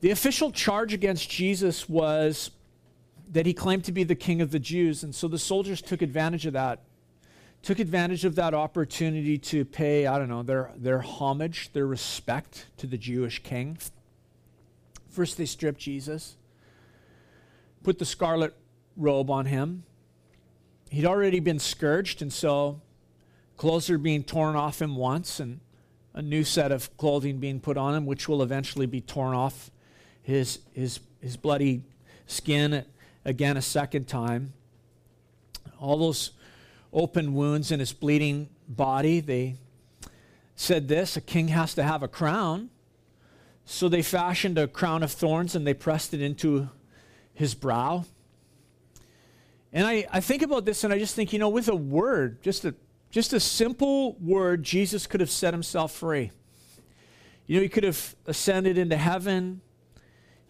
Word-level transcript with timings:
The 0.00 0.10
official 0.10 0.50
charge 0.50 0.94
against 0.94 1.28
Jesus 1.28 1.88
was 1.88 2.50
that 3.32 3.46
he 3.46 3.52
claimed 3.52 3.84
to 3.84 3.92
be 3.92 4.02
the 4.02 4.14
king 4.14 4.40
of 4.40 4.50
the 4.50 4.58
Jews. 4.58 5.04
And 5.04 5.14
so 5.14 5.28
the 5.28 5.38
soldiers 5.38 5.82
took 5.82 6.02
advantage 6.02 6.46
of 6.46 6.54
that, 6.54 6.80
took 7.62 7.78
advantage 7.78 8.24
of 8.24 8.34
that 8.36 8.54
opportunity 8.54 9.36
to 9.38 9.64
pay, 9.64 10.06
I 10.06 10.18
don't 10.18 10.28
know, 10.28 10.42
their, 10.42 10.72
their 10.76 11.00
homage, 11.00 11.72
their 11.72 11.86
respect 11.86 12.66
to 12.78 12.86
the 12.86 12.96
Jewish 12.96 13.42
king. 13.42 13.78
First, 15.10 15.36
they 15.36 15.44
stripped 15.44 15.80
Jesus, 15.80 16.36
put 17.82 17.98
the 17.98 18.04
scarlet 18.04 18.54
robe 18.96 19.30
on 19.30 19.46
him. 19.46 19.84
He'd 20.90 21.04
already 21.04 21.40
been 21.40 21.58
scourged, 21.58 22.22
and 22.22 22.32
so 22.32 22.80
clothes 23.56 23.90
are 23.90 23.98
being 23.98 24.24
torn 24.24 24.56
off 24.56 24.80
him 24.80 24.96
once, 24.96 25.38
and 25.38 25.60
a 26.14 26.22
new 26.22 26.42
set 26.42 26.72
of 26.72 26.96
clothing 26.96 27.38
being 27.38 27.60
put 27.60 27.76
on 27.76 27.94
him, 27.94 28.06
which 28.06 28.28
will 28.28 28.42
eventually 28.42 28.86
be 28.86 29.00
torn 29.00 29.34
off 29.34 29.70
his, 30.22 30.60
his, 30.72 31.00
his 31.20 31.36
bloody 31.36 31.82
skin 32.26 32.84
again 33.24 33.56
a 33.56 33.62
second 33.62 34.06
time. 34.08 34.52
All 35.78 35.98
those 35.98 36.32
open 36.92 37.34
wounds 37.34 37.70
in 37.70 37.80
his 37.80 37.92
bleeding 37.92 38.48
body, 38.68 39.20
they 39.20 39.56
said 40.54 40.88
this 40.88 41.16
a 41.16 41.20
king 41.20 41.48
has 41.48 41.74
to 41.74 41.82
have 41.82 42.02
a 42.02 42.08
crown. 42.08 42.70
So 43.64 43.88
they 43.88 44.02
fashioned 44.02 44.58
a 44.58 44.66
crown 44.66 45.02
of 45.02 45.12
thorns 45.12 45.54
and 45.54 45.66
they 45.66 45.74
pressed 45.74 46.12
it 46.12 46.20
into 46.20 46.68
his 47.32 47.54
brow. 47.54 48.04
And 49.72 49.86
I, 49.86 50.06
I 50.10 50.20
think 50.20 50.42
about 50.42 50.64
this 50.64 50.82
and 50.82 50.92
I 50.92 50.98
just 50.98 51.14
think, 51.14 51.32
you 51.32 51.38
know, 51.38 51.48
with 51.48 51.68
a 51.68 51.76
word, 51.76 52.42
just 52.42 52.64
a, 52.64 52.74
just 53.10 53.32
a 53.32 53.40
simple 53.40 54.14
word, 54.20 54.62
Jesus 54.62 55.06
could 55.06 55.20
have 55.20 55.30
set 55.30 55.54
himself 55.54 55.92
free. 55.92 56.32
You 57.46 57.56
know, 57.56 57.62
he 57.62 57.68
could 57.68 57.84
have 57.84 58.14
ascended 58.26 58.78
into 58.78 58.96
heaven. 58.96 59.60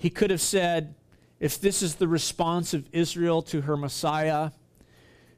He 0.01 0.09
could 0.09 0.31
have 0.31 0.41
said, 0.41 0.95
if 1.41 1.61
this 1.61 1.83
is 1.83 1.97
the 1.97 2.09
response 2.09 2.73
of 2.73 2.89
Israel 2.91 3.43
to 3.43 3.61
her 3.61 3.77
Messiah, 3.77 4.53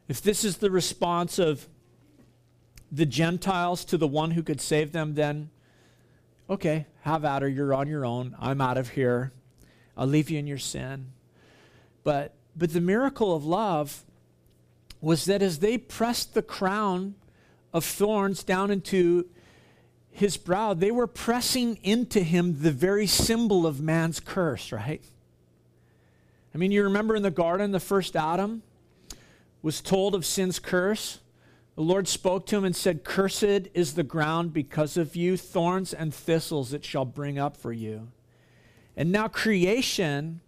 if 0.06 0.22
this 0.22 0.44
is 0.44 0.58
the 0.58 0.70
response 0.70 1.40
of 1.40 1.68
the 2.92 3.04
Gentiles 3.04 3.84
to 3.86 3.98
the 3.98 4.06
one 4.06 4.30
who 4.30 4.42
could 4.44 4.60
save 4.60 4.92
them, 4.92 5.14
then 5.14 5.50
okay, 6.48 6.86
have 7.00 7.24
at 7.24 7.42
her. 7.42 7.48
You're 7.48 7.74
on 7.74 7.88
your 7.88 8.06
own. 8.06 8.36
I'm 8.38 8.60
out 8.60 8.78
of 8.78 8.90
here. 8.90 9.32
I'll 9.96 10.06
leave 10.06 10.30
you 10.30 10.38
in 10.38 10.46
your 10.46 10.58
sin. 10.58 11.08
But, 12.04 12.36
but 12.54 12.72
the 12.72 12.80
miracle 12.80 13.34
of 13.34 13.44
love 13.44 14.04
was 15.00 15.24
that 15.24 15.42
as 15.42 15.58
they 15.58 15.76
pressed 15.76 16.34
the 16.34 16.42
crown 16.42 17.16
of 17.72 17.84
thorns 17.84 18.44
down 18.44 18.70
into 18.70 19.26
his 20.12 20.36
brow, 20.36 20.74
they 20.74 20.90
were 20.90 21.06
pressing 21.06 21.78
into 21.82 22.20
him 22.20 22.60
the 22.60 22.70
very 22.70 23.06
symbol 23.06 23.66
of 23.66 23.80
man's 23.80 24.20
curse, 24.20 24.70
right? 24.70 25.02
I 26.54 26.58
mean, 26.58 26.70
you 26.70 26.84
remember 26.84 27.16
in 27.16 27.22
the 27.22 27.30
garden, 27.30 27.72
the 27.72 27.80
first 27.80 28.14
Adam 28.14 28.62
was 29.62 29.80
told 29.80 30.14
of 30.14 30.26
sin's 30.26 30.58
curse. 30.58 31.20
The 31.76 31.82
Lord 31.82 32.06
spoke 32.06 32.44
to 32.46 32.58
him 32.58 32.64
and 32.64 32.76
said, 32.76 33.04
Cursed 33.04 33.68
is 33.72 33.94
the 33.94 34.02
ground 34.02 34.52
because 34.52 34.98
of 34.98 35.16
you, 35.16 35.38
thorns 35.38 35.94
and 35.94 36.12
thistles 36.14 36.74
it 36.74 36.84
shall 36.84 37.06
bring 37.06 37.38
up 37.38 37.56
for 37.56 37.72
you. 37.72 38.08
And 38.94 39.10
now, 39.10 39.28
creation, 39.28 40.42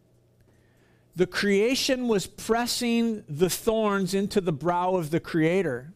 the 1.16 1.26
creation 1.26 2.06
was 2.06 2.26
pressing 2.26 3.24
the 3.26 3.48
thorns 3.48 4.12
into 4.12 4.42
the 4.42 4.52
brow 4.52 4.96
of 4.96 5.10
the 5.10 5.20
Creator. 5.20 5.94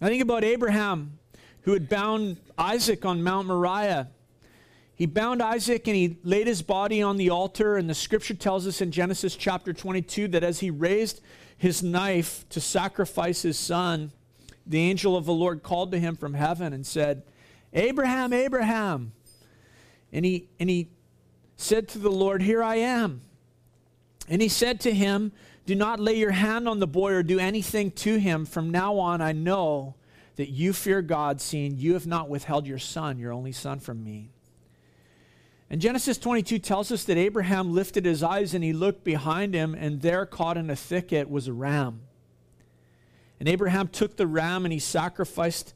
I 0.00 0.08
think 0.08 0.22
about 0.22 0.42
Abraham, 0.42 1.19
who 1.62 1.72
had 1.72 1.88
bound 1.88 2.38
Isaac 2.58 3.04
on 3.04 3.22
Mount 3.22 3.48
Moriah 3.48 4.08
he 5.00 5.06
bound 5.06 5.42
Isaac 5.42 5.88
and 5.88 5.96
he 5.96 6.18
laid 6.24 6.46
his 6.46 6.60
body 6.60 7.00
on 7.00 7.16
the 7.16 7.30
altar. 7.30 7.78
And 7.78 7.88
the 7.88 7.94
scripture 7.94 8.34
tells 8.34 8.66
us 8.66 8.82
in 8.82 8.90
Genesis 8.90 9.34
chapter 9.34 9.72
22 9.72 10.28
that 10.28 10.44
as 10.44 10.60
he 10.60 10.70
raised 10.70 11.22
his 11.56 11.82
knife 11.82 12.46
to 12.50 12.60
sacrifice 12.60 13.40
his 13.40 13.58
son, 13.58 14.12
the 14.66 14.78
angel 14.78 15.16
of 15.16 15.24
the 15.24 15.32
Lord 15.32 15.62
called 15.62 15.90
to 15.92 15.98
him 15.98 16.16
from 16.16 16.34
heaven 16.34 16.74
and 16.74 16.86
said, 16.86 17.22
Abraham, 17.72 18.34
Abraham. 18.34 19.12
And 20.12 20.26
he, 20.26 20.50
and 20.60 20.68
he 20.68 20.90
said 21.56 21.88
to 21.88 21.98
the 21.98 22.10
Lord, 22.10 22.42
Here 22.42 22.62
I 22.62 22.74
am. 22.74 23.22
And 24.28 24.42
he 24.42 24.50
said 24.50 24.80
to 24.80 24.92
him, 24.92 25.32
Do 25.64 25.74
not 25.74 25.98
lay 25.98 26.18
your 26.18 26.32
hand 26.32 26.68
on 26.68 26.78
the 26.78 26.86
boy 26.86 27.12
or 27.12 27.22
do 27.22 27.38
anything 27.38 27.90
to 27.92 28.18
him. 28.18 28.44
From 28.44 28.68
now 28.68 28.98
on, 28.98 29.22
I 29.22 29.32
know 29.32 29.94
that 30.40 30.48
you 30.48 30.72
fear 30.72 31.02
God, 31.02 31.38
seeing 31.38 31.76
you 31.76 31.92
have 31.92 32.06
not 32.06 32.30
withheld 32.30 32.66
your 32.66 32.78
son, 32.78 33.18
your 33.18 33.30
only 33.30 33.52
son, 33.52 33.78
from 33.78 34.02
me. 34.02 34.30
And 35.68 35.82
Genesis 35.82 36.16
22 36.16 36.58
tells 36.60 36.90
us 36.90 37.04
that 37.04 37.18
Abraham 37.18 37.74
lifted 37.74 38.06
his 38.06 38.22
eyes 38.22 38.54
and 38.54 38.64
he 38.64 38.72
looked 38.72 39.04
behind 39.04 39.52
him, 39.52 39.74
and 39.74 40.00
there, 40.00 40.24
caught 40.24 40.56
in 40.56 40.70
a 40.70 40.76
thicket, 40.76 41.28
was 41.28 41.46
a 41.46 41.52
ram. 41.52 42.00
And 43.38 43.50
Abraham 43.50 43.88
took 43.88 44.16
the 44.16 44.26
ram 44.26 44.64
and 44.64 44.72
he 44.72 44.78
sacrificed 44.78 45.74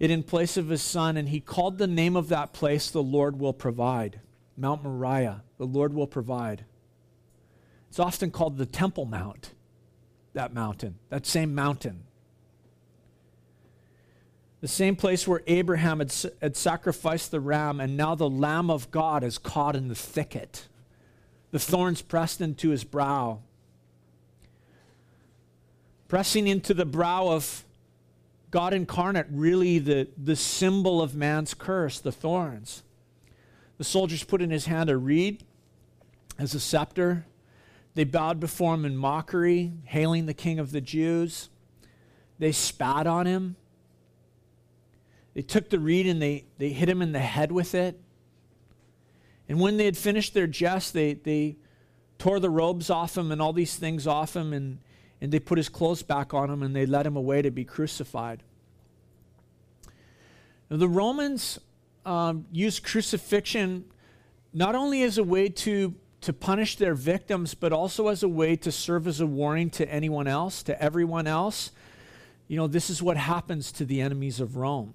it 0.00 0.10
in 0.10 0.24
place 0.24 0.56
of 0.56 0.70
his 0.70 0.82
son, 0.82 1.16
and 1.16 1.28
he 1.28 1.38
called 1.38 1.78
the 1.78 1.86
name 1.86 2.16
of 2.16 2.30
that 2.30 2.52
place, 2.52 2.90
The 2.90 3.00
Lord 3.00 3.38
Will 3.38 3.52
Provide. 3.52 4.18
Mount 4.56 4.82
Moriah, 4.82 5.44
the 5.56 5.66
Lord 5.66 5.94
will 5.94 6.08
provide. 6.08 6.64
It's 7.90 8.00
often 8.00 8.32
called 8.32 8.58
the 8.58 8.66
Temple 8.66 9.04
Mount, 9.04 9.54
that 10.32 10.52
mountain, 10.52 10.96
that 11.10 11.26
same 11.26 11.54
mountain 11.54 12.07
the 14.60 14.68
same 14.68 14.96
place 14.96 15.26
where 15.28 15.42
Abraham 15.46 16.00
had, 16.00 16.12
had 16.42 16.56
sacrificed 16.56 17.30
the 17.30 17.40
ram, 17.40 17.80
and 17.80 17.96
now 17.96 18.14
the 18.14 18.28
Lamb 18.28 18.70
of 18.70 18.90
God 18.90 19.22
is 19.22 19.38
caught 19.38 19.76
in 19.76 19.88
the 19.88 19.94
thicket, 19.94 20.66
the 21.50 21.58
thorns 21.58 22.02
pressed 22.02 22.40
into 22.40 22.70
his 22.70 22.84
brow. 22.84 23.40
Pressing 26.08 26.48
into 26.48 26.74
the 26.74 26.86
brow 26.86 27.28
of 27.28 27.64
God 28.50 28.72
incarnate, 28.72 29.26
really 29.30 29.78
the, 29.78 30.08
the 30.16 30.36
symbol 30.36 31.02
of 31.02 31.14
man's 31.14 31.54
curse, 31.54 32.00
the 32.00 32.12
thorns. 32.12 32.82
The 33.76 33.84
soldiers 33.84 34.24
put 34.24 34.42
in 34.42 34.50
his 34.50 34.66
hand 34.66 34.90
a 34.90 34.96
reed 34.96 35.44
as 36.38 36.54
a 36.54 36.60
scepter. 36.60 37.26
They 37.94 38.04
bowed 38.04 38.40
before 38.40 38.74
him 38.74 38.84
in 38.84 38.96
mockery, 38.96 39.72
hailing 39.84 40.26
the 40.26 40.34
king 40.34 40.58
of 40.58 40.72
the 40.72 40.80
Jews. 40.80 41.48
They 42.38 42.52
spat 42.52 43.06
on 43.06 43.26
him. 43.26 43.56
They 45.38 45.42
took 45.42 45.70
the 45.70 45.78
reed 45.78 46.08
and 46.08 46.20
they, 46.20 46.46
they 46.58 46.70
hit 46.70 46.88
him 46.88 47.00
in 47.00 47.12
the 47.12 47.20
head 47.20 47.52
with 47.52 47.72
it. 47.72 47.96
And 49.48 49.60
when 49.60 49.76
they 49.76 49.84
had 49.84 49.96
finished 49.96 50.34
their 50.34 50.48
jest, 50.48 50.94
they, 50.94 51.14
they 51.14 51.58
tore 52.18 52.40
the 52.40 52.50
robes 52.50 52.90
off 52.90 53.16
him 53.16 53.30
and 53.30 53.40
all 53.40 53.52
these 53.52 53.76
things 53.76 54.08
off 54.08 54.34
him, 54.34 54.52
and, 54.52 54.78
and 55.20 55.30
they 55.30 55.38
put 55.38 55.56
his 55.56 55.68
clothes 55.68 56.02
back 56.02 56.34
on 56.34 56.50
him 56.50 56.64
and 56.64 56.74
they 56.74 56.86
led 56.86 57.06
him 57.06 57.14
away 57.14 57.40
to 57.42 57.52
be 57.52 57.64
crucified. 57.64 58.42
Now, 60.70 60.78
the 60.78 60.88
Romans 60.88 61.60
um, 62.04 62.46
used 62.50 62.82
crucifixion 62.82 63.84
not 64.52 64.74
only 64.74 65.04
as 65.04 65.18
a 65.18 65.22
way 65.22 65.50
to, 65.50 65.94
to 66.22 66.32
punish 66.32 66.74
their 66.78 66.94
victims, 66.94 67.54
but 67.54 67.72
also 67.72 68.08
as 68.08 68.24
a 68.24 68.28
way 68.28 68.56
to 68.56 68.72
serve 68.72 69.06
as 69.06 69.20
a 69.20 69.26
warning 69.26 69.70
to 69.70 69.88
anyone 69.88 70.26
else, 70.26 70.64
to 70.64 70.82
everyone 70.82 71.28
else. 71.28 71.70
You 72.48 72.56
know, 72.56 72.66
this 72.66 72.90
is 72.90 73.00
what 73.00 73.16
happens 73.16 73.70
to 73.70 73.84
the 73.84 74.00
enemies 74.00 74.40
of 74.40 74.56
Rome. 74.56 74.94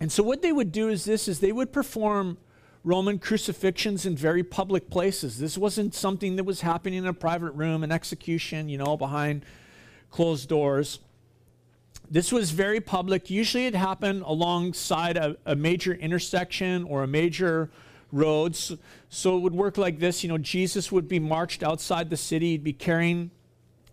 And 0.00 0.10
so 0.10 0.22
what 0.22 0.40
they 0.40 0.50
would 0.50 0.72
do 0.72 0.88
is 0.88 1.04
this 1.04 1.28
is 1.28 1.40
they 1.40 1.52
would 1.52 1.72
perform 1.72 2.38
Roman 2.82 3.18
crucifixions 3.18 4.06
in 4.06 4.16
very 4.16 4.42
public 4.42 4.88
places. 4.88 5.38
This 5.38 5.58
wasn't 5.58 5.94
something 5.94 6.36
that 6.36 6.44
was 6.44 6.62
happening 6.62 7.00
in 7.00 7.06
a 7.06 7.12
private 7.12 7.52
room, 7.52 7.84
an 7.84 7.92
execution, 7.92 8.70
you 8.70 8.78
know, 8.78 8.96
behind 8.96 9.44
closed 10.10 10.48
doors. 10.48 11.00
This 12.10 12.32
was 12.32 12.50
very 12.50 12.80
public. 12.80 13.28
Usually 13.28 13.66
it 13.66 13.74
happened 13.74 14.22
alongside 14.22 15.18
a, 15.18 15.36
a 15.44 15.54
major 15.54 15.92
intersection 15.92 16.84
or 16.84 17.02
a 17.02 17.06
major 17.06 17.70
road. 18.10 18.56
So, 18.56 18.78
so 19.10 19.36
it 19.36 19.40
would 19.40 19.54
work 19.54 19.76
like 19.76 19.98
this. 19.98 20.24
You 20.24 20.30
know, 20.30 20.38
Jesus 20.38 20.90
would 20.90 21.06
be 21.06 21.18
marched 21.18 21.62
outside 21.62 22.08
the 22.08 22.16
city. 22.16 22.52
He'd 22.52 22.64
be 22.64 22.72
carrying, 22.72 23.30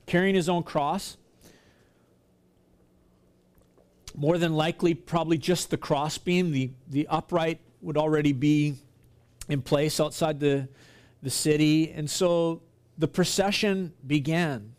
carrying 0.06 0.34
his 0.34 0.48
own 0.48 0.64
cross 0.64 1.18
more 4.18 4.40
than 4.40 4.56
likely, 4.56 4.96
probably 4.96 5.38
just 5.38 5.70
the 5.70 5.78
crossbeam. 5.78 6.52
The, 6.52 6.72
the 6.90 7.08
upright 7.08 7.60
would 7.82 7.98
already 7.98 8.34
be 8.34 8.76
in 9.48 9.62
place 9.62 10.00
outside 10.00 10.40
the, 10.40 10.68
the 11.22 11.30
city. 11.30 11.92
And 11.92 12.10
so 12.10 12.64
the 12.98 13.08
procession 13.08 13.94
began. 14.06 14.74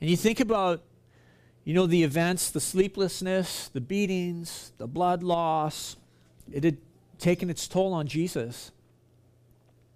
And 0.00 0.10
you 0.10 0.16
think 0.16 0.40
about, 0.40 0.82
you 1.62 1.74
know, 1.74 1.86
the 1.86 2.02
events, 2.02 2.50
the 2.50 2.60
sleeplessness, 2.60 3.68
the 3.68 3.80
beatings, 3.80 4.72
the 4.78 4.88
blood 4.88 5.22
loss. 5.22 5.96
It 6.52 6.64
had 6.64 6.78
taken 7.20 7.48
its 7.48 7.68
toll 7.68 7.94
on 7.94 8.08
Jesus. 8.08 8.72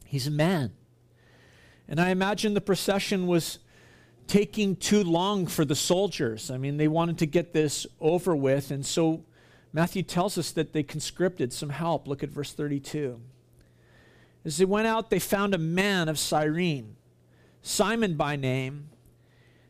He's 0.05 0.29
a 0.29 0.31
man. 0.31 0.73
And 1.89 2.01
I 2.01 2.11
imagine 2.11 2.55
the 2.55 2.61
procession 2.61 3.27
was 3.27 3.59
taking 4.31 4.77
too 4.77 5.03
long 5.03 5.45
for 5.45 5.65
the 5.65 5.75
soldiers. 5.75 6.53
I 6.53 6.57
mean, 6.57 6.77
they 6.77 6.87
wanted 6.87 7.19
to 7.19 7.27
get 7.27 7.53
this 7.53 7.85
over 8.01 8.37
with. 8.37 8.71
And 8.71 8.87
so 8.87 9.25
Matthew 9.73 10.05
tells 10.05 10.39
us 10.39 10.53
that 10.53 10.73
they 10.73 10.85
conscripted 10.85 11.53
some 11.53 11.71
help. 11.71 12.07
Look 12.07 12.23
at 12.23 12.29
verse 12.29 12.53
32. 12.53 13.21
As 14.45 14.57
they 14.57 14.65
went 14.65 14.87
out, 14.87 15.11
they 15.11 15.19
found 15.19 15.53
a 15.53 15.59
man 15.59 16.09
of 16.09 16.17
Cyrene, 16.17 16.95
Simon 17.61 18.15
by 18.15 18.37
name, 18.37 18.91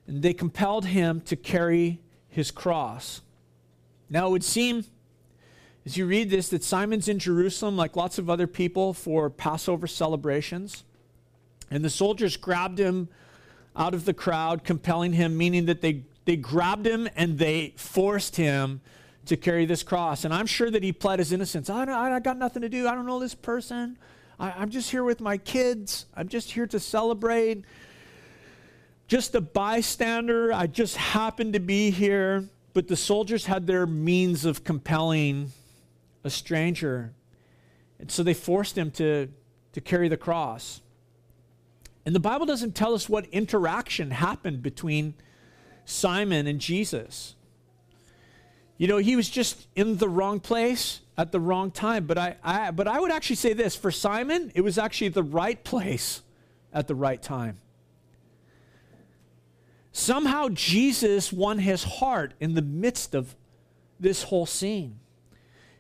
and 0.07 0.23
they 0.23 0.35
compelled 0.35 0.85
him 0.85 1.23
to 1.23 1.37
carry 1.37 2.03
his 2.29 2.51
cross. 2.51 3.23
Now, 4.11 4.27
it 4.27 4.31
would 4.31 4.45
seem, 4.45 4.85
as 5.87 5.97
you 5.97 6.05
read 6.05 6.29
this, 6.29 6.51
that 6.51 6.63
Simon's 6.63 7.09
in 7.09 7.19
Jerusalem, 7.19 7.79
like 7.79 7.97
lots 7.97 8.19
of 8.19 8.29
other 8.29 8.47
people, 8.47 8.93
for 8.93 9.31
Passover 9.31 9.87
celebrations. 9.87 10.85
And 11.71 11.83
the 11.83 11.89
soldiers 11.89 12.37
grabbed 12.37 12.79
him 12.79 13.09
out 13.81 13.95
of 13.95 14.05
the 14.05 14.13
crowd, 14.13 14.63
compelling 14.63 15.15
him, 15.15 15.39
meaning 15.39 15.65
that 15.65 15.81
they, 15.81 16.05
they 16.27 16.37
grabbed 16.37 16.87
him 16.87 17.09
and 17.17 17.39
they 17.39 17.73
forced 17.79 18.37
him 18.37 18.83
to 19.25 19.39
carry 19.39 19.65
this 19.65 19.83
cross. 19.83 20.27
And 20.27 20.35
I'm 20.35 20.47
sure 20.47 20.71
that 20.71 20.83
he 20.83 20.93
pled 20.93 21.19
his 21.19 21.33
innocence. 21.33 21.71
I, 21.71 21.85
I, 21.85 22.17
I 22.17 22.21
got 22.21 22.37
nothing 22.37 22.61
to 22.61 22.69
do. 22.69 22.87
I 22.87 22.95
don't 22.95 23.07
know 23.07 23.19
this 23.19 23.35
person. 23.35 23.97
I, 24.39 24.51
I'm 24.51 24.69
just 24.69 24.91
here 24.91 25.03
with 25.03 25.23
my 25.23 25.39
kids. 25.39 26.05
I'm 26.15 26.29
just 26.29 26.51
here 26.51 26.67
to 26.67 26.79
celebrate. 26.79 27.65
Just 29.09 29.35
a 29.35 29.41
bystander. 29.41 30.53
I 30.53 30.67
just 30.67 30.99
happened 30.99 31.55
to 31.55 31.61
be 31.61 31.91
here. 31.91 32.45
But 32.75 32.87
the 32.87 32.97
soldiers 32.97 33.47
had 33.47 33.67
their 33.67 33.87
means 33.87 34.45
of 34.45 34.63
compelling 34.63 35.53
a 36.23 36.29
stranger. 36.29 37.15
And 37.99 38.11
so 38.11 38.23
they 38.23 38.35
forced 38.35 38.77
him 38.77 38.91
to, 38.93 39.29
to 39.73 39.81
carry 39.81 40.09
the 40.09 40.19
cross. 40.19 40.83
And 42.07 42.15
the 42.15 42.21
Bible 42.21 42.47
doesn't 42.47 42.75
tell 42.75 42.95
us 42.95 43.09
what 43.09 43.27
interaction 43.27 44.11
happened 44.11 44.63
between 44.63 45.15
Simon 45.85 46.47
and 46.47 46.61
Jesus. 46.61 47.35
You 48.79 48.89
know, 48.89 48.97
he 48.97 49.17
was 49.17 49.29
just 49.29 49.67
in 49.77 49.99
the 49.99 50.09
wrong 50.09 50.41
place 50.41 51.01
at 51.19 51.33
the 51.33 51.41
wrong 51.41 51.71
time. 51.71 52.07
But 52.07 52.17
I, 52.17 52.37
I, 52.43 52.71
but 52.71 52.89
I 52.89 52.99
would 52.99 53.13
actually 53.13 53.37
say 53.37 53.53
this 53.53 53.77
for 53.77 53.91
Simon, 53.91 54.51
it 54.55 54.63
was 54.63 54.79
actually 54.79 55.09
the 55.09 55.23
right 55.23 55.63
place 55.63 56.23
at 56.73 56.89
the 56.89 56.95
right 56.95 57.23
time. 57.23 57.59
Somehow 59.93 60.49
Jesus 60.49 61.33
won 61.33 61.59
his 61.59 61.85
heart 61.85 62.33
in 62.41 62.55
the 62.55 62.63
midst 62.63 63.15
of 63.15 63.35
this 63.99 64.25
whole 64.25 64.47
scene. 64.47 64.99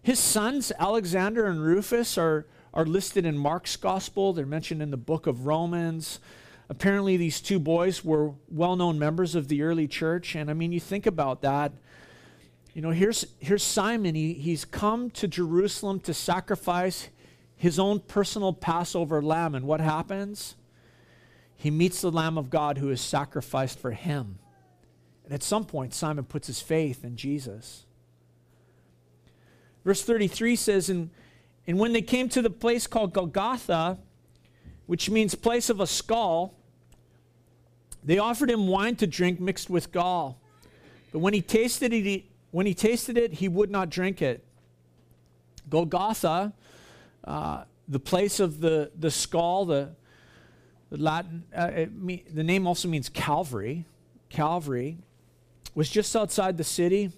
His 0.02 0.18
sons, 0.18 0.72
Alexander 0.78 1.46
and 1.46 1.62
Rufus, 1.62 2.18
are, 2.18 2.46
are 2.72 2.86
listed 2.86 3.26
in 3.26 3.36
Mark's 3.36 3.76
gospel. 3.76 4.32
They're 4.32 4.46
mentioned 4.46 4.82
in 4.82 4.90
the 4.90 4.96
book 4.96 5.26
of 5.26 5.46
Romans. 5.46 6.20
Apparently, 6.68 7.16
these 7.16 7.40
two 7.40 7.58
boys 7.58 8.04
were 8.04 8.32
well 8.48 8.76
known 8.76 8.98
members 8.98 9.34
of 9.34 9.48
the 9.48 9.62
early 9.62 9.88
church. 9.88 10.36
And 10.36 10.50
I 10.50 10.54
mean, 10.54 10.70
you 10.72 10.80
think 10.80 11.06
about 11.06 11.42
that. 11.42 11.72
You 12.74 12.82
know, 12.82 12.90
here's, 12.90 13.26
here's 13.40 13.64
Simon. 13.64 14.14
He, 14.14 14.34
he's 14.34 14.64
come 14.64 15.10
to 15.10 15.26
Jerusalem 15.26 15.98
to 16.00 16.14
sacrifice 16.14 17.08
his 17.56 17.78
own 17.78 18.00
personal 18.00 18.52
Passover 18.52 19.20
lamb. 19.20 19.54
And 19.54 19.66
what 19.66 19.80
happens? 19.80 20.54
He 21.56 21.70
meets 21.70 22.00
the 22.00 22.10
Lamb 22.10 22.38
of 22.38 22.48
God 22.48 22.78
who 22.78 22.88
is 22.90 23.00
sacrificed 23.00 23.78
for 23.78 23.90
him. 23.90 24.38
And 25.24 25.34
at 25.34 25.42
some 25.42 25.64
point, 25.64 25.92
Simon 25.92 26.24
puts 26.24 26.46
his 26.46 26.60
faith 26.60 27.04
in 27.04 27.16
Jesus. 27.16 27.84
Verse 29.84 30.02
33 30.02 30.56
says, 30.56 30.88
And, 30.88 31.10
and 31.66 31.78
when 31.78 31.92
they 31.92 32.02
came 32.02 32.28
to 32.30 32.42
the 32.42 32.50
place 32.50 32.86
called 32.86 33.12
Golgotha, 33.12 33.98
which 34.86 35.08
means 35.10 35.34
place 35.34 35.70
of 35.70 35.80
a 35.80 35.86
skull, 35.86 36.54
they 38.02 38.18
offered 38.18 38.50
him 38.50 38.66
wine 38.66 38.96
to 38.96 39.06
drink 39.06 39.40
mixed 39.40 39.70
with 39.70 39.92
gall. 39.92 40.40
But 41.12 41.20
when 41.20 41.34
he 41.34 41.42
tasted 41.42 41.92
it, 41.92 42.04
he, 42.04 42.30
when 42.50 42.66
he 42.66 42.74
tasted 42.74 43.16
it, 43.16 43.34
he 43.34 43.48
would 43.48 43.70
not 43.70 43.90
drink 43.90 44.22
it. 44.22 44.44
Golgotha, 45.68 46.52
uh, 47.24 47.64
the 47.86 48.00
place 48.00 48.40
of 48.40 48.60
the, 48.60 48.90
the 48.98 49.10
skull, 49.10 49.66
the, 49.66 49.90
the 50.90 50.96
Latin, 50.96 51.44
uh, 51.54 51.86
me, 51.92 52.24
the 52.32 52.42
name 52.42 52.66
also 52.66 52.88
means 52.88 53.08
Calvary. 53.08 53.84
Calvary 54.28 54.98
was 55.74 55.88
just 55.88 56.16
outside 56.16 56.56
the 56.56 56.64
city 56.64 57.12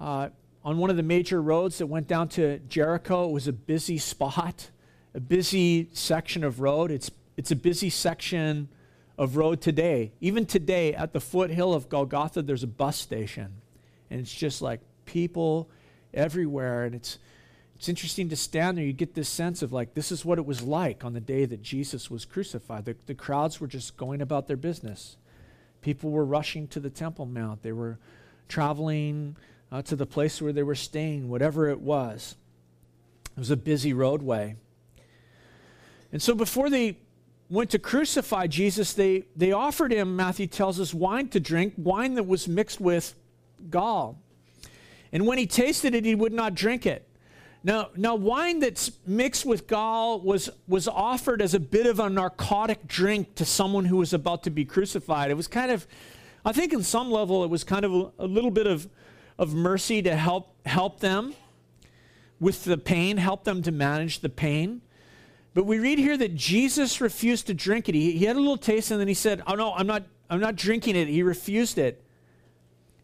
uh, 0.00 0.30
on 0.64 0.78
one 0.78 0.90
of 0.90 0.96
the 0.96 1.02
major 1.02 1.40
roads 1.40 1.78
that 1.78 1.86
went 1.86 2.06
down 2.06 2.28
to 2.28 2.58
Jericho. 2.60 3.28
It 3.28 3.32
was 3.32 3.48
a 3.48 3.52
busy 3.52 3.98
spot, 3.98 4.70
a 5.14 5.20
busy 5.20 5.88
section 5.92 6.44
of 6.44 6.60
road. 6.60 6.90
It's, 6.90 7.10
it's 7.36 7.50
a 7.50 7.56
busy 7.56 7.90
section 7.90 8.68
of 9.16 9.36
road 9.36 9.60
today. 9.60 10.12
Even 10.20 10.46
today, 10.46 10.94
at 10.94 11.12
the 11.12 11.20
foothill 11.20 11.74
of 11.74 11.88
Golgotha, 11.88 12.42
there's 12.42 12.62
a 12.62 12.68
bus 12.68 12.98
station. 12.98 13.52
And 14.10 14.20
it's 14.20 14.34
just 14.34 14.62
like 14.62 14.80
people 15.04 15.70
everywhere. 16.12 16.84
And 16.84 16.94
it's, 16.94 17.18
it's 17.76 17.88
interesting 17.88 18.28
to 18.28 18.36
stand 18.36 18.76
there. 18.76 18.84
You 18.84 18.92
get 18.92 19.14
this 19.14 19.28
sense 19.28 19.62
of 19.62 19.72
like, 19.72 19.94
this 19.94 20.12
is 20.12 20.24
what 20.24 20.38
it 20.38 20.46
was 20.46 20.62
like 20.62 21.04
on 21.04 21.12
the 21.12 21.20
day 21.20 21.44
that 21.46 21.62
Jesus 21.62 22.10
was 22.10 22.24
crucified. 22.24 22.84
The, 22.84 22.96
the 23.06 23.14
crowds 23.14 23.60
were 23.60 23.66
just 23.66 23.96
going 23.96 24.20
about 24.20 24.48
their 24.48 24.56
business. 24.56 25.16
People 25.80 26.10
were 26.10 26.24
rushing 26.24 26.68
to 26.68 26.80
the 26.80 26.90
Temple 26.90 27.24
Mount, 27.24 27.62
they 27.62 27.72
were 27.72 27.98
traveling 28.48 29.36
uh, 29.72 29.82
to 29.82 29.96
the 29.96 30.06
place 30.06 30.42
where 30.42 30.52
they 30.52 30.62
were 30.62 30.74
staying, 30.74 31.28
whatever 31.28 31.68
it 31.68 31.80
was. 31.80 32.36
It 33.36 33.38
was 33.38 33.50
a 33.50 33.56
busy 33.56 33.92
roadway. 33.92 34.56
And 36.12 36.20
so 36.20 36.34
before 36.34 36.70
they 36.70 36.98
went 37.48 37.70
to 37.70 37.78
crucify 37.78 38.46
Jesus, 38.46 38.92
they, 38.92 39.24
they 39.36 39.52
offered 39.52 39.92
him, 39.92 40.16
Matthew 40.16 40.46
tells 40.46 40.80
us, 40.80 40.92
wine 40.92 41.28
to 41.28 41.40
drink, 41.40 41.74
wine 41.76 42.14
that 42.14 42.24
was 42.24 42.48
mixed 42.48 42.80
with 42.80 43.14
gall. 43.68 44.18
And 45.12 45.26
when 45.26 45.38
he 45.38 45.46
tasted 45.46 45.94
it, 45.94 46.04
he 46.04 46.14
would 46.14 46.32
not 46.32 46.54
drink 46.54 46.86
it. 46.86 47.06
Now, 47.62 47.90
now 47.96 48.14
wine 48.14 48.60
that's 48.60 48.92
mixed 49.06 49.44
with 49.44 49.66
gall 49.66 50.20
was, 50.20 50.48
was 50.66 50.88
offered 50.88 51.42
as 51.42 51.52
a 51.54 51.60
bit 51.60 51.86
of 51.86 52.00
a 52.00 52.08
narcotic 52.08 52.86
drink 52.86 53.34
to 53.34 53.44
someone 53.44 53.84
who 53.84 53.96
was 53.96 54.12
about 54.12 54.44
to 54.44 54.50
be 54.50 54.64
crucified. 54.64 55.30
It 55.30 55.34
was 55.34 55.46
kind 55.46 55.70
of, 55.70 55.86
I 56.44 56.52
think, 56.52 56.72
in 56.72 56.82
some 56.82 57.10
level, 57.10 57.44
it 57.44 57.50
was 57.50 57.64
kind 57.64 57.84
of 57.84 57.92
a, 57.92 58.10
a 58.20 58.26
little 58.26 58.50
bit 58.50 58.66
of, 58.66 58.88
of 59.40 59.54
mercy 59.54 60.02
to 60.02 60.14
help, 60.14 60.54
help 60.66 61.00
them 61.00 61.34
with 62.38 62.64
the 62.64 62.76
pain, 62.76 63.16
help 63.16 63.44
them 63.44 63.62
to 63.62 63.72
manage 63.72 64.20
the 64.20 64.28
pain. 64.28 64.82
But 65.54 65.64
we 65.64 65.78
read 65.78 65.98
here 65.98 66.18
that 66.18 66.34
Jesus 66.36 67.00
refused 67.00 67.46
to 67.46 67.54
drink 67.54 67.88
it. 67.88 67.94
He, 67.94 68.12
he 68.12 68.26
had 68.26 68.36
a 68.36 68.38
little 68.38 68.58
taste 68.58 68.90
and 68.90 69.00
then 69.00 69.08
he 69.08 69.14
said, 69.14 69.42
Oh, 69.46 69.54
no, 69.54 69.72
I'm 69.72 69.86
not, 69.86 70.04
I'm 70.28 70.40
not 70.40 70.56
drinking 70.56 70.94
it. 70.94 71.08
He 71.08 71.22
refused 71.22 71.78
it. 71.78 72.04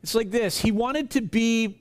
It's 0.03 0.15
like 0.15 0.31
this 0.31 0.61
He 0.61 0.71
wanted 0.71 1.11
to 1.12 1.23
be 1.23 1.81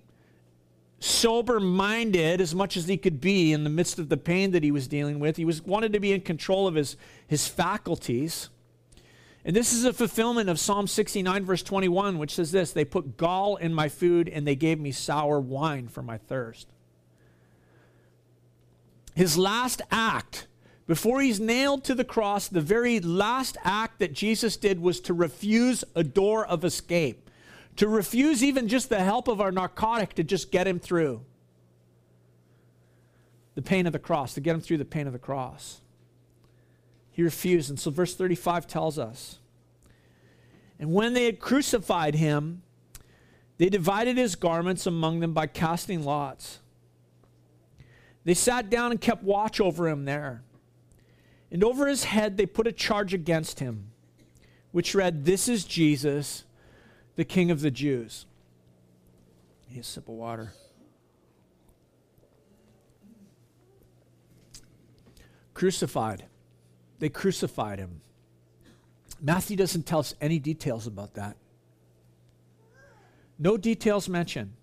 sober 0.99 1.59
minded 1.59 2.39
as 2.39 2.55
much 2.55 2.77
as 2.77 2.87
he 2.87 2.95
could 2.95 3.19
be 3.19 3.51
in 3.51 3.65
the 3.65 3.69
midst 3.69 3.99
of 3.99 4.07
the 4.07 4.17
pain 4.17 4.51
that 4.51 4.63
he 4.63 4.71
was 4.71 4.87
dealing 4.87 5.19
with. 5.19 5.35
He 5.35 5.45
was 5.45 5.61
wanted 5.61 5.91
to 5.93 5.99
be 5.99 6.13
in 6.13 6.21
control 6.21 6.65
of 6.65 6.75
his, 6.75 6.95
his 7.27 7.45
faculties. 7.45 8.49
And 9.45 9.55
this 9.55 9.71
is 9.71 9.85
a 9.85 9.93
fulfillment 9.93 10.49
of 10.49 10.59
Psalm 10.59 10.87
69, 10.87 11.45
verse 11.45 11.63
21, 11.63 12.17
which 12.17 12.35
says 12.35 12.51
this 12.51 12.73
They 12.73 12.83
put 12.83 13.15
gall 13.15 13.55
in 13.55 13.73
my 13.73 13.87
food 13.87 14.27
and 14.27 14.45
they 14.45 14.55
gave 14.55 14.79
me 14.79 14.91
sour 14.91 15.39
wine 15.39 15.87
for 15.87 16.01
my 16.01 16.17
thirst. 16.17 16.67
His 19.13 19.37
last 19.37 19.81
act, 19.91 20.47
before 20.87 21.21
he's 21.21 21.39
nailed 21.39 21.85
to 21.85 21.95
the 21.95 22.03
cross, 22.03 22.49
the 22.49 22.59
very 22.59 22.99
last 22.99 23.55
act 23.63 23.99
that 23.99 24.11
Jesus 24.11 24.57
did 24.57 24.81
was 24.81 24.99
to 25.01 25.13
refuse 25.13 25.85
a 25.95 26.03
door 26.03 26.45
of 26.45 26.65
escape 26.65 27.25
to 27.77 27.87
refuse 27.87 28.43
even 28.43 28.67
just 28.67 28.89
the 28.89 29.03
help 29.03 29.27
of 29.27 29.41
our 29.41 29.51
narcotic 29.51 30.13
to 30.15 30.23
just 30.23 30.51
get 30.51 30.67
him 30.67 30.79
through 30.79 31.21
the 33.55 33.61
pain 33.61 33.87
of 33.87 33.93
the 33.93 33.99
cross, 33.99 34.33
to 34.33 34.41
get 34.41 34.53
him 34.53 34.61
through 34.61 34.77
the 34.77 34.85
pain 34.85 35.07
of 35.07 35.13
the 35.13 35.19
cross. 35.19 35.81
He 37.15 37.23
refused. 37.23 37.69
And 37.69 37.79
so 37.79 37.91
verse 37.91 38.13
35 38.13 38.67
tells 38.67 38.99
us 38.99 39.39
And 40.77 40.93
when 40.93 41.13
they 41.13 41.23
had 41.23 41.39
crucified 41.39 42.15
him, 42.15 42.61
they 43.57 43.69
divided 43.69 44.17
his 44.17 44.35
garments 44.35 44.85
among 44.85 45.21
them 45.21 45.31
by 45.31 45.47
casting 45.47 46.03
lots. 46.03 46.59
They 48.25 48.33
sat 48.33 48.69
down 48.69 48.91
and 48.91 48.99
kept 48.99 49.23
watch 49.23 49.61
over 49.61 49.87
him 49.87 50.03
there. 50.03 50.43
And 51.49 51.63
over 51.63 51.87
his 51.87 52.03
head 52.03 52.35
they 52.35 52.45
put 52.45 52.67
a 52.67 52.73
charge 52.73 53.13
against 53.13 53.61
him, 53.61 53.91
which 54.73 54.93
read, 54.93 55.23
This 55.23 55.47
is 55.47 55.63
Jesus 55.63 56.43
the 57.15 57.23
king 57.23 57.49
of 57.49 57.61
the 57.61 57.71
Jews. 57.71 58.25
Need 59.71 59.79
a 59.79 59.83
sip 59.83 60.09
of 60.09 60.15
water. 60.15 60.51
Crucified. 65.53 66.25
They 66.99 67.09
crucified 67.09 67.79
him. 67.79 68.01
Matthew 69.21 69.57
doesn't 69.57 69.85
tell 69.85 69.99
us 69.99 70.15
any 70.21 70.39
details 70.39 70.87
about 70.87 71.13
that. 71.15 71.37
No 73.37 73.57
details 73.57 74.07
mentioned. 74.07 74.53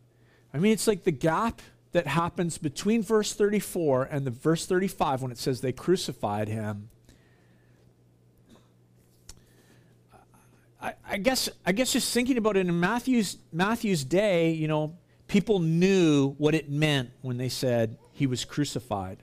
I 0.55 0.59
mean, 0.59 0.73
it's 0.73 0.87
like 0.87 1.05
the 1.05 1.12
gap 1.12 1.61
that 1.93 2.07
happens 2.07 2.59
between 2.59 3.03
verse 3.03 3.35
34 3.35 4.05
and 4.05 4.27
the 4.27 4.31
verse 4.31 4.67
35 4.67 5.23
when 5.23 5.33
it 5.33 5.39
says 5.39 5.61
they 5.61 5.73
crucified 5.73 6.49
him 6.49 6.89
I, 10.83 10.95
I 11.09 11.17
guess 11.19 11.49
I 11.65 11.73
guess 11.73 11.93
just 11.93 12.12
thinking 12.12 12.37
about 12.37 12.57
it 12.57 12.67
in 12.67 12.81
Matthew's 12.81 13.39
Matthew's 13.53 14.05
day, 14.05 14.51
you 14.51 14.67
know, 14.67 14.97
people 15.29 15.61
knew 15.61 16.31
what 16.39 16.55
it 16.55 16.69
meant 16.69 17.11
when 17.21 17.37
they 17.37 17.49
said 17.49 17.97
he 18.12 18.27
was 18.27 18.45
crucified. 18.45 19.23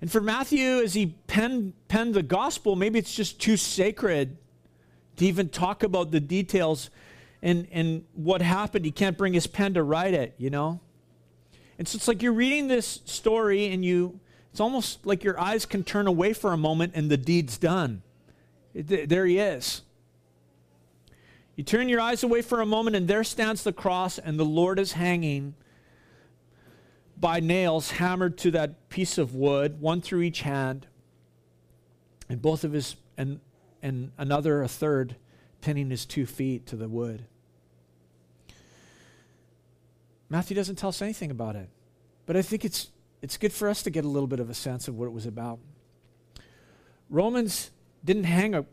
And 0.00 0.10
for 0.10 0.20
Matthew, 0.20 0.78
as 0.78 0.94
he 0.94 1.14
penned, 1.26 1.74
penned 1.88 2.14
the 2.14 2.22
gospel, 2.22 2.74
maybe 2.74 2.98
it's 2.98 3.14
just 3.14 3.40
too 3.40 3.56
sacred 3.56 4.38
to 5.16 5.26
even 5.26 5.50
talk 5.50 5.82
about 5.82 6.10
the 6.10 6.20
details 6.20 6.88
and, 7.42 7.66
and 7.70 8.04
what 8.14 8.40
happened. 8.40 8.84
He 8.84 8.90
can't 8.90 9.18
bring 9.18 9.34
his 9.34 9.46
pen 9.46 9.74
to 9.74 9.82
write 9.82 10.14
it, 10.14 10.34
you 10.38 10.48
know? 10.48 10.80
And 11.78 11.86
so 11.86 11.96
it's 11.96 12.08
like 12.08 12.22
you're 12.22 12.32
reading 12.32 12.68
this 12.68 13.00
story 13.04 13.66
and 13.68 13.84
you, 13.84 14.20
it's 14.50 14.60
almost 14.60 15.04
like 15.04 15.22
your 15.22 15.38
eyes 15.38 15.66
can 15.66 15.84
turn 15.84 16.06
away 16.06 16.32
for 16.32 16.52
a 16.52 16.56
moment 16.56 16.92
and 16.94 17.10
the 17.10 17.16
deed's 17.16 17.58
done. 17.58 18.02
It, 18.74 19.08
there 19.08 19.26
he 19.26 19.38
is. 19.38 19.82
You 21.56 21.64
turn 21.64 21.90
your 21.90 22.00
eyes 22.00 22.22
away 22.22 22.40
for 22.40 22.62
a 22.62 22.66
moment 22.66 22.96
and 22.96 23.06
there 23.06 23.24
stands 23.24 23.64
the 23.64 23.72
cross 23.72 24.18
and 24.18 24.38
the 24.38 24.44
Lord 24.44 24.78
is 24.78 24.92
hanging 24.92 25.54
by 27.20 27.40
nails 27.40 27.92
hammered 27.92 28.38
to 28.38 28.50
that 28.52 28.88
piece 28.88 29.18
of 29.18 29.34
wood, 29.34 29.80
one 29.80 30.00
through 30.00 30.22
each 30.22 30.40
hand, 30.40 30.86
and 32.28 32.40
both 32.40 32.64
of 32.64 32.72
his, 32.72 32.96
and, 33.16 33.40
and 33.82 34.12
another, 34.16 34.62
a 34.62 34.68
third, 34.68 35.16
pinning 35.60 35.90
his 35.90 36.06
two 36.06 36.26
feet 36.26 36.66
to 36.66 36.76
the 36.76 36.88
wood. 36.88 37.26
Matthew 40.30 40.54
doesn't 40.54 40.76
tell 40.76 40.88
us 40.88 41.02
anything 41.02 41.30
about 41.30 41.56
it. 41.56 41.68
But 42.24 42.36
I 42.36 42.42
think 42.42 42.64
it's, 42.64 42.88
it's 43.20 43.36
good 43.36 43.52
for 43.52 43.68
us 43.68 43.82
to 43.82 43.90
get 43.90 44.04
a 44.04 44.08
little 44.08 44.28
bit 44.28 44.38
of 44.38 44.48
a 44.48 44.54
sense 44.54 44.86
of 44.86 44.96
what 44.96 45.06
it 45.06 45.12
was 45.12 45.26
about. 45.26 45.58
Romans 47.10 47.72
didn't 48.04 48.24
hang 48.24 48.54
a 48.54 48.64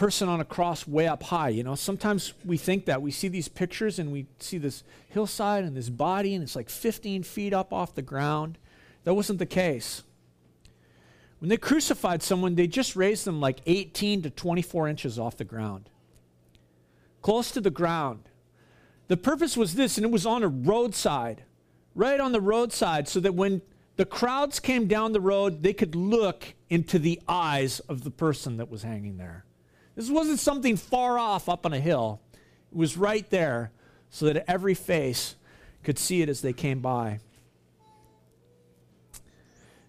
person 0.00 0.30
on 0.30 0.40
a 0.40 0.44
cross 0.46 0.88
way 0.88 1.06
up 1.06 1.24
high. 1.24 1.50
You 1.50 1.62
know, 1.62 1.74
sometimes 1.74 2.32
we 2.42 2.56
think 2.56 2.86
that. 2.86 3.02
We 3.02 3.10
see 3.10 3.28
these 3.28 3.48
pictures 3.48 3.98
and 3.98 4.10
we 4.10 4.24
see 4.38 4.56
this 4.56 4.82
hillside 5.10 5.62
and 5.62 5.76
this 5.76 5.90
body, 5.90 6.34
and 6.34 6.42
it's 6.42 6.56
like 6.56 6.70
15 6.70 7.22
feet 7.22 7.52
up 7.52 7.70
off 7.70 7.94
the 7.94 8.00
ground. 8.00 8.56
That 9.04 9.12
wasn't 9.12 9.40
the 9.40 9.44
case. 9.44 10.02
When 11.38 11.50
they 11.50 11.58
crucified 11.58 12.22
someone, 12.22 12.54
they 12.54 12.66
just 12.66 12.96
raised 12.96 13.26
them 13.26 13.42
like 13.42 13.60
18 13.66 14.22
to 14.22 14.30
24 14.30 14.88
inches 14.88 15.18
off 15.18 15.36
the 15.36 15.44
ground, 15.44 15.90
close 17.20 17.50
to 17.50 17.60
the 17.60 17.70
ground. 17.70 18.22
The 19.08 19.18
purpose 19.18 19.54
was 19.54 19.74
this, 19.74 19.98
and 19.98 20.06
it 20.06 20.10
was 20.10 20.24
on 20.24 20.42
a 20.42 20.48
roadside, 20.48 21.42
right 21.94 22.20
on 22.20 22.32
the 22.32 22.40
roadside, 22.40 23.06
so 23.06 23.20
that 23.20 23.34
when 23.34 23.60
the 23.96 24.06
crowds 24.06 24.60
came 24.60 24.86
down 24.86 25.12
the 25.12 25.20
road, 25.20 25.62
they 25.62 25.74
could 25.74 25.94
look 25.94 26.54
into 26.70 26.98
the 26.98 27.20
eyes 27.28 27.80
of 27.80 28.02
the 28.02 28.10
person 28.10 28.56
that 28.56 28.70
was 28.70 28.82
hanging 28.82 29.18
there. 29.18 29.44
This 30.00 30.08
wasn't 30.08 30.38
something 30.38 30.78
far 30.78 31.18
off 31.18 31.46
up 31.46 31.66
on 31.66 31.74
a 31.74 31.78
hill, 31.78 32.22
it 32.72 32.78
was 32.78 32.96
right 32.96 33.28
there, 33.28 33.70
so 34.08 34.24
that 34.32 34.50
every 34.50 34.72
face 34.72 35.34
could 35.82 35.98
see 35.98 36.22
it 36.22 36.30
as 36.30 36.40
they 36.40 36.54
came 36.54 36.80
by. 36.80 37.18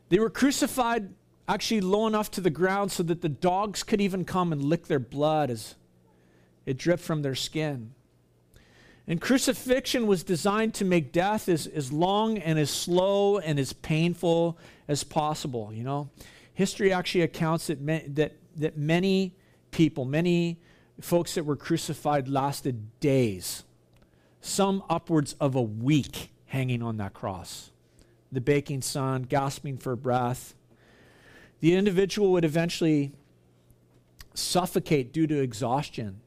They 0.09 0.19
were 0.19 0.29
crucified 0.29 1.13
actually 1.47 1.79
low 1.79 2.07
enough 2.07 2.29
to 2.31 2.41
the 2.41 2.49
ground 2.49 2.91
so 2.91 3.03
that 3.03 3.21
the 3.21 3.29
dogs 3.29 3.83
could 3.83 4.01
even 4.01 4.25
come 4.25 4.51
and 4.51 4.61
lick 4.61 4.87
their 4.87 4.99
blood 4.99 5.49
as 5.49 5.75
it 6.65 6.77
dripped 6.77 7.03
from 7.03 7.21
their 7.21 7.33
skin. 7.33 7.93
And 9.07 9.21
crucifixion 9.21 10.07
was 10.07 10.25
designed 10.25 10.73
to 10.73 10.83
make 10.83 11.13
death 11.13 11.47
as, 11.47 11.67
as 11.67 11.93
long 11.93 12.37
and 12.37 12.59
as 12.59 12.69
slow 12.69 13.37
and 13.37 13.57
as 13.57 13.71
painful 13.71 14.57
as 14.89 15.05
possible, 15.05 15.71
you 15.73 15.85
know. 15.85 16.09
History 16.53 16.91
actually 16.91 17.21
accounts 17.21 17.67
that, 17.67 17.77
that, 18.15 18.33
that 18.57 18.77
many 18.77 19.35
people, 19.71 20.05
many 20.05 20.59
folks 20.99 21.35
that 21.35 21.45
were 21.45 21.55
crucified 21.55 22.27
lasted 22.27 22.99
days, 22.99 23.63
some 24.41 24.83
upwards 24.89 25.35
of 25.39 25.55
a 25.55 25.61
week 25.61 26.31
hanging 26.45 26.83
on 26.83 26.97
that 26.97 27.13
cross. 27.13 27.71
The 28.31 28.41
baking 28.41 28.81
sun, 28.81 29.23
gasping 29.23 29.77
for 29.77 29.95
breath. 29.95 30.55
The 31.59 31.75
individual 31.75 32.31
would 32.31 32.45
eventually 32.45 33.11
suffocate 34.33 35.11
due 35.11 35.27
to 35.27 35.41
exhaustion 35.41 36.21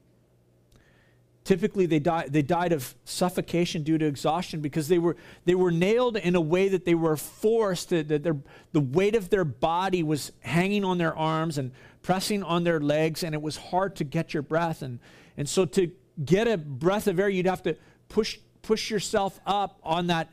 Typically, 1.45 1.85
they, 1.85 1.99
die, 1.99 2.25
they 2.27 2.41
died 2.41 2.73
of 2.73 2.95
suffocation 3.05 3.83
due 3.83 3.99
to 3.99 4.05
exhaustion 4.05 4.61
because 4.61 4.87
they 4.87 4.97
were, 4.97 5.15
they 5.45 5.53
were 5.53 5.69
nailed 5.69 6.17
in 6.17 6.33
a 6.33 6.41
way 6.41 6.67
that 6.69 6.85
they 6.85 6.95
were 6.95 7.15
forced, 7.15 7.89
that, 7.89 8.07
that 8.07 8.23
their, 8.23 8.35
the 8.71 8.79
weight 8.79 9.15
of 9.15 9.29
their 9.29 9.45
body 9.45 10.01
was 10.01 10.31
hanging 10.39 10.83
on 10.83 10.97
their 10.97 11.15
arms 11.15 11.59
and 11.59 11.71
pressing 12.01 12.41
on 12.41 12.63
their 12.63 12.79
legs, 12.79 13.21
and 13.23 13.35
it 13.35 13.41
was 13.43 13.57
hard 13.57 13.95
to 13.97 14.03
get 14.03 14.33
your 14.33 14.41
breath. 14.41 14.81
And, 14.81 14.97
and 15.37 15.47
so, 15.47 15.65
to 15.65 15.91
get 16.23 16.47
a 16.47 16.57
breath 16.57 17.05
of 17.05 17.19
air, 17.19 17.29
you'd 17.29 17.45
have 17.45 17.61
to 17.63 17.77
push, 18.09 18.39
push 18.63 18.89
yourself 18.89 19.39
up 19.45 19.79
on 19.83 20.07
that, 20.07 20.29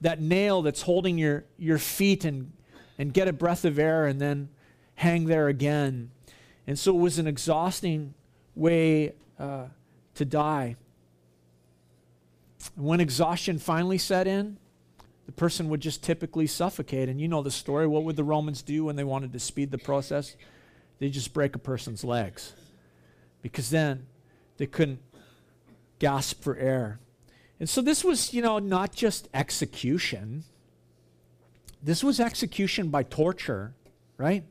that 0.00 0.20
nail 0.20 0.62
that's 0.62 0.82
holding 0.82 1.18
your, 1.18 1.44
your 1.58 1.78
feet 1.78 2.24
and, 2.24 2.52
and 2.98 3.12
get 3.12 3.26
a 3.26 3.32
breath 3.32 3.64
of 3.64 3.80
air 3.80 4.06
and 4.06 4.20
then 4.20 4.48
hang 4.94 5.24
there 5.24 5.48
again. 5.48 6.12
And 6.68 6.78
so, 6.78 6.94
it 6.94 7.00
was 7.00 7.18
an 7.18 7.26
exhausting 7.26 8.14
way. 8.54 9.14
Uh, 9.40 9.64
to 10.14 10.24
die. 10.24 10.76
When 12.76 13.00
exhaustion 13.00 13.58
finally 13.58 13.98
set 13.98 14.26
in, 14.26 14.58
the 15.26 15.32
person 15.32 15.68
would 15.68 15.80
just 15.80 16.02
typically 16.02 16.46
suffocate. 16.46 17.08
And 17.08 17.20
you 17.20 17.28
know 17.28 17.42
the 17.42 17.50
story. 17.50 17.86
What 17.86 18.04
would 18.04 18.16
the 18.16 18.24
Romans 18.24 18.62
do 18.62 18.84
when 18.84 18.96
they 18.96 19.04
wanted 19.04 19.32
to 19.32 19.40
speed 19.40 19.70
the 19.70 19.78
process? 19.78 20.36
They 20.98 21.08
just 21.08 21.32
break 21.32 21.54
a 21.54 21.58
person's 21.58 22.04
legs. 22.04 22.52
Because 23.40 23.70
then 23.70 24.06
they 24.58 24.66
couldn't 24.66 25.00
gasp 25.98 26.42
for 26.42 26.56
air. 26.56 27.00
And 27.58 27.68
so 27.68 27.80
this 27.80 28.04
was, 28.04 28.34
you 28.34 28.42
know, 28.42 28.58
not 28.58 28.92
just 28.94 29.28
execution. 29.32 30.44
This 31.82 32.04
was 32.04 32.20
execution 32.20 32.88
by 32.88 33.04
torture, 33.04 33.74
right? 34.16 34.44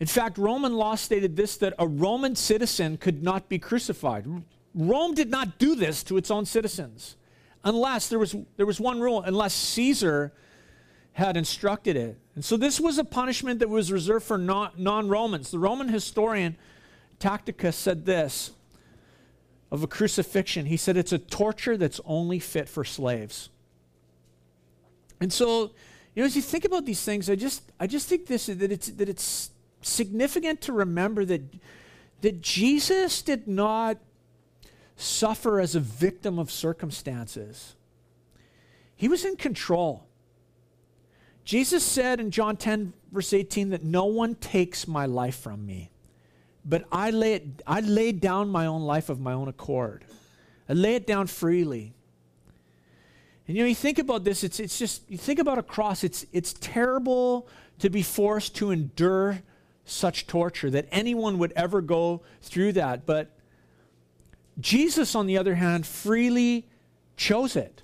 In 0.00 0.06
fact, 0.06 0.38
Roman 0.38 0.74
law 0.74 0.94
stated 0.94 1.36
this 1.36 1.58
that 1.58 1.74
a 1.78 1.86
Roman 1.86 2.34
citizen 2.34 2.96
could 2.96 3.22
not 3.22 3.48
be 3.48 3.58
crucified. 3.58 4.26
Rome 4.74 5.14
did 5.14 5.30
not 5.30 5.58
do 5.58 5.74
this 5.74 6.02
to 6.04 6.16
its 6.16 6.30
own 6.30 6.46
citizens 6.46 7.16
unless 7.64 8.08
there 8.08 8.18
was, 8.18 8.34
there 8.56 8.66
was 8.66 8.80
one 8.80 9.00
rule, 9.00 9.22
unless 9.22 9.54
Caesar 9.54 10.32
had 11.12 11.36
instructed 11.36 11.96
it. 11.96 12.18
And 12.34 12.44
so 12.44 12.56
this 12.56 12.80
was 12.80 12.96
a 12.96 13.04
punishment 13.04 13.60
that 13.60 13.68
was 13.68 13.92
reserved 13.92 14.24
for 14.24 14.38
non 14.38 15.08
Romans. 15.08 15.50
The 15.50 15.58
Roman 15.58 15.88
historian 15.88 16.56
Tacitus 17.18 17.76
said 17.76 18.06
this 18.06 18.52
of 19.70 19.82
a 19.82 19.86
crucifixion. 19.86 20.66
He 20.66 20.76
said 20.76 20.96
it's 20.96 21.12
a 21.12 21.18
torture 21.18 21.76
that's 21.76 22.00
only 22.04 22.38
fit 22.38 22.68
for 22.68 22.84
slaves. 22.84 23.50
And 25.20 25.32
so, 25.32 25.72
you 26.14 26.22
know, 26.22 26.24
as 26.24 26.34
you 26.34 26.42
think 26.42 26.64
about 26.64 26.86
these 26.86 27.02
things, 27.02 27.28
I 27.28 27.34
just 27.36 27.62
I 27.78 27.86
just 27.86 28.08
think 28.08 28.26
this 28.26 28.46
that 28.46 28.72
it's 28.72 28.88
that 28.88 29.08
it's 29.08 29.50
significant 29.82 30.60
to 30.62 30.72
remember 30.72 31.24
that, 31.24 31.42
that 32.20 32.40
Jesus 32.40 33.22
did 33.22 33.48
not 33.48 33.98
suffer 34.96 35.60
as 35.60 35.74
a 35.74 35.80
victim 35.80 36.38
of 36.38 36.50
circumstances, 36.50 37.74
he 38.96 39.08
was 39.08 39.24
in 39.24 39.36
control. 39.36 40.06
Jesus 41.44 41.82
said 41.82 42.20
in 42.20 42.30
John 42.30 42.56
10, 42.56 42.92
verse 43.10 43.32
18, 43.32 43.70
that 43.70 43.82
no 43.82 44.04
one 44.04 44.34
takes 44.34 44.86
my 44.86 45.06
life 45.06 45.36
from 45.36 45.64
me, 45.64 45.90
but 46.64 46.84
I 46.92 47.10
lay, 47.10 47.34
it, 47.34 47.62
I 47.66 47.80
lay 47.80 48.12
down 48.12 48.50
my 48.50 48.66
own 48.66 48.82
life 48.82 49.08
of 49.08 49.18
my 49.18 49.32
own 49.32 49.48
accord. 49.48 50.04
I 50.68 50.74
lay 50.74 50.94
it 50.94 51.06
down 51.06 51.26
freely. 51.26 51.94
And 53.48 53.56
you 53.56 53.64
know, 53.64 53.68
you 53.68 53.74
think 53.74 53.98
about 53.98 54.22
this, 54.22 54.44
it's, 54.44 54.60
it's 54.60 54.78
just, 54.78 55.10
you 55.10 55.18
think 55.18 55.40
about 55.40 55.58
a 55.58 55.62
cross, 55.62 56.04
it's, 56.04 56.26
it's 56.32 56.52
terrible 56.52 57.48
to 57.78 57.88
be 57.88 58.02
forced 58.02 58.54
to 58.56 58.70
endure 58.70 59.40
such 59.90 60.26
torture, 60.26 60.70
that 60.70 60.86
anyone 60.90 61.38
would 61.38 61.52
ever 61.56 61.80
go 61.80 62.22
through 62.42 62.72
that. 62.72 63.06
But 63.06 63.30
Jesus, 64.58 65.14
on 65.14 65.26
the 65.26 65.38
other 65.38 65.54
hand, 65.54 65.86
freely 65.86 66.66
chose 67.16 67.56
it 67.56 67.82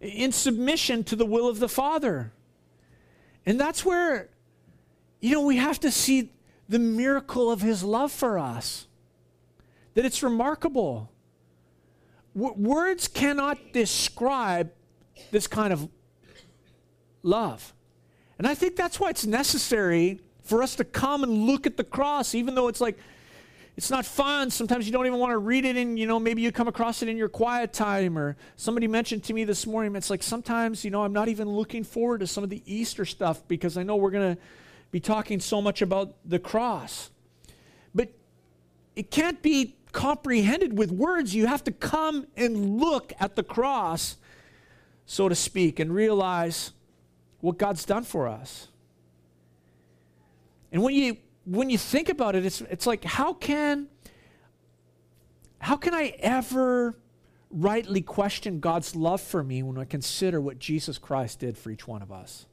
in 0.00 0.32
submission 0.32 1.02
to 1.04 1.16
the 1.16 1.26
will 1.26 1.48
of 1.48 1.58
the 1.58 1.68
Father. 1.68 2.32
And 3.46 3.58
that's 3.58 3.84
where, 3.84 4.28
you 5.20 5.32
know, 5.32 5.42
we 5.42 5.56
have 5.56 5.80
to 5.80 5.90
see 5.90 6.30
the 6.68 6.78
miracle 6.78 7.50
of 7.50 7.60
his 7.60 7.82
love 7.82 8.12
for 8.12 8.38
us. 8.38 8.86
That 9.94 10.04
it's 10.04 10.22
remarkable. 10.22 11.10
W- 12.36 12.54
words 12.56 13.08
cannot 13.08 13.58
describe 13.72 14.72
this 15.30 15.46
kind 15.46 15.72
of 15.72 15.88
love. 17.22 17.72
And 18.38 18.46
I 18.46 18.54
think 18.54 18.76
that's 18.76 18.98
why 18.98 19.10
it's 19.10 19.24
necessary 19.24 20.20
for 20.44 20.62
us 20.62 20.76
to 20.76 20.84
come 20.84 21.22
and 21.22 21.46
look 21.46 21.66
at 21.66 21.76
the 21.76 21.84
cross, 21.84 22.34
even 22.34 22.54
though 22.54 22.68
it's 22.68 22.80
like, 22.80 22.98
it's 23.76 23.90
not 23.90 24.06
fun. 24.06 24.50
Sometimes 24.50 24.86
you 24.86 24.92
don't 24.92 25.06
even 25.06 25.18
want 25.18 25.32
to 25.32 25.38
read 25.38 25.64
it, 25.64 25.76
and 25.76 25.98
you 25.98 26.06
know 26.06 26.20
maybe 26.20 26.42
you 26.42 26.52
come 26.52 26.68
across 26.68 27.02
it 27.02 27.08
in 27.08 27.16
your 27.16 27.28
quiet 27.28 27.72
time. 27.72 28.16
Or 28.16 28.36
somebody 28.56 28.86
mentioned 28.86 29.24
to 29.24 29.32
me 29.32 29.44
this 29.44 29.66
morning, 29.66 29.96
it's 29.96 30.10
like 30.10 30.22
sometimes 30.22 30.84
you 30.84 30.92
know 30.92 31.02
I'm 31.02 31.12
not 31.12 31.28
even 31.28 31.48
looking 31.48 31.82
forward 31.82 32.20
to 32.20 32.26
some 32.28 32.44
of 32.44 32.50
the 32.50 32.62
Easter 32.66 33.04
stuff 33.04 33.46
because 33.48 33.76
I 33.76 33.82
know 33.82 33.96
we're 33.96 34.12
going 34.12 34.36
to 34.36 34.42
be 34.92 35.00
talking 35.00 35.40
so 35.40 35.60
much 35.60 35.82
about 35.82 36.14
the 36.24 36.38
cross. 36.38 37.10
But 37.94 38.10
it 38.94 39.10
can't 39.10 39.42
be 39.42 39.74
comprehended 39.90 40.78
with 40.78 40.92
words. 40.92 41.34
You 41.34 41.46
have 41.46 41.64
to 41.64 41.72
come 41.72 42.28
and 42.36 42.78
look 42.78 43.12
at 43.18 43.34
the 43.34 43.42
cross, 43.42 44.16
so 45.04 45.28
to 45.28 45.34
speak, 45.34 45.80
and 45.80 45.92
realize 45.92 46.72
what 47.40 47.58
God's 47.58 47.84
done 47.84 48.04
for 48.04 48.28
us. 48.28 48.68
And 50.74 50.82
when 50.82 50.92
you 50.92 51.16
when 51.44 51.70
you 51.70 51.78
think 51.78 52.08
about 52.08 52.34
it, 52.34 52.44
it's, 52.44 52.60
it's 52.62 52.86
like 52.86 53.04
how 53.04 53.32
can 53.32 53.86
how 55.60 55.76
can 55.76 55.94
I 55.94 56.16
ever 56.18 56.98
rightly 57.48 58.02
question 58.02 58.58
God's 58.58 58.96
love 58.96 59.20
for 59.20 59.44
me 59.44 59.62
when 59.62 59.78
I 59.78 59.84
consider 59.84 60.40
what 60.40 60.58
Jesus 60.58 60.98
Christ 60.98 61.38
did 61.38 61.56
for 61.56 61.70
each 61.70 61.86
one 61.86 62.02
of 62.02 62.10
us? 62.10 62.46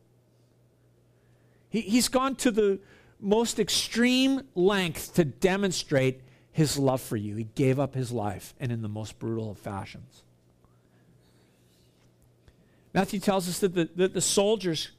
He, 1.70 1.82
he's 1.82 2.10
gone 2.10 2.36
to 2.36 2.52
the 2.52 2.80
most 3.20 3.60
extreme 3.60 4.44
length 4.54 5.16
to 5.16 5.26
demonstrate 5.26 6.22
his 6.52 6.78
love 6.78 7.02
for 7.02 7.18
you. 7.18 7.36
He 7.38 7.46
gave 7.56 7.80
up 7.80 7.96
his 7.96 8.12
life 8.12 8.54
and 8.60 8.72
in 8.72 8.84
the 8.84 8.90
most 8.90 9.18
brutal 9.18 9.50
of 9.50 9.58
fashions. 9.58 10.22
Matthew 12.94 13.20
tells 13.20 13.50
us 13.50 13.58
that 13.60 13.74
the, 13.74 13.90
that 13.96 14.14
the 14.14 14.22
soldiers 14.22 14.92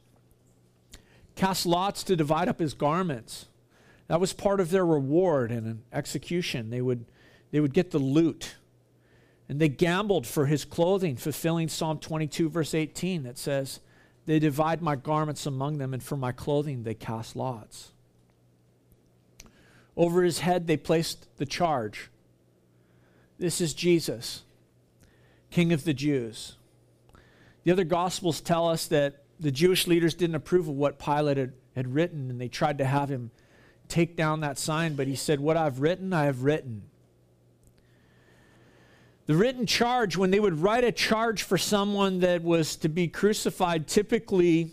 cast 1.35 1.65
lots 1.65 2.03
to 2.03 2.15
divide 2.15 2.47
up 2.47 2.59
his 2.59 2.73
garments. 2.73 3.47
That 4.07 4.19
was 4.19 4.33
part 4.33 4.59
of 4.59 4.69
their 4.69 4.85
reward 4.85 5.51
in 5.51 5.65
an 5.65 5.83
execution. 5.91 6.69
They 6.69 6.81
would, 6.81 7.05
they 7.51 7.59
would 7.59 7.73
get 7.73 7.91
the 7.91 7.99
loot. 7.99 8.55
And 9.49 9.59
they 9.59 9.69
gambled 9.69 10.25
for 10.25 10.45
his 10.45 10.65
clothing, 10.65 11.15
fulfilling 11.17 11.67
Psalm 11.67 11.99
22, 11.99 12.49
verse 12.49 12.73
18, 12.73 13.23
that 13.23 13.37
says, 13.37 13.79
They 14.25 14.39
divide 14.39 14.81
my 14.81 14.95
garments 14.95 15.45
among 15.45 15.77
them, 15.77 15.93
and 15.93 16.03
for 16.03 16.17
my 16.17 16.31
clothing 16.31 16.83
they 16.83 16.93
cast 16.93 17.35
lots. 17.35 17.91
Over 19.95 20.23
his 20.23 20.39
head 20.39 20.67
they 20.67 20.77
placed 20.77 21.27
the 21.37 21.45
charge 21.45 22.09
This 23.37 23.61
is 23.61 23.73
Jesus, 23.73 24.43
King 25.51 25.73
of 25.73 25.83
the 25.83 25.93
Jews. 25.93 26.55
The 27.63 27.71
other 27.71 27.83
Gospels 27.83 28.41
tell 28.41 28.67
us 28.67 28.87
that 28.87 29.22
the 29.43 29.51
Jewish 29.51 29.87
leaders 29.87 30.13
didn't 30.13 30.35
approve 30.35 30.67
of 30.69 30.75
what 30.75 30.97
Pilate 30.97 31.37
had, 31.37 31.53
had 31.75 31.93
written, 31.93 32.29
and 32.29 32.39
they 32.39 32.47
tried 32.47 32.77
to 32.77 32.85
have 32.85 33.09
him 33.09 33.29
take 33.89 34.15
down 34.15 34.39
that 34.39 34.57
sign, 34.57 34.95
but 34.95 35.05
he 35.05 35.15
said, 35.15 35.39
What 35.39 35.57
I've 35.57 35.81
written, 35.81 36.13
I 36.13 36.23
have 36.23 36.43
written. 36.43 36.83
The 39.25 39.35
written 39.35 39.65
charge, 39.65 40.17
when 40.17 40.31
they 40.31 40.39
would 40.39 40.59
write 40.59 40.83
a 40.83 40.91
charge 40.91 41.43
for 41.43 41.57
someone 41.57 42.19
that 42.21 42.41
was 42.41 42.75
to 42.77 42.89
be 42.89 43.07
crucified, 43.07 43.87
typically 43.87 44.71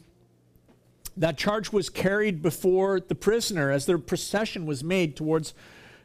that 1.16 1.36
charge 1.36 1.72
was 1.72 1.88
carried 1.88 2.40
before 2.40 3.00
the 3.00 3.14
prisoner 3.14 3.70
as 3.70 3.86
their 3.86 3.98
procession 3.98 4.66
was 4.66 4.82
made 4.82 5.16
towards 5.16 5.52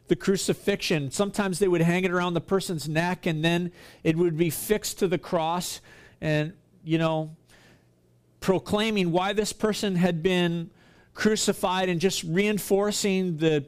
the 0.08 0.16
crucifixion. 0.16 1.10
Sometimes 1.12 1.60
they 1.60 1.68
would 1.68 1.82
hang 1.82 2.04
it 2.04 2.12
around 2.12 2.34
the 2.34 2.42
person's 2.42 2.90
neck 2.90 3.26
and 3.26 3.44
then 3.44 3.72
it 4.04 4.18
would 4.18 4.38
be 4.38 4.50
fixed 4.50 5.00
to 5.00 5.08
the 5.08 5.18
cross 5.18 5.82
and, 6.20 6.54
you 6.84 6.98
know, 6.98 7.36
proclaiming 8.46 9.12
why 9.12 9.34
this 9.34 9.52
person 9.52 9.96
had 9.96 10.22
been 10.22 10.70
crucified 11.16 11.90
and 11.90 12.00
just 12.00 12.24
reinforcing 12.24 13.38
the, 13.38 13.66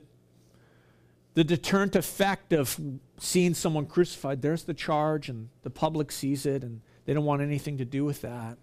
the 1.34 1.44
deterrent 1.44 1.96
effect 1.96 2.54
of 2.54 2.80
seeing 3.18 3.56
someone 3.56 3.88
crucified. 3.88 4.40
There's 4.44 4.66
the 4.66 4.76
charge, 4.76 5.30
and 5.30 5.50
the 5.64 5.72
public 5.72 6.12
sees 6.12 6.46
it, 6.46 6.62
and 6.62 6.82
they 7.06 7.16
don't 7.16 7.26
want 7.26 7.42
anything 7.42 7.80
to 7.80 7.86
do 7.86 8.06
with 8.06 8.22
that. 8.22 8.60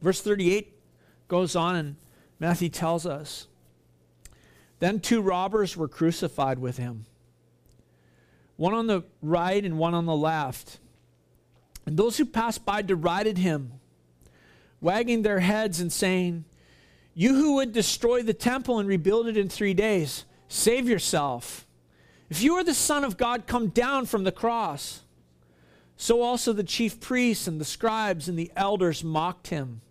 Verse 0.00 0.20
38 0.20 0.72
goes 1.26 1.56
on, 1.56 1.74
and 1.74 1.96
Matthew 2.38 2.68
tells 2.68 3.04
us 3.04 3.48
Then 4.78 5.00
two 5.00 5.22
robbers 5.22 5.76
were 5.76 5.88
crucified 5.88 6.60
with 6.60 6.76
him, 6.76 7.06
one 8.54 8.74
on 8.74 8.86
the 8.86 9.02
right 9.22 9.64
and 9.64 9.76
one 9.76 9.92
on 9.92 10.06
the 10.06 10.14
left. 10.14 10.78
And 11.84 11.96
those 11.96 12.16
who 12.16 12.24
passed 12.24 12.64
by 12.64 12.82
derided 12.82 13.38
him, 13.38 13.80
wagging 14.82 15.22
their 15.22 15.40
heads 15.40 15.80
and 15.80 15.90
saying, 15.90 16.44
you 17.14 17.34
who 17.34 17.54
would 17.54 17.72
destroy 17.72 18.22
the 18.22 18.34
temple 18.34 18.78
and 18.78 18.88
rebuild 18.88 19.26
it 19.26 19.36
in 19.36 19.48
three 19.48 19.74
days, 19.74 20.24
save 20.48 20.88
yourself. 20.88 21.66
If 22.30 22.42
you 22.42 22.54
are 22.54 22.64
the 22.64 22.74
Son 22.74 23.04
of 23.04 23.18
God, 23.18 23.46
come 23.46 23.68
down 23.68 24.06
from 24.06 24.24
the 24.24 24.32
cross. 24.32 25.02
So 25.96 26.22
also 26.22 26.52
the 26.52 26.64
chief 26.64 27.00
priests 27.00 27.46
and 27.46 27.60
the 27.60 27.66
scribes 27.66 28.28
and 28.28 28.38
the 28.38 28.50
elders 28.56 29.04
mocked 29.04 29.48
him, 29.48 29.82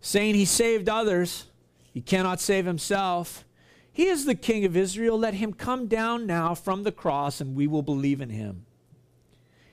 saying, 0.00 0.34
He 0.34 0.46
saved 0.46 0.88
others, 0.88 1.44
he 1.92 2.00
cannot 2.00 2.40
save 2.40 2.64
himself. 2.64 3.44
He 3.92 4.06
is 4.06 4.24
the 4.24 4.34
King 4.34 4.64
of 4.64 4.76
Israel. 4.76 5.18
Let 5.18 5.34
him 5.34 5.52
come 5.52 5.86
down 5.86 6.24
now 6.24 6.54
from 6.54 6.84
the 6.84 6.92
cross, 6.92 7.40
and 7.40 7.56
we 7.56 7.66
will 7.66 7.82
believe 7.82 8.20
in 8.20 8.30
him. 8.30 8.64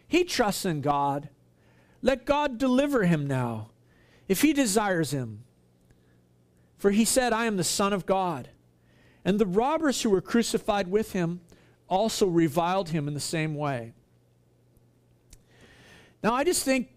He 0.08 0.24
trusts 0.24 0.66
in 0.66 0.82
God. 0.82 1.30
Let 2.02 2.26
God 2.26 2.58
deliver 2.58 3.06
him 3.06 3.28
now, 3.28 3.70
if 4.28 4.42
he 4.42 4.54
desires 4.54 5.12
him. 5.12 5.44
For 6.78 6.92
he 6.92 7.06
said, 7.06 7.34
I 7.34 7.46
am 7.46 7.58
the 7.58 7.64
Son 7.64 7.94
of 7.94 8.06
God. 8.06 8.50
And 9.24 9.40
the 9.40 9.46
robbers 9.46 10.02
who 10.02 10.10
were 10.10 10.22
crucified 10.22 10.88
with 10.88 11.14
him 11.14 11.42
also 11.88 12.28
reviled 12.28 12.90
him 12.90 13.08
in 13.08 13.14
the 13.14 13.20
same 13.20 13.56
way. 13.56 13.94
Now, 16.24 16.34
I 16.34 16.44
just 16.44 16.64
think, 16.64 16.90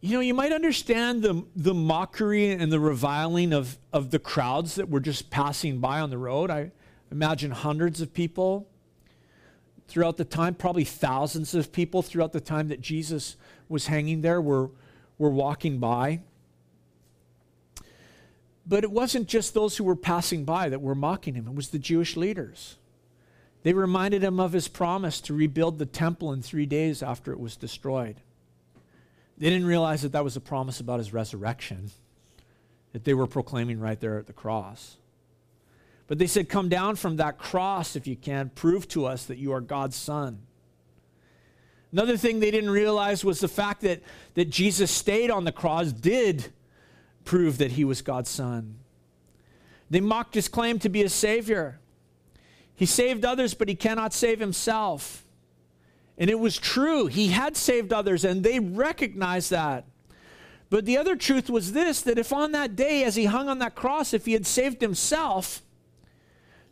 you 0.00 0.14
know, 0.14 0.20
you 0.20 0.34
might 0.34 0.52
understand 0.52 1.22
the, 1.22 1.44
the 1.56 1.74
mockery 1.74 2.50
and 2.50 2.70
the 2.72 2.80
reviling 2.80 3.52
of, 3.52 3.76
of 3.92 4.10
the 4.10 4.18
crowds 4.18 4.76
that 4.76 4.88
were 4.88 5.00
just 5.00 5.30
passing 5.30 5.78
by 5.78 6.00
on 6.00 6.10
the 6.10 6.18
road. 6.18 6.50
I 6.50 6.70
imagine 7.10 7.50
hundreds 7.50 8.00
of 8.00 8.14
people 8.14 8.68
throughout 9.88 10.16
the 10.16 10.24
time, 10.24 10.54
probably 10.54 10.84
thousands 10.84 11.54
of 11.54 11.72
people 11.72 12.02
throughout 12.02 12.32
the 12.32 12.40
time 12.40 12.68
that 12.68 12.80
Jesus 12.80 13.36
was 13.68 13.86
hanging 13.86 14.20
there 14.20 14.40
were, 14.40 14.70
were 15.16 15.30
walking 15.30 15.78
by. 15.78 16.20
But 18.68 18.84
it 18.84 18.90
wasn't 18.90 19.28
just 19.28 19.54
those 19.54 19.78
who 19.78 19.84
were 19.84 19.96
passing 19.96 20.44
by 20.44 20.68
that 20.68 20.82
were 20.82 20.94
mocking 20.94 21.34
him, 21.34 21.48
it 21.48 21.54
was 21.54 21.68
the 21.68 21.78
Jewish 21.78 22.16
leaders. 22.16 22.76
They 23.62 23.72
reminded 23.72 24.22
him 24.22 24.38
of 24.38 24.52
his 24.52 24.68
promise 24.68 25.20
to 25.22 25.34
rebuild 25.34 25.78
the 25.78 25.86
temple 25.86 26.32
in 26.32 26.42
three 26.42 26.66
days 26.66 27.02
after 27.02 27.32
it 27.32 27.40
was 27.40 27.56
destroyed. 27.56 28.16
They 29.36 29.50
didn't 29.50 29.66
realize 29.66 30.02
that 30.02 30.12
that 30.12 30.24
was 30.24 30.36
a 30.36 30.40
promise 30.40 30.80
about 30.80 30.98
his 30.98 31.12
resurrection 31.12 31.90
that 32.92 33.04
they 33.04 33.14
were 33.14 33.26
proclaiming 33.26 33.80
right 33.80 34.00
there 34.00 34.18
at 34.18 34.26
the 34.26 34.32
cross. 34.32 34.96
But 36.06 36.18
they 36.18 36.26
said, 36.26 36.48
Come 36.48 36.68
down 36.68 36.96
from 36.96 37.16
that 37.16 37.38
cross 37.38 37.96
if 37.96 38.06
you 38.06 38.16
can. 38.16 38.50
Prove 38.54 38.88
to 38.88 39.06
us 39.06 39.26
that 39.26 39.38
you 39.38 39.52
are 39.52 39.60
God's 39.60 39.96
son. 39.96 40.40
Another 41.92 42.16
thing 42.16 42.40
they 42.40 42.50
didn't 42.50 42.70
realize 42.70 43.24
was 43.24 43.40
the 43.40 43.48
fact 43.48 43.82
that, 43.82 44.02
that 44.34 44.50
Jesus 44.50 44.90
stayed 44.90 45.30
on 45.30 45.44
the 45.44 45.52
cross 45.52 45.92
did 45.92 46.52
prove 47.28 47.58
that 47.58 47.72
he 47.72 47.84
was 47.84 48.00
God's 48.00 48.30
son. 48.30 48.78
They 49.90 50.00
mocked 50.00 50.34
his 50.34 50.48
claim 50.48 50.78
to 50.78 50.88
be 50.88 51.02
a 51.02 51.10
savior. 51.10 51.78
He 52.74 52.86
saved 52.86 53.22
others, 53.22 53.52
but 53.52 53.68
he 53.68 53.74
cannot 53.74 54.14
save 54.14 54.40
himself. 54.40 55.26
And 56.16 56.30
it 56.30 56.40
was 56.40 56.56
true. 56.56 57.06
He 57.06 57.28
had 57.28 57.54
saved 57.54 57.92
others, 57.92 58.24
and 58.24 58.42
they 58.42 58.58
recognized 58.58 59.50
that. 59.50 59.84
But 60.70 60.86
the 60.86 60.96
other 60.96 61.16
truth 61.16 61.50
was 61.50 61.74
this 61.74 62.00
that 62.00 62.18
if 62.18 62.32
on 62.32 62.52
that 62.52 62.76
day, 62.76 63.04
as 63.04 63.14
he 63.14 63.26
hung 63.26 63.50
on 63.50 63.58
that 63.58 63.74
cross, 63.74 64.14
if 64.14 64.24
he 64.24 64.32
had 64.32 64.46
saved 64.46 64.80
himself, 64.80 65.60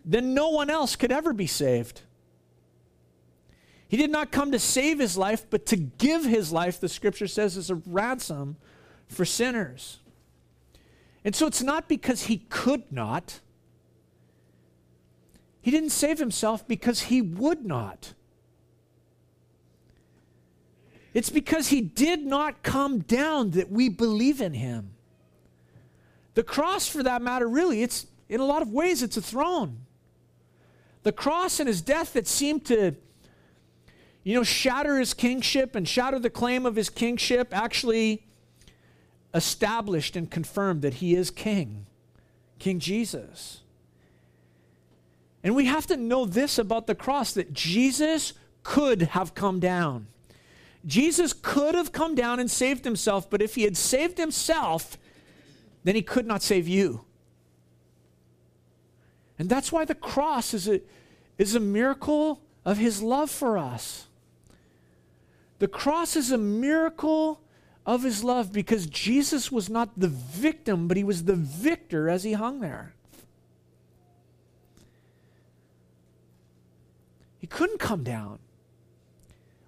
then 0.06 0.32
no 0.32 0.48
one 0.48 0.70
else 0.70 0.96
could 0.96 1.12
ever 1.12 1.34
be 1.34 1.46
saved. 1.46 2.00
He 3.88 3.98
did 3.98 4.10
not 4.10 4.32
come 4.32 4.52
to 4.52 4.58
save 4.58 5.00
his 5.00 5.18
life, 5.18 5.44
but 5.50 5.66
to 5.66 5.76
give 5.76 6.24
his 6.24 6.50
life, 6.50 6.80
the 6.80 6.88
scripture 6.88 7.28
says, 7.28 7.58
as 7.58 7.68
a 7.68 7.74
ransom 7.74 8.56
for 9.06 9.26
sinners. 9.26 9.98
And 11.26 11.34
so 11.34 11.48
it's 11.48 11.60
not 11.60 11.88
because 11.88 12.26
he 12.26 12.38
could 12.38 12.84
not. 12.92 13.40
He 15.60 15.72
didn't 15.72 15.90
save 15.90 16.20
himself 16.20 16.66
because 16.68 17.02
he 17.02 17.20
would 17.20 17.66
not. 17.66 18.14
It's 21.12 21.28
because 21.28 21.66
he 21.66 21.80
did 21.80 22.24
not 22.24 22.62
come 22.62 23.00
down 23.00 23.50
that 23.50 23.72
we 23.72 23.88
believe 23.88 24.40
in 24.40 24.54
him. 24.54 24.90
The 26.34 26.44
cross, 26.44 26.86
for 26.86 27.02
that 27.02 27.20
matter, 27.22 27.48
really, 27.48 27.82
it's 27.82 28.06
in 28.28 28.38
a 28.38 28.44
lot 28.44 28.62
of 28.62 28.70
ways, 28.70 29.02
it's 29.02 29.16
a 29.16 29.22
throne. 29.22 29.78
The 31.02 31.10
cross 31.10 31.58
and 31.58 31.66
his 31.66 31.82
death 31.82 32.12
that 32.12 32.28
seemed 32.28 32.64
to, 32.66 32.94
you 34.22 34.34
know, 34.36 34.44
shatter 34.44 34.96
his 35.00 35.12
kingship 35.12 35.74
and 35.74 35.88
shatter 35.88 36.20
the 36.20 36.30
claim 36.30 36.66
of 36.66 36.76
his 36.76 36.88
kingship 36.88 37.48
actually 37.50 38.26
established 39.36 40.16
and 40.16 40.30
confirmed 40.30 40.82
that 40.82 40.94
he 40.94 41.14
is 41.14 41.30
king, 41.30 41.86
King 42.58 42.80
Jesus. 42.80 43.60
And 45.44 45.54
we 45.54 45.66
have 45.66 45.86
to 45.88 45.96
know 45.96 46.24
this 46.24 46.58
about 46.58 46.86
the 46.86 46.94
cross 46.94 47.32
that 47.34 47.52
Jesus 47.52 48.32
could 48.62 49.02
have 49.02 49.34
come 49.34 49.60
down. 49.60 50.08
Jesus 50.84 51.32
could 51.32 51.74
have 51.74 51.92
come 51.92 52.14
down 52.14 52.40
and 52.40 52.50
saved 52.50 52.84
himself, 52.84 53.28
but 53.28 53.42
if 53.42 53.54
he 53.54 53.62
had 53.62 53.76
saved 53.76 54.18
himself, 54.18 54.96
then 55.84 55.94
he 55.94 56.02
could 56.02 56.26
not 56.26 56.42
save 56.42 56.66
you. 56.66 57.04
And 59.38 59.48
that's 59.48 59.70
why 59.70 59.84
the 59.84 59.94
cross 59.94 60.54
is 60.54 60.66
a, 60.66 60.80
is 61.36 61.54
a 61.54 61.60
miracle 61.60 62.40
of 62.64 62.78
his 62.78 63.02
love 63.02 63.30
for 63.30 63.58
us. 63.58 64.06
The 65.58 65.68
cross 65.68 66.16
is 66.16 66.32
a 66.32 66.38
miracle 66.38 67.40
of 67.86 68.02
his 68.02 68.24
love 68.24 68.52
because 68.52 68.86
Jesus 68.86 69.52
was 69.52 69.70
not 69.70 69.90
the 69.96 70.08
victim, 70.08 70.88
but 70.88 70.96
he 70.96 71.04
was 71.04 71.24
the 71.24 71.36
victor 71.36 72.10
as 72.10 72.24
he 72.24 72.32
hung 72.32 72.60
there. 72.60 72.92
He 77.38 77.46
couldn't 77.46 77.78
come 77.78 78.02
down. 78.02 78.40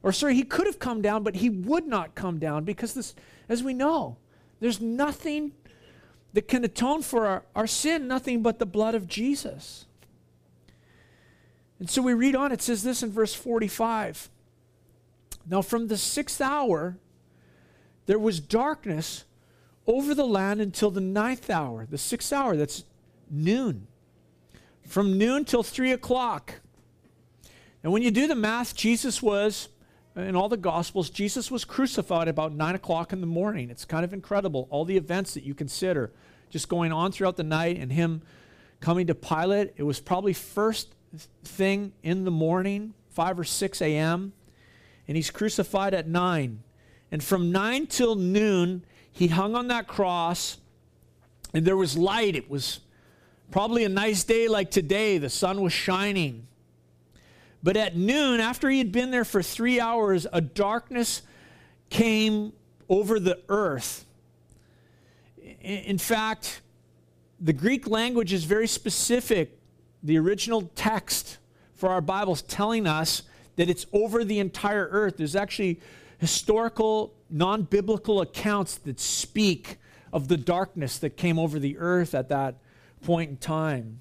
Or, 0.02 0.10
sorry, 0.10 0.34
he 0.34 0.42
could 0.42 0.66
have 0.66 0.80
come 0.80 1.00
down, 1.00 1.22
but 1.22 1.36
he 1.36 1.48
would 1.48 1.86
not 1.86 2.16
come 2.16 2.38
down 2.38 2.64
because, 2.64 2.94
this, 2.94 3.14
as 3.48 3.62
we 3.62 3.72
know, 3.72 4.16
there's 4.58 4.80
nothing 4.80 5.52
that 6.32 6.48
can 6.48 6.64
atone 6.64 7.02
for 7.02 7.26
our, 7.26 7.42
our 7.54 7.66
sin, 7.66 8.08
nothing 8.08 8.42
but 8.42 8.58
the 8.58 8.66
blood 8.66 8.94
of 8.94 9.06
Jesus. 9.06 9.86
And 11.78 11.88
so 11.88 12.02
we 12.02 12.14
read 12.14 12.34
on, 12.34 12.50
it 12.50 12.62
says 12.62 12.82
this 12.82 13.02
in 13.02 13.12
verse 13.12 13.34
45. 13.34 14.28
Now, 15.48 15.62
from 15.62 15.86
the 15.86 15.96
sixth 15.96 16.40
hour, 16.40 16.96
there 18.08 18.18
was 18.18 18.40
darkness 18.40 19.26
over 19.86 20.14
the 20.14 20.26
land 20.26 20.62
until 20.62 20.90
the 20.90 21.00
ninth 21.00 21.50
hour, 21.50 21.86
the 21.88 21.98
sixth 21.98 22.32
hour, 22.32 22.56
that's 22.56 22.84
noon. 23.30 23.86
From 24.86 25.18
noon 25.18 25.44
till 25.44 25.62
three 25.62 25.92
o'clock. 25.92 26.54
And 27.82 27.92
when 27.92 28.00
you 28.00 28.10
do 28.10 28.26
the 28.26 28.34
math, 28.34 28.74
Jesus 28.74 29.22
was, 29.22 29.68
in 30.16 30.34
all 30.34 30.48
the 30.48 30.56
Gospels, 30.56 31.10
Jesus 31.10 31.50
was 31.50 31.66
crucified 31.66 32.28
about 32.28 32.54
nine 32.54 32.74
o'clock 32.74 33.12
in 33.12 33.20
the 33.20 33.26
morning. 33.26 33.68
It's 33.68 33.84
kind 33.84 34.06
of 34.06 34.14
incredible. 34.14 34.68
All 34.70 34.86
the 34.86 34.96
events 34.96 35.34
that 35.34 35.44
you 35.44 35.52
consider 35.52 36.10
just 36.48 36.70
going 36.70 36.92
on 36.92 37.12
throughout 37.12 37.36
the 37.36 37.44
night 37.44 37.76
and 37.76 37.92
him 37.92 38.22
coming 38.80 39.06
to 39.08 39.14
Pilate. 39.14 39.74
It 39.76 39.82
was 39.82 40.00
probably 40.00 40.32
first 40.32 40.94
thing 41.44 41.92
in 42.02 42.24
the 42.24 42.30
morning, 42.30 42.94
5 43.10 43.40
or 43.40 43.44
6 43.44 43.82
a.m., 43.82 44.32
and 45.06 45.14
he's 45.14 45.30
crucified 45.30 45.92
at 45.92 46.08
9. 46.08 46.62
And 47.10 47.22
from 47.22 47.50
9 47.50 47.86
till 47.86 48.16
noon, 48.16 48.84
he 49.10 49.28
hung 49.28 49.56
on 49.56 49.68
that 49.68 49.88
cross, 49.88 50.58
and 51.54 51.64
there 51.64 51.76
was 51.76 51.96
light. 51.96 52.36
It 52.36 52.50
was 52.50 52.80
probably 53.50 53.84
a 53.84 53.88
nice 53.88 54.24
day 54.24 54.48
like 54.48 54.70
today. 54.70 55.18
The 55.18 55.30
sun 55.30 55.60
was 55.60 55.72
shining. 55.72 56.46
But 57.62 57.76
at 57.76 57.96
noon, 57.96 58.40
after 58.40 58.68
he 58.68 58.78
had 58.78 58.92
been 58.92 59.10
there 59.10 59.24
for 59.24 59.42
three 59.42 59.80
hours, 59.80 60.26
a 60.32 60.40
darkness 60.40 61.22
came 61.90 62.52
over 62.88 63.18
the 63.18 63.40
earth. 63.48 64.04
In 65.60 65.98
fact, 65.98 66.60
the 67.40 67.52
Greek 67.52 67.88
language 67.88 68.32
is 68.32 68.44
very 68.44 68.68
specific. 68.68 69.58
The 70.02 70.18
original 70.18 70.70
text 70.74 71.38
for 71.74 71.88
our 71.88 72.00
Bibles 72.00 72.42
telling 72.42 72.86
us 72.86 73.22
that 73.56 73.68
it's 73.68 73.86
over 73.92 74.24
the 74.24 74.38
entire 74.38 74.88
earth. 74.90 75.16
There's 75.16 75.34
actually 75.34 75.80
historical, 76.18 77.14
non 77.30 77.62
biblical 77.62 78.20
accounts 78.20 78.76
that 78.78 79.00
speak 79.00 79.78
of 80.12 80.28
the 80.28 80.36
darkness 80.36 80.98
that 80.98 81.16
came 81.16 81.38
over 81.38 81.58
the 81.58 81.78
earth 81.78 82.14
at 82.14 82.28
that 82.28 82.56
point 83.02 83.30
in 83.30 83.36
time. 83.36 84.00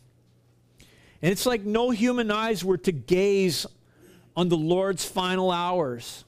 And 1.22 1.32
it's 1.32 1.46
like 1.46 1.64
no 1.64 1.90
human 1.90 2.30
eyes 2.32 2.64
were 2.64 2.78
to 2.78 2.92
gaze 2.92 3.66
on 4.36 4.50
the 4.50 4.58
Lord's 4.58 5.06
final 5.06 5.52
hours. 5.52 6.26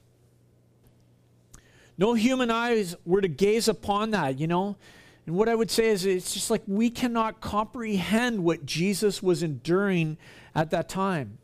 No 1.97 2.13
human 2.13 2.49
eyes 2.49 2.95
were 3.05 3.21
to 3.21 3.27
gaze 3.27 3.67
upon 3.67 4.11
that, 4.11 4.39
you 4.39 4.47
know. 4.47 4.77
And 5.25 5.35
what 5.35 5.49
I 5.49 5.53
would 5.53 5.69
say 5.69 5.89
is 5.89 6.05
it's 6.05 6.33
just 6.33 6.49
like 6.49 6.63
we 6.65 6.89
cannot 6.89 7.41
comprehend 7.41 8.43
what 8.43 8.65
Jesus 8.65 9.21
was 9.21 9.43
enduring 9.43 10.17
at 10.55 10.71
that 10.71 10.89
time. 10.89 11.37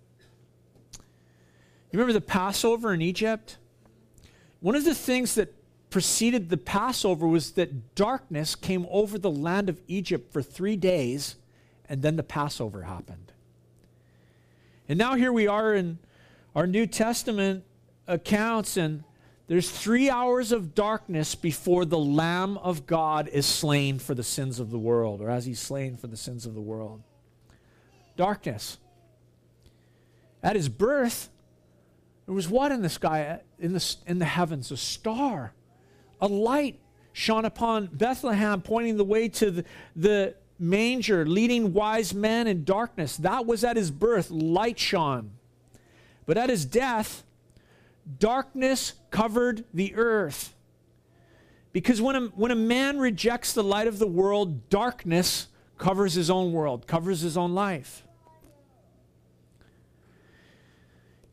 You 1.92 2.00
remember 2.00 2.14
the 2.14 2.22
Passover 2.22 2.94
in 2.94 3.02
Egypt? 3.02 3.58
One 4.66 4.76
of 4.76 4.84
the 4.84 4.96
things 4.96 5.36
that 5.36 5.54
preceded 5.92 6.50
the 6.50 6.58
Passover 6.58 7.28
was 7.28 7.52
that 7.52 7.94
darkness 7.94 8.56
came 8.56 8.88
over 8.90 9.20
the 9.20 9.30
land 9.30 9.70
of 9.70 9.80
Egypt 9.88 10.34
for 10.34 10.42
three 10.42 10.76
days, 10.76 11.36
and 11.88 12.02
then 12.02 12.16
the 12.16 12.24
Passover 12.24 12.82
happened. 12.82 13.32
And 14.90 14.98
now 14.98 15.14
here 15.14 15.32
we 15.32 15.46
are 15.46 15.76
in 15.76 16.00
our 16.56 16.66
New 16.66 16.88
Testament 16.88 17.64
accounts, 18.08 18.76
and 18.76 19.04
there's 19.46 19.70
three 19.70 20.10
hours 20.10 20.52
of 20.52 20.74
darkness 20.74 21.36
before 21.36 21.86
the 21.86 22.00
Lamb 22.00 22.58
of 22.58 22.88
God 22.88 23.28
is 23.28 23.46
slain 23.46 24.00
for 24.00 24.16
the 24.16 24.24
sins 24.24 24.60
of 24.60 24.72
the 24.72 24.80
world, 24.80 25.22
or 25.22 25.30
as 25.30 25.46
he's 25.46 25.60
slain 25.60 25.96
for 25.96 26.08
the 26.08 26.18
sins 26.18 26.48
of 26.48 26.56
the 26.56 26.60
world. 26.60 27.04
Darkness. 28.18 28.80
At 30.42 30.56
his 30.56 30.70
birth, 30.70 31.30
there 32.26 32.36
was 32.36 32.50
what 32.50 32.72
in 32.72 32.82
the 32.82 32.90
sky, 32.90 33.40
in 33.60 33.74
the, 33.74 33.96
in 34.08 34.20
the 34.20 34.26
heavens? 34.26 34.72
A 34.72 34.78
star, 34.78 35.54
a 36.20 36.28
light 36.28 36.80
shone 37.14 37.46
upon 37.46 37.88
Bethlehem, 37.94 38.62
pointing 38.62 38.98
the 38.98 39.04
way 39.04 39.30
to 39.30 39.52
the, 39.52 39.66
the 39.96 40.36
manger, 40.60 41.26
leading 41.26 41.74
wise 41.74 42.14
men 42.14 42.48
in 42.48 42.64
darkness. 42.64 43.18
That 43.18 43.46
was 43.46 43.64
at 43.64 43.78
his 43.78 43.92
birth, 43.92 44.32
light 44.32 44.80
shone. 44.80 45.32
But 46.26 46.38
at 46.38 46.50
his 46.50 46.66
death, 46.66 47.24
darkness 48.20 48.94
covered 49.12 49.64
the 49.74 49.96
earth. 49.96 50.56
Because 51.72 52.02
when 52.02 52.16
a, 52.16 52.22
when 52.28 52.52
a 52.52 52.56
man 52.56 53.00
rejects 53.00 53.54
the 53.54 53.64
light 53.64 53.88
of 53.88 54.00
the 54.00 54.08
world, 54.08 54.70
darkness 54.70 55.48
covers 55.78 56.14
his 56.14 56.30
own 56.30 56.54
world, 56.54 56.88
covers 56.88 57.22
his 57.22 57.38
own 57.38 57.54
life. 57.54 58.05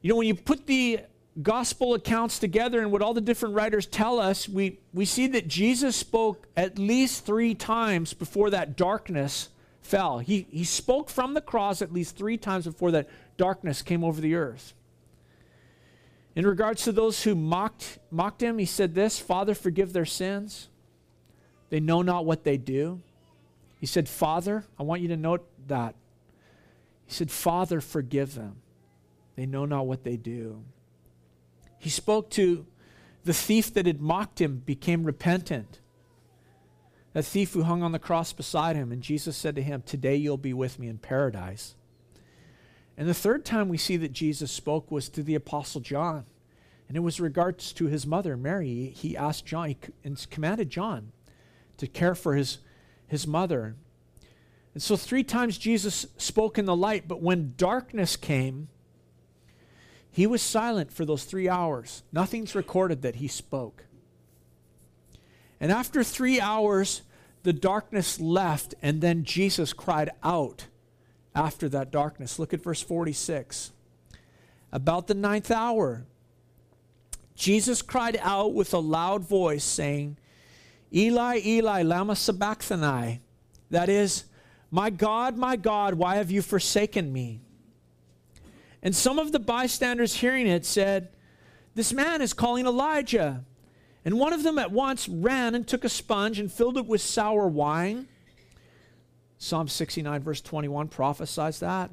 You 0.03 0.11
know, 0.11 0.17
when 0.17 0.27
you 0.27 0.35
put 0.35 0.67
the 0.67 1.01
gospel 1.41 1.95
accounts 1.95 2.38
together 2.38 2.81
and 2.81 2.93
what 2.93 3.01
all 3.01 3.15
the 3.15 3.21
different 3.21 3.55
writers 3.55 3.87
tell 3.87 4.19
us, 4.19 4.49
we, 4.49 4.81
we 4.93 5.05
see 5.05 5.29
that 5.29 5.49
Jesus 5.49 5.97
spoke 5.97 6.47
at 6.57 6.79
least 6.79 7.25
three 7.25 7.55
times 7.55 8.12
before 8.12 8.51
that 8.51 8.77
darkness 8.77 9.49
fell. 9.81 10.19
He, 10.19 10.47
he 10.51 10.65
spoke 10.65 11.09
from 11.09 11.35
the 11.35 11.41
cross 11.41 11.81
at 11.81 11.93
least 11.93 12.17
three 12.17 12.37
times 12.37 12.65
before 12.67 12.91
that 12.91 13.09
darkness 13.37 13.81
came 13.81 14.05
over 14.05 14.21
the 14.21 14.35
earth. 14.35 14.75
In 16.35 16.47
regards 16.47 16.85
to 16.85 16.93
those 16.93 17.23
who 17.23 17.35
mocked, 17.35 17.99
mocked 18.11 18.43
him, 18.43 18.59
he 18.59 18.65
said 18.65 18.95
this 18.95 19.19
Father, 19.19 19.55
forgive 19.55 19.93
their 19.93 20.07
sins. 20.07 20.69
They 21.71 21.81
know 21.81 22.03
not 22.03 22.27
what 22.27 22.45
they 22.45 22.57
do. 22.57 23.01
He 23.79 23.87
said, 23.87 24.09
Father, 24.09 24.65
I 24.79 24.83
want 24.83 25.01
you 25.01 25.09
to 25.09 25.17
note 25.17 25.47
that. 25.69 25.95
He 27.07 27.12
said, 27.12 27.31
Father, 27.31 27.81
forgive 27.81 28.35
them. 28.35 28.62
They 29.37 29.47
know 29.47 29.64
not 29.64 29.87
what 29.87 30.05
they 30.05 30.16
do. 30.16 30.64
He 31.79 31.90
spoke 31.90 32.31
to 32.31 32.66
the 33.25 33.35
thief 33.35 33.73
that 33.75 33.87
had 33.87 34.01
mocked 34.01 34.40
him, 34.40 34.62
became 34.64 35.05
repentant. 35.05 35.81
That 37.12 37.25
thief 37.25 37.53
who 37.53 37.62
hung 37.62 37.83
on 37.83 37.92
the 37.92 37.99
cross 37.99 38.33
beside 38.33 38.77
him, 38.77 38.90
and 38.90 39.03
Jesus 39.03 39.37
said 39.37 39.57
to 39.57 39.62
him, 39.62 39.83
Today 39.83 40.16
you'll 40.16 40.37
be 40.37 40.55
with 40.55 40.79
me 40.79 40.88
in 40.88 40.99
paradise. 40.99 41.75
And 42.97 43.09
the 43.09 43.14
third 43.14 43.45
time 43.45 43.68
we 43.68 43.79
see 43.79 43.97
that 43.99 44.12
Jesus 44.12 44.51
spoke 44.51 44.90
was 44.90 45.09
to 45.11 45.23
the 45.23 45.35
Apostle 45.35 45.81
John. 45.81 46.25
And 46.88 46.97
it 46.97 47.01
was 47.01 47.21
regards 47.21 47.73
to 47.75 47.87
his 47.87 48.07
mother, 48.07 48.37
Mary. 48.37 48.92
He 48.95 49.16
asked 49.16 49.47
John, 49.47 49.68
he 49.68 49.79
commanded 50.31 50.68
John 50.68 51.12
to 51.79 51.87
care 51.87 52.14
for 52.14 52.35
his, 52.35 52.59
his 53.07 53.27
mother. 53.27 53.77
And 54.75 54.83
so 54.83 54.97
three 54.97 55.25
times 55.25 55.59
Jesus 55.59 56.07
spoke 56.16 56.59
in 56.59 56.64
the 56.64 56.77
light, 56.77 57.09
but 57.09 57.23
when 57.23 57.55
darkness 57.57 58.16
came, 58.16 58.68
he 60.12 60.27
was 60.27 60.42
silent 60.42 60.92
for 60.92 61.07
those 61.07 61.25
three 61.25 61.48
hours. 61.48 62.03
Nothing's 62.12 62.55
recorded 62.55 63.01
that 63.03 63.16
he 63.16 63.29
spoke. 63.29 63.85
And 65.59 65.72
after 65.72 66.05
three 66.05 66.38
hours, 66.38 67.01
the 67.44 67.55
darkness 67.55 68.20
left, 68.20 68.75
and 68.83 69.01
then 69.01 69.25
Jesus 69.25 69.72
cried 69.72 70.11
out 70.22 70.66
after 71.35 71.66
that 71.70 71.90
darkness. 71.90 72.38
Look 72.38 72.53
at 72.53 72.62
verse 72.62 72.83
46. 72.83 73.72
About 74.70 75.07
the 75.07 75.14
ninth 75.14 75.51
hour, 75.51 76.05
Jesus 77.35 77.81
cried 77.81 78.18
out 78.20 78.53
with 78.53 78.75
a 78.75 78.79
loud 78.79 79.27
voice, 79.27 79.64
saying, 79.64 80.18
Eli, 80.94 81.40
Eli, 81.44 81.83
Lama 81.83 82.16
Sabachthani. 82.16 83.20
That 83.70 83.88
is, 83.88 84.25
My 84.70 84.90
God, 84.90 85.38
my 85.38 85.57
God, 85.57 85.94
why 85.94 86.16
have 86.16 86.31
you 86.31 86.42
forsaken 86.42 87.11
me? 87.12 87.40
And 88.83 88.95
some 88.95 89.18
of 89.18 89.33
the 89.33 89.38
bystanders 89.38 90.14
hearing 90.14 90.47
it 90.47 90.66
said, 90.66 91.09
This 91.75 91.92
man 91.92 92.21
is 92.21 92.33
calling 92.33 92.66
Elijah. 92.66 93.45
And 94.05 94.18
one 94.18 94.33
of 94.33 94.42
them 94.42 94.59
at 94.59 94.73
once 94.73 95.09
ran 95.09 95.55
and 95.55 95.66
took 95.66 95.85
a 95.85 95.88
sponge 95.88 96.40
and 96.40 96.51
filled 96.51 96.77
it 96.77 96.87
with 96.87 97.01
sour 97.01 97.47
wine. 97.47 98.09
Psalm 99.38 99.68
69, 99.68 100.23
verse 100.23 100.40
21 100.40 100.88
prophesies 100.88 101.61
that. 101.61 101.90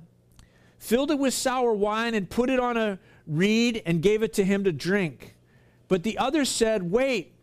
Filled 0.79 1.11
it 1.11 1.19
with 1.19 1.33
sour 1.33 1.73
wine 1.73 2.15
and 2.15 2.29
put 2.29 2.49
it 2.49 2.59
on 2.59 2.77
a 2.77 2.99
reed 3.27 3.81
and 3.85 4.01
gave 4.01 4.23
it 4.23 4.33
to 4.33 4.43
him 4.43 4.63
to 4.63 4.71
drink. 4.71 5.35
But 5.87 6.03
the 6.03 6.17
others 6.17 6.49
said, 6.49 6.89
Wait, 6.91 7.33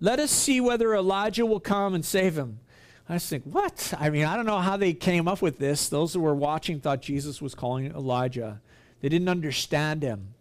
let 0.00 0.18
us 0.18 0.30
see 0.30 0.60
whether 0.60 0.94
Elijah 0.94 1.46
will 1.46 1.60
come 1.60 1.94
and 1.94 2.04
save 2.04 2.36
him. 2.36 2.60
I 3.08 3.18
think, 3.18 3.44
what? 3.44 3.94
I 3.98 4.10
mean, 4.10 4.24
I 4.24 4.36
don't 4.36 4.46
know 4.46 4.58
how 4.58 4.76
they 4.76 4.92
came 4.92 5.28
up 5.28 5.40
with 5.40 5.58
this. 5.58 5.88
Those 5.88 6.12
who 6.12 6.20
were 6.20 6.34
watching 6.34 6.80
thought 6.80 7.00
Jesus 7.00 7.40
was 7.40 7.54
calling 7.54 7.86
Elijah. 7.86 8.60
They 9.00 9.08
didn't 9.08 9.28
understand 9.28 10.02
him. 10.02 10.34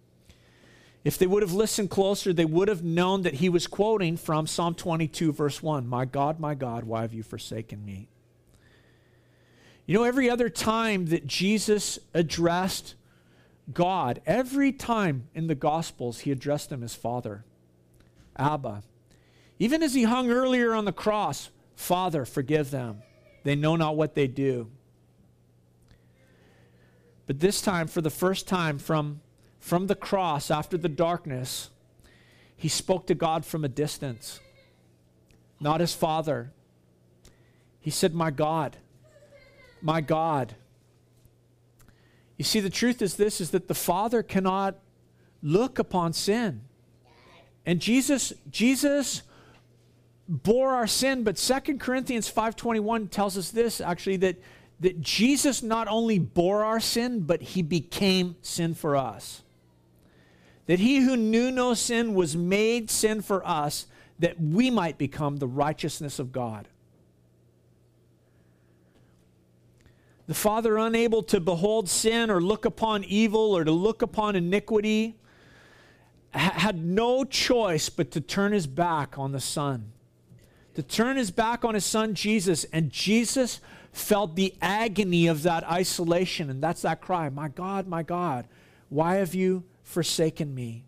If 1.04 1.18
they 1.18 1.28
would 1.28 1.42
have 1.42 1.54
listened 1.54 1.90
closer, 1.90 2.34
they 2.34 2.46
would 2.46 2.68
have 2.68 2.84
known 2.84 3.22
that 3.22 3.36
he 3.36 3.48
was 3.48 3.66
quoting 3.66 4.18
from 4.18 4.46
Psalm 4.46 4.76
22, 4.76 5.32
verse 5.32 5.64
1 5.64 5.88
My 5.88 6.06
God, 6.06 6.40
my 6.40 6.54
God, 6.54 6.84
why 6.84 7.02
have 7.02 7.14
you 7.14 7.24
forsaken 7.24 7.86
me? 7.86 8.10
You 9.86 9.94
know, 9.94 10.04
every 10.04 10.30
other 10.30 10.50
time 10.50 11.06
that 11.08 11.26
Jesus 11.26 11.98
addressed 12.14 12.96
God, 13.74 14.22
every 14.26 14.74
time 14.74 15.30
in 15.34 15.48
the 15.48 15.56
Gospels, 15.56 16.20
he 16.20 16.32
addressed 16.32 16.72
him 16.72 16.84
as 16.84 16.94
Father, 16.94 17.46
Abba. 18.36 18.84
Even 19.60 19.82
as 19.82 19.94
he 19.94 20.04
hung 20.04 20.30
earlier 20.30 20.74
on 20.74 20.86
the 20.86 20.92
cross, 20.92 21.50
Father, 21.76 22.26
forgive 22.26 22.70
them. 22.70 23.02
They 23.44 23.56
know 23.56 23.76
not 23.78 23.96
what 23.96 24.14
they 24.14 24.28
do. 24.28 24.70
But 27.28 27.42
this 27.42 27.62
time, 27.62 27.88
for 27.88 28.02
the 28.02 28.10
first 28.10 28.48
time 28.48 28.80
from, 28.80 29.20
from 29.60 29.88
the 29.88 29.96
cross 29.96 30.50
after 30.50 30.78
the 30.78 30.90
darkness, 30.90 31.70
he 32.56 32.70
spoke 32.70 33.06
to 33.08 33.16
God 33.16 33.46
from 33.46 33.64
a 33.64 33.70
distance, 33.70 34.40
not 35.60 35.82
his 35.82 35.94
Father. 35.94 36.52
He 37.80 37.92
said, 37.92 38.16
My 38.16 38.32
God, 38.32 38.78
my 39.82 40.02
God. 40.02 40.56
You 42.38 42.46
see, 42.46 42.62
the 42.62 42.70
truth 42.70 43.02
is 43.02 43.16
this 43.16 43.42
is 43.42 43.52
that 43.52 43.68
the 43.68 43.76
Father 43.76 44.24
cannot 44.24 44.76
look 45.44 45.80
upon 45.80 46.14
sin. 46.14 46.62
And 47.66 47.82
Jesus, 47.82 48.32
Jesus 48.50 49.24
bore 50.30 50.72
our 50.72 50.88
sin, 50.88 51.24
but 51.24 51.36
2 51.36 51.78
Corinthians 51.78 52.32
5.21 52.32 53.10
tells 53.10 53.38
us 53.38 53.50
this 53.50 53.82
actually 53.82 54.18
that, 54.18 54.38
that 54.80 55.02
Jesus 55.02 55.64
not 55.64 55.88
only 55.88 56.20
bore 56.20 56.64
our 56.64 56.80
sin, 56.80 57.22
but 57.22 57.42
he 57.42 57.62
became 57.62 58.36
sin 58.42 58.74
for 58.74 58.96
us. 58.96 59.42
That 60.68 60.80
he 60.80 61.00
who 61.00 61.16
knew 61.18 61.50
no 61.50 61.74
sin 61.74 62.14
was 62.14 62.36
made 62.36 62.90
sin 62.92 63.22
for 63.22 63.46
us, 63.48 63.88
that 64.20 64.40
we 64.40 64.70
might 64.70 64.98
become 64.98 65.38
the 65.38 65.48
righteousness 65.48 66.20
of 66.20 66.32
God. 66.32 66.68
The 70.28 70.34
Father, 70.34 70.78
unable 70.78 71.24
to 71.24 71.40
behold 71.40 71.88
sin 71.90 72.30
or 72.30 72.42
look 72.42 72.66
upon 72.66 73.06
evil 73.06 73.56
or 73.56 73.64
to 73.64 73.72
look 73.72 74.02
upon 74.02 74.36
iniquity, 74.36 75.16
had 76.32 76.84
no 76.84 77.24
choice 77.24 77.90
but 77.90 78.12
to 78.12 78.22
turn 78.22 78.52
his 78.52 78.68
back 78.68 79.18
on 79.18 79.32
the 79.32 79.40
Son, 79.40 79.94
to 80.76 80.84
turn 80.84 81.16
his 81.16 81.32
back 81.32 81.64
on 81.64 81.74
his 81.74 81.86
Son 81.86 82.14
Jesus. 82.14 82.66
And 82.66 82.92
Jesus 82.92 83.62
felt 83.98 84.36
the 84.36 84.54
agony 84.62 85.28
of 85.28 85.44
that 85.44 85.64
isolation. 85.70 86.50
And 86.50 86.62
that's 86.62 86.82
that 86.84 87.02
cry 87.02 87.30
My 87.30 87.48
God, 87.48 87.88
my 87.88 88.04
God, 88.04 88.48
why 88.90 89.16
have 89.16 89.36
you 89.36 89.64
forsaken 89.84 90.54
me? 90.54 90.84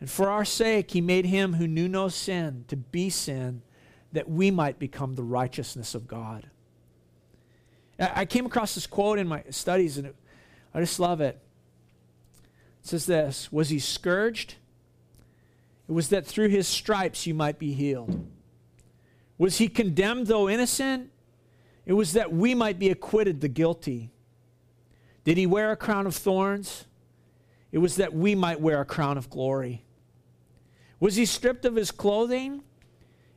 And 0.00 0.10
for 0.10 0.30
our 0.30 0.44
sake, 0.44 0.92
he 0.92 1.00
made 1.00 1.26
him 1.26 1.54
who 1.54 1.66
knew 1.66 1.88
no 1.88 2.08
sin 2.08 2.64
to 2.68 2.76
be 2.76 3.10
sin, 3.10 3.62
that 4.12 4.28
we 4.28 4.50
might 4.50 4.78
become 4.78 5.14
the 5.14 5.22
righteousness 5.22 5.94
of 5.94 6.08
God. 6.08 6.48
I 7.98 8.24
came 8.24 8.46
across 8.46 8.74
this 8.74 8.86
quote 8.86 9.18
in 9.18 9.28
my 9.28 9.44
studies, 9.50 9.98
and 9.98 10.06
it, 10.06 10.16
I 10.72 10.80
just 10.80 10.98
love 10.98 11.20
it. 11.20 11.38
It 12.82 12.88
says 12.88 13.04
this 13.04 13.52
Was 13.52 13.68
he 13.68 13.78
scourged? 13.78 14.54
It 15.86 15.92
was 15.92 16.08
that 16.08 16.24
through 16.26 16.48
his 16.48 16.66
stripes 16.66 17.26
you 17.26 17.34
might 17.34 17.58
be 17.58 17.72
healed. 17.72 18.26
Was 19.36 19.58
he 19.58 19.68
condemned, 19.68 20.28
though 20.28 20.48
innocent? 20.48 21.10
It 21.86 21.94
was 21.94 22.12
that 22.12 22.32
we 22.32 22.54
might 22.54 22.78
be 22.78 22.90
acquitted, 22.90 23.40
the 23.40 23.48
guilty. 23.48 24.10
Did 25.24 25.36
he 25.36 25.46
wear 25.46 25.72
a 25.72 25.76
crown 25.76 26.06
of 26.06 26.14
thorns? 26.14 26.86
It 27.72 27.78
was 27.78 27.96
that 27.96 28.14
we 28.14 28.34
might 28.34 28.60
wear 28.60 28.80
a 28.80 28.84
crown 28.84 29.16
of 29.16 29.30
glory. 29.30 29.84
Was 30.98 31.16
he 31.16 31.24
stripped 31.24 31.64
of 31.64 31.76
his 31.76 31.90
clothing? 31.90 32.62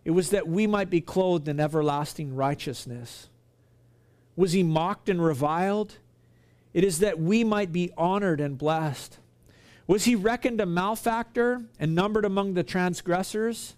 It 0.06 0.12
was 0.12 0.32
that 0.32 0.48
we 0.48 0.68
might 0.68 0.90
be 0.90 1.02
clothed 1.02 1.48
in 1.48 1.60
everlasting 1.60 2.36
righteousness. 2.36 3.30
Was 4.36 4.52
he 4.52 4.64
mocked 4.64 5.08
and 5.08 5.24
reviled? 5.24 5.98
It 6.74 6.84
is 6.84 7.00
that 7.00 7.20
we 7.20 7.44
might 7.44 7.72
be 7.72 7.92
honored 7.98 8.42
and 8.42 8.58
blessed. 8.58 9.20
Was 9.86 10.06
he 10.06 10.16
reckoned 10.16 10.60
a 10.60 10.66
malefactor 10.66 11.64
and 11.80 11.94
numbered 11.94 12.26
among 12.26 12.54
the 12.54 12.64
transgressors? 12.64 13.76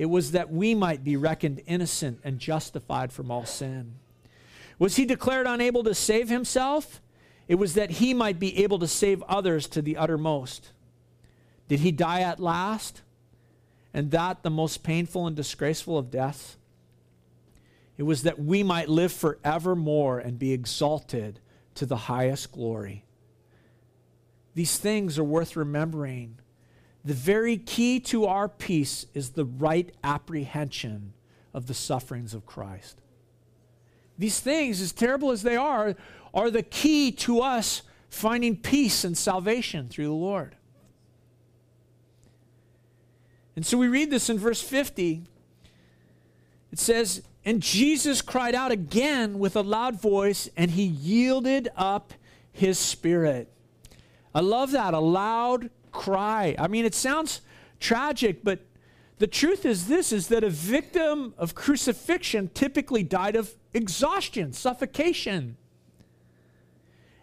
It 0.00 0.08
was 0.08 0.32
that 0.32 0.50
we 0.50 0.74
might 0.74 1.04
be 1.04 1.18
reckoned 1.18 1.60
innocent 1.66 2.20
and 2.24 2.38
justified 2.38 3.12
from 3.12 3.30
all 3.30 3.44
sin. 3.44 3.96
Was 4.78 4.96
he 4.96 5.04
declared 5.04 5.46
unable 5.46 5.84
to 5.84 5.94
save 5.94 6.30
himself? 6.30 7.02
It 7.48 7.56
was 7.56 7.74
that 7.74 7.90
he 7.90 8.14
might 8.14 8.38
be 8.38 8.64
able 8.64 8.78
to 8.78 8.88
save 8.88 9.22
others 9.24 9.68
to 9.68 9.82
the 9.82 9.98
uttermost. 9.98 10.72
Did 11.68 11.80
he 11.80 11.92
die 11.92 12.22
at 12.22 12.40
last? 12.40 13.02
And 13.92 14.10
that 14.12 14.42
the 14.42 14.48
most 14.48 14.82
painful 14.82 15.26
and 15.26 15.36
disgraceful 15.36 15.98
of 15.98 16.10
deaths? 16.10 16.56
It 17.98 18.04
was 18.04 18.22
that 18.22 18.38
we 18.38 18.62
might 18.62 18.88
live 18.88 19.12
forevermore 19.12 20.18
and 20.18 20.38
be 20.38 20.54
exalted 20.54 21.40
to 21.74 21.84
the 21.84 21.96
highest 22.08 22.52
glory. 22.52 23.04
These 24.54 24.78
things 24.78 25.18
are 25.18 25.24
worth 25.24 25.56
remembering. 25.56 26.38
The 27.04 27.14
very 27.14 27.56
key 27.56 28.00
to 28.00 28.26
our 28.26 28.48
peace 28.48 29.06
is 29.14 29.30
the 29.30 29.44
right 29.44 29.94
apprehension 30.04 31.14
of 31.54 31.66
the 31.66 31.74
sufferings 31.74 32.34
of 32.34 32.46
Christ. 32.46 33.00
These 34.18 34.40
things, 34.40 34.80
as 34.82 34.92
terrible 34.92 35.30
as 35.30 35.42
they 35.42 35.56
are, 35.56 35.94
are 36.34 36.50
the 36.50 36.62
key 36.62 37.10
to 37.12 37.40
us 37.40 37.82
finding 38.10 38.56
peace 38.56 39.04
and 39.04 39.16
salvation 39.16 39.88
through 39.88 40.06
the 40.06 40.12
Lord. 40.12 40.56
And 43.56 43.64
so 43.64 43.78
we 43.78 43.88
read 43.88 44.10
this 44.10 44.28
in 44.28 44.38
verse 44.38 44.60
50. 44.60 45.22
It 46.72 46.78
says, 46.78 47.22
and 47.44 47.62
Jesus 47.62 48.20
cried 48.20 48.54
out 48.54 48.70
again 48.70 49.38
with 49.38 49.56
a 49.56 49.62
loud 49.62 50.00
voice, 50.00 50.48
and 50.56 50.70
he 50.72 50.84
yielded 50.84 51.70
up 51.76 52.12
his 52.52 52.78
spirit. 52.78 53.50
I 54.34 54.40
love 54.40 54.72
that, 54.72 54.92
a 54.92 55.00
loud 55.00 55.70
cry. 55.92 56.54
I 56.58 56.68
mean, 56.68 56.84
it 56.84 56.94
sounds 56.94 57.40
tragic, 57.78 58.42
but 58.44 58.60
the 59.18 59.26
truth 59.26 59.66
is 59.66 59.86
this 59.86 60.12
is 60.12 60.28
that 60.28 60.42
a 60.42 60.50
victim 60.50 61.34
of 61.36 61.54
crucifixion 61.54 62.48
typically 62.54 63.02
died 63.02 63.36
of 63.36 63.54
exhaustion, 63.74 64.52
suffocation. 64.52 65.56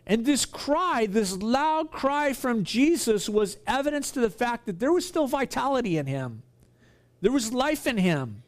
And 0.05 0.25
this 0.25 0.45
cry, 0.45 1.05
this 1.05 1.35
loud 1.35 1.91
cry 1.91 2.33
from 2.33 2.63
Jesus, 2.63 3.27
was 3.27 3.57
evidence 3.67 4.11
to 4.11 4.21
the 4.21 4.29
fact 4.29 4.65
that 4.67 4.79
there 4.79 4.93
was 4.93 5.07
still 5.07 5.27
vitality 5.27 5.97
in 5.97 6.05
him. 6.05 6.43
There 7.21 7.31
was 7.31 7.51
life 7.51 7.85
in 7.85 7.97
him. 7.97 8.43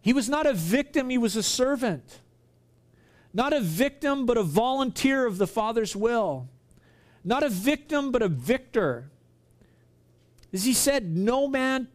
He 0.00 0.12
was 0.12 0.28
not 0.28 0.46
a 0.46 0.52
victim, 0.52 1.10
he 1.10 1.18
was 1.18 1.34
a 1.34 1.42
servant. 1.42 2.20
Not 3.34 3.52
a 3.52 3.60
victim, 3.60 4.26
but 4.26 4.36
a 4.36 4.42
volunteer 4.42 5.26
of 5.26 5.38
the 5.38 5.46
Father's 5.46 5.96
will. 5.96 6.48
Not 7.28 7.42
a 7.42 7.50
victim, 7.50 8.10
but 8.10 8.22
a 8.22 8.28
victor. 8.28 9.10
As 10.50 10.64
he 10.64 10.72
said, 10.72 11.14
no 11.14 11.46
man 11.46 11.88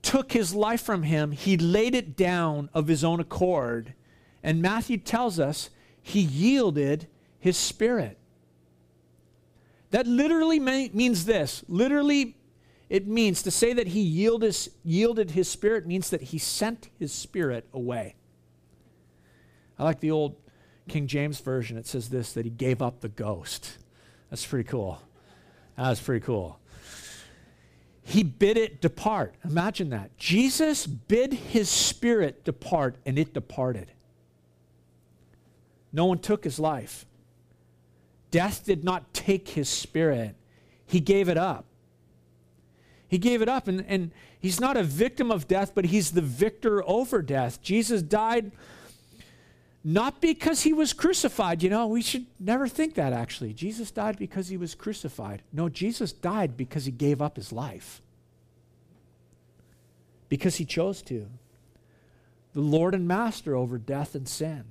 took 0.00 0.32
his 0.32 0.54
life 0.54 0.80
from 0.80 1.02
him, 1.02 1.32
he 1.32 1.58
laid 1.58 1.94
it 1.94 2.16
down 2.16 2.70
of 2.72 2.88
his 2.88 3.04
own 3.04 3.20
accord. 3.20 3.92
And 4.42 4.62
Matthew 4.62 4.96
tells 4.96 5.38
us 5.38 5.68
he 6.00 6.20
yielded 6.20 7.08
his 7.38 7.58
spirit. 7.58 8.16
That 9.90 10.06
literally 10.06 10.58
means 10.58 11.26
this 11.26 11.62
literally 11.68 12.34
it 12.88 13.06
means 13.06 13.42
to 13.42 13.50
say 13.50 13.74
that 13.74 13.88
he 13.88 14.00
yielded, 14.00 14.56
yielded 14.82 15.32
his 15.32 15.46
spirit 15.50 15.86
means 15.86 16.08
that 16.08 16.22
he 16.22 16.38
sent 16.38 16.88
his 16.98 17.12
spirit 17.12 17.68
away. 17.74 18.14
I 19.78 19.84
like 19.84 20.00
the 20.00 20.10
old 20.10 20.36
King 20.88 21.06
James 21.06 21.38
Version. 21.38 21.76
It 21.76 21.86
says 21.86 22.08
this 22.08 22.32
that 22.32 22.46
he 22.46 22.50
gave 22.50 22.80
up 22.80 23.00
the 23.00 23.10
ghost. 23.10 23.76
That's 24.30 24.46
pretty 24.46 24.68
cool. 24.68 25.00
That's 25.76 26.00
pretty 26.00 26.24
cool. 26.24 26.58
He 28.02 28.22
bid 28.22 28.56
it 28.56 28.80
depart. 28.80 29.34
Imagine 29.44 29.90
that. 29.90 30.16
Jesus 30.16 30.86
bid 30.86 31.32
his 31.34 31.68
spirit 31.68 32.44
depart, 32.44 32.96
and 33.04 33.18
it 33.18 33.34
departed. 33.34 33.92
No 35.92 36.06
one 36.06 36.18
took 36.18 36.44
his 36.44 36.58
life. 36.58 37.06
Death 38.30 38.64
did 38.64 38.84
not 38.84 39.12
take 39.14 39.50
his 39.50 39.68
spirit, 39.68 40.36
he 40.86 41.00
gave 41.00 41.28
it 41.28 41.36
up. 41.36 41.64
He 43.08 43.16
gave 43.16 43.40
it 43.40 43.48
up, 43.48 43.68
and, 43.68 43.84
and 43.88 44.10
he's 44.38 44.60
not 44.60 44.76
a 44.76 44.82
victim 44.82 45.30
of 45.30 45.48
death, 45.48 45.72
but 45.74 45.86
he's 45.86 46.10
the 46.10 46.20
victor 46.20 46.86
over 46.86 47.22
death. 47.22 47.62
Jesus 47.62 48.02
died 48.02 48.52
not 49.84 50.20
because 50.20 50.62
he 50.62 50.72
was 50.72 50.92
crucified. 50.92 51.62
You 51.62 51.70
know, 51.70 51.86
we 51.86 52.02
should 52.02 52.26
never 52.38 52.68
think 52.68 52.94
that 52.94 53.12
actually. 53.12 53.52
Jesus 53.52 53.90
died 53.90 54.18
because 54.18 54.48
he 54.48 54.56
was 54.56 54.74
crucified. 54.74 55.42
No, 55.52 55.68
Jesus 55.68 56.12
died 56.12 56.56
because 56.56 56.84
he 56.84 56.92
gave 56.92 57.22
up 57.22 57.36
his 57.36 57.52
life, 57.52 58.02
because 60.28 60.56
he 60.56 60.64
chose 60.64 61.02
to. 61.02 61.28
The 62.54 62.60
Lord 62.60 62.94
and 62.94 63.06
Master 63.06 63.54
over 63.54 63.78
death 63.78 64.14
and 64.14 64.28
sin. 64.28 64.64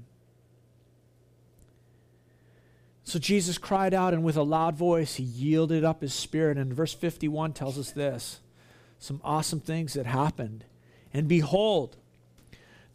So 3.03 3.19
Jesus 3.19 3.57
cried 3.57 3.93
out, 3.93 4.13
and 4.13 4.21
with 4.21 4.35
a 4.35 4.43
loud 4.43 4.75
voice, 4.75 5.15
he 5.15 5.23
yielded 5.23 5.85
up 5.85 6.01
his 6.01 6.13
spirit. 6.13 6.57
And 6.57 6.73
verse 6.73 6.93
51 6.93 7.53
tells 7.53 7.79
us 7.79 7.91
this 7.91 8.41
some 8.99 9.21
awesome 9.23 9.61
things 9.61 9.93
that 9.93 10.05
happened. 10.05 10.65
And 11.13 11.27
behold, 11.27 11.95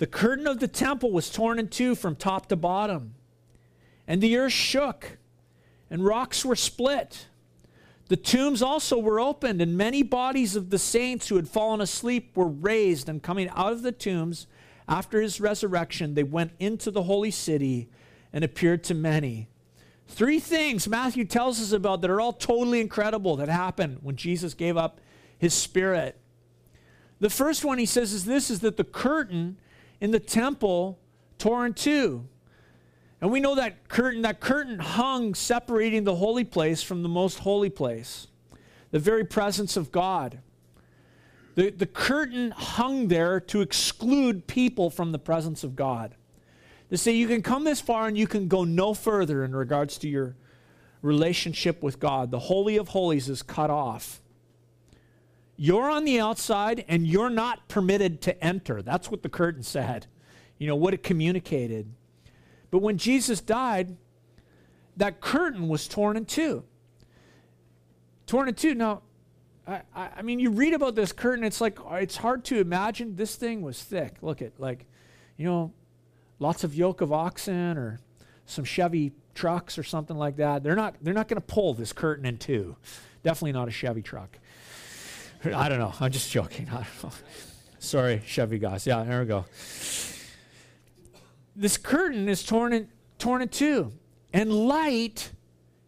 the 0.02 0.08
curtain 0.08 0.48
of 0.48 0.58
the 0.58 0.66
temple 0.66 1.12
was 1.12 1.30
torn 1.30 1.60
in 1.60 1.68
two 1.68 1.94
from 1.94 2.16
top 2.16 2.48
to 2.48 2.56
bottom, 2.56 3.14
and 4.08 4.20
the 4.20 4.36
earth 4.36 4.50
shook, 4.50 5.16
and 5.88 6.04
rocks 6.04 6.44
were 6.44 6.56
split. 6.56 7.28
The 8.08 8.16
tombs 8.16 8.62
also 8.62 8.98
were 8.98 9.20
opened, 9.20 9.62
and 9.62 9.76
many 9.76 10.02
bodies 10.02 10.56
of 10.56 10.70
the 10.70 10.78
saints 10.80 11.28
who 11.28 11.36
had 11.36 11.46
fallen 11.46 11.80
asleep 11.80 12.36
were 12.36 12.48
raised. 12.48 13.08
And 13.08 13.22
coming 13.22 13.48
out 13.50 13.70
of 13.70 13.82
the 13.82 13.92
tombs 13.92 14.48
after 14.88 15.22
his 15.22 15.40
resurrection, 15.40 16.14
they 16.14 16.24
went 16.24 16.50
into 16.58 16.90
the 16.90 17.04
holy 17.04 17.30
city 17.30 17.88
and 18.32 18.42
appeared 18.42 18.82
to 18.82 18.94
many. 18.94 19.50
Three 20.08 20.40
things 20.40 20.88
Matthew 20.88 21.24
tells 21.24 21.60
us 21.60 21.70
about 21.70 22.00
that 22.00 22.10
are 22.10 22.20
all 22.20 22.32
totally 22.32 22.80
incredible 22.80 23.36
that 23.36 23.48
happened 23.48 23.98
when 24.02 24.16
Jesus 24.16 24.52
gave 24.52 24.76
up 24.76 25.00
his 25.38 25.54
spirit. 25.54 26.18
The 27.20 27.30
first 27.30 27.64
one 27.64 27.78
he 27.78 27.86
says 27.86 28.12
is 28.12 28.24
this 28.24 28.50
is 28.50 28.58
that 28.62 28.76
the 28.76 28.82
curtain 28.82 29.58
in 30.02 30.10
the 30.10 30.20
temple 30.20 30.98
torn 31.38 31.68
in 31.68 31.74
two. 31.74 32.28
And 33.20 33.30
we 33.30 33.38
know 33.38 33.54
that 33.54 33.88
curtain, 33.88 34.22
that 34.22 34.40
curtain 34.40 34.80
hung 34.80 35.32
separating 35.32 36.02
the 36.02 36.16
holy 36.16 36.42
place 36.42 36.82
from 36.82 37.04
the 37.04 37.08
most 37.08 37.38
holy 37.38 37.70
place, 37.70 38.26
the 38.90 38.98
very 38.98 39.24
presence 39.24 39.76
of 39.76 39.92
God. 39.92 40.40
The, 41.54 41.70
the 41.70 41.86
curtain 41.86 42.50
hung 42.50 43.06
there 43.06 43.38
to 43.40 43.60
exclude 43.60 44.48
people 44.48 44.90
from 44.90 45.12
the 45.12 45.20
presence 45.20 45.62
of 45.62 45.76
God 45.76 46.16
to 46.90 46.98
say 46.98 47.12
you 47.12 47.28
can 47.28 47.40
come 47.40 47.62
this 47.62 47.80
far 47.80 48.08
and 48.08 48.18
you 48.18 48.26
can 48.26 48.48
go 48.48 48.64
no 48.64 48.94
further 48.94 49.44
in 49.44 49.54
regards 49.54 49.98
to 49.98 50.08
your 50.08 50.34
relationship 51.00 51.80
with 51.80 52.00
God. 52.00 52.32
The 52.32 52.40
Holy 52.40 52.76
of 52.76 52.88
Holies 52.88 53.28
is 53.28 53.42
cut 53.42 53.70
off. 53.70 54.20
You're 55.56 55.90
on 55.90 56.04
the 56.04 56.18
outside 56.18 56.84
and 56.88 57.06
you're 57.06 57.30
not 57.30 57.68
permitted 57.68 58.20
to 58.22 58.44
enter. 58.44 58.82
That's 58.82 59.10
what 59.10 59.22
the 59.22 59.28
curtain 59.28 59.62
said, 59.62 60.06
you 60.58 60.66
know, 60.66 60.76
what 60.76 60.94
it 60.94 61.02
communicated. 61.02 61.92
But 62.70 62.78
when 62.78 62.98
Jesus 62.98 63.40
died, 63.40 63.96
that 64.96 65.20
curtain 65.20 65.68
was 65.68 65.86
torn 65.86 66.16
in 66.16 66.24
two. 66.24 66.64
Torn 68.26 68.48
in 68.48 68.54
two. 68.54 68.74
Now, 68.74 69.02
I, 69.66 69.82
I 69.94 70.22
mean, 70.22 70.40
you 70.40 70.50
read 70.50 70.74
about 70.74 70.94
this 70.94 71.12
curtain, 71.12 71.44
it's 71.44 71.60
like, 71.60 71.78
it's 71.92 72.16
hard 72.16 72.44
to 72.46 72.58
imagine. 72.58 73.16
This 73.16 73.36
thing 73.36 73.62
was 73.62 73.82
thick. 73.82 74.16
Look 74.22 74.42
at, 74.42 74.58
like, 74.58 74.86
you 75.36 75.44
know, 75.44 75.72
lots 76.38 76.64
of 76.64 76.74
yoke 76.74 77.00
of 77.00 77.12
oxen 77.12 77.78
or 77.78 78.00
some 78.46 78.64
Chevy 78.64 79.12
trucks 79.34 79.78
or 79.78 79.82
something 79.82 80.16
like 80.16 80.36
that. 80.36 80.62
They're 80.62 80.76
not 80.76 80.96
they're 81.00 81.14
not 81.14 81.28
going 81.28 81.40
to 81.40 81.46
pull 81.46 81.74
this 81.74 81.92
curtain 81.92 82.26
in 82.26 82.38
two. 82.38 82.76
Definitely 83.22 83.52
not 83.52 83.68
a 83.68 83.70
Chevy 83.70 84.02
truck. 84.02 84.38
I 85.44 85.68
don't 85.68 85.78
know. 85.78 85.92
I'm 86.00 86.12
just 86.12 86.30
joking. 86.30 86.68
I 86.68 86.84
don't 86.84 87.04
know. 87.04 87.10
Sorry, 87.78 88.22
Chevy 88.24 88.58
guys. 88.58 88.86
Yeah, 88.86 89.02
there 89.02 89.20
we 89.20 89.26
go. 89.26 89.44
This 91.56 91.76
curtain 91.76 92.28
is 92.28 92.44
torn 92.44 92.72
in, 92.72 92.88
torn 93.18 93.42
in 93.42 93.48
two, 93.48 93.92
and 94.32 94.52
light 94.52 95.32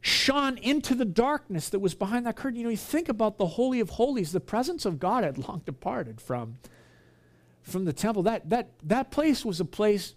shone 0.00 0.58
into 0.58 0.94
the 0.94 1.04
darkness 1.04 1.68
that 1.70 1.78
was 1.78 1.94
behind 1.94 2.26
that 2.26 2.36
curtain. 2.36 2.58
You 2.58 2.64
know, 2.64 2.70
you 2.70 2.76
think 2.76 3.08
about 3.08 3.38
the 3.38 3.46
Holy 3.46 3.80
of 3.80 3.90
Holies, 3.90 4.32
the 4.32 4.40
presence 4.40 4.84
of 4.84 4.98
God 4.98 5.24
had 5.24 5.38
long 5.38 5.62
departed 5.64 6.20
from, 6.20 6.56
from 7.62 7.84
the 7.84 7.92
temple. 7.92 8.24
That, 8.24 8.50
that, 8.50 8.70
that 8.82 9.10
place 9.10 9.44
was 9.44 9.60
a 9.60 9.64
place 9.64 10.14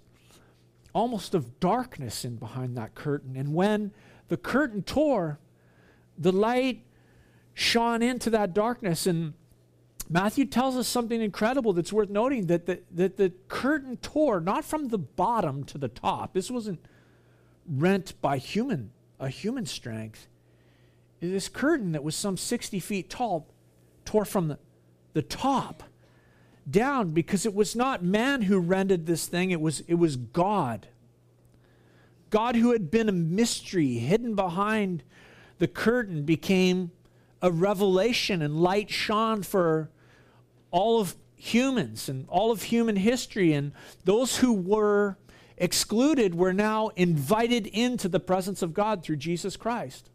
almost 0.93 1.35
of 1.35 1.59
darkness 1.59 2.25
in 2.25 2.37
behind 2.37 2.75
that 2.75 2.95
curtain. 2.95 3.37
And 3.37 3.53
when 3.53 3.91
the 4.27 4.35
curtain 4.35 4.81
tore, 4.81 5.39
the 6.17 6.31
light 6.31 6.81
shone 7.57 8.03
into 8.03 8.29
that 8.29 8.53
darkness. 8.53 9.07
And 9.07 9.33
Matthew 10.07 10.45
tells 10.45 10.77
us 10.77 10.87
something 10.87 11.19
incredible 11.19 11.73
that's 11.73 11.91
worth 11.91 12.09
noting 12.09 12.45
that 12.45 12.67
the, 12.67 12.81
that 12.91 13.17
the 13.17 13.33
curtain 13.47 13.97
tore 13.97 14.39
not 14.39 14.63
from 14.63 14.89
the 14.89 14.99
bottom 14.99 15.63
to 15.63 15.79
the 15.79 15.87
top. 15.87 16.35
This 16.35 16.51
wasn't 16.51 16.79
rent 17.67 18.13
by 18.21 18.37
human, 18.37 18.91
a 19.19 19.29
human 19.29 19.65
strength. 19.65 20.27
This 21.19 21.49
curtain 21.49 21.93
that 21.93 22.03
was 22.03 22.15
some 22.15 22.37
60 22.37 22.79
feet 22.79 23.09
tall 23.09 23.47
tore 24.05 24.23
from 24.23 24.49
the, 24.49 24.59
the 25.13 25.23
top 25.23 25.81
down 26.69 27.09
because 27.09 27.43
it 27.43 27.55
was 27.55 27.75
not 27.75 28.03
man 28.03 28.43
who 28.43 28.59
rendered 28.59 29.07
this 29.07 29.25
thing, 29.25 29.49
it 29.49 29.59
was, 29.59 29.79
it 29.87 29.95
was 29.95 30.15
God. 30.15 30.89
God, 32.29 32.55
who 32.55 32.71
had 32.71 32.91
been 32.91 33.09
a 33.09 33.13
mystery 33.13 33.95
hidden 33.95 34.35
behind 34.35 35.01
the 35.57 35.67
curtain, 35.67 36.21
became 36.21 36.91
a 37.41 37.51
revelation, 37.51 38.41
and 38.41 38.61
light 38.61 38.89
shone 38.89 39.43
for 39.43 39.89
all 40.71 40.99
of 40.99 41.15
humans 41.35 42.09
and 42.09 42.25
all 42.27 42.51
of 42.51 42.63
human 42.63 42.95
history. 42.95 43.53
And 43.53 43.71
those 44.03 44.37
who 44.37 44.53
were 44.53 45.17
excluded 45.57 46.35
were 46.35 46.53
now 46.53 46.89
invited 46.95 47.67
into 47.67 48.09
the 48.09 48.19
presence 48.19 48.61
of 48.61 48.73
God 48.73 49.03
through 49.03 49.17
Jesus 49.17 49.55
Christ. 49.55 50.09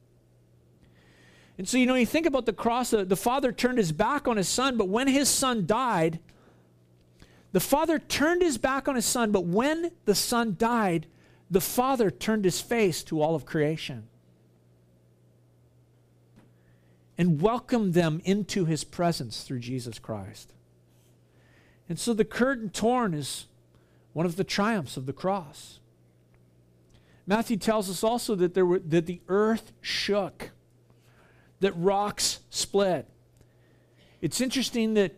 And 1.59 1.69
so, 1.69 1.77
you 1.77 1.87
know, 1.87 1.95
you 1.95 2.07
think 2.07 2.27
about 2.27 2.47
the 2.47 2.53
cross, 2.53 2.91
the, 2.91 3.05
the 3.05 3.17
father 3.17 3.53
turned 3.53 3.79
his 3.79 3.93
back 3.93 4.27
on 4.27 4.37
his 4.37 4.49
son, 4.49 4.77
but 4.77 4.89
when 4.89 5.07
his 5.07 5.29
son 5.29 5.67
died, 5.67 6.19
the 7.53 7.61
father 7.61 7.99
turned 7.99 8.43
his 8.43 8.57
back 8.57 8.89
on 8.89 8.95
his 8.95 9.05
son, 9.05 9.31
but 9.31 9.45
when 9.45 9.93
the 10.07 10.15
son 10.15 10.57
died, 10.59 11.07
the 11.51 11.61
father 11.61 12.11
turned 12.11 12.45
his 12.45 12.61
face 12.61 13.05
to 13.05 13.21
all 13.21 13.35
of 13.35 13.45
creation 13.45 14.09
and 17.23 17.41
welcomed 17.41 17.95
them 17.95 18.21
into 18.25 18.65
his 18.65 18.83
presence 18.83 19.45
through 19.45 19.61
Jesus 19.61 20.01
Christ. 20.01 20.53
And 21.89 21.97
so 21.97 22.13
the 22.13 22.25
curtain 22.25 22.69
torn 22.69 23.15
is 23.15 23.47
one 24.13 24.27
of 24.27 24.35
the 24.35 24.43
triumphs 24.43 24.97
of 24.97 25.07
the 25.07 25.13
cross. 25.13 25.79
Matthew 27.25 27.59
tells 27.59 27.89
us 27.89 28.03
also 28.03 28.35
that, 28.35 28.55
there 28.55 28.67
were, 28.67 28.81
that 28.81 29.07
the 29.07 29.21
earth 29.29 29.71
shook, 29.81 30.51
that 31.61 31.71
rocks 31.77 32.41
split. 32.51 33.07
It's 34.21 34.41
interesting 34.41 34.95
that 34.95 35.15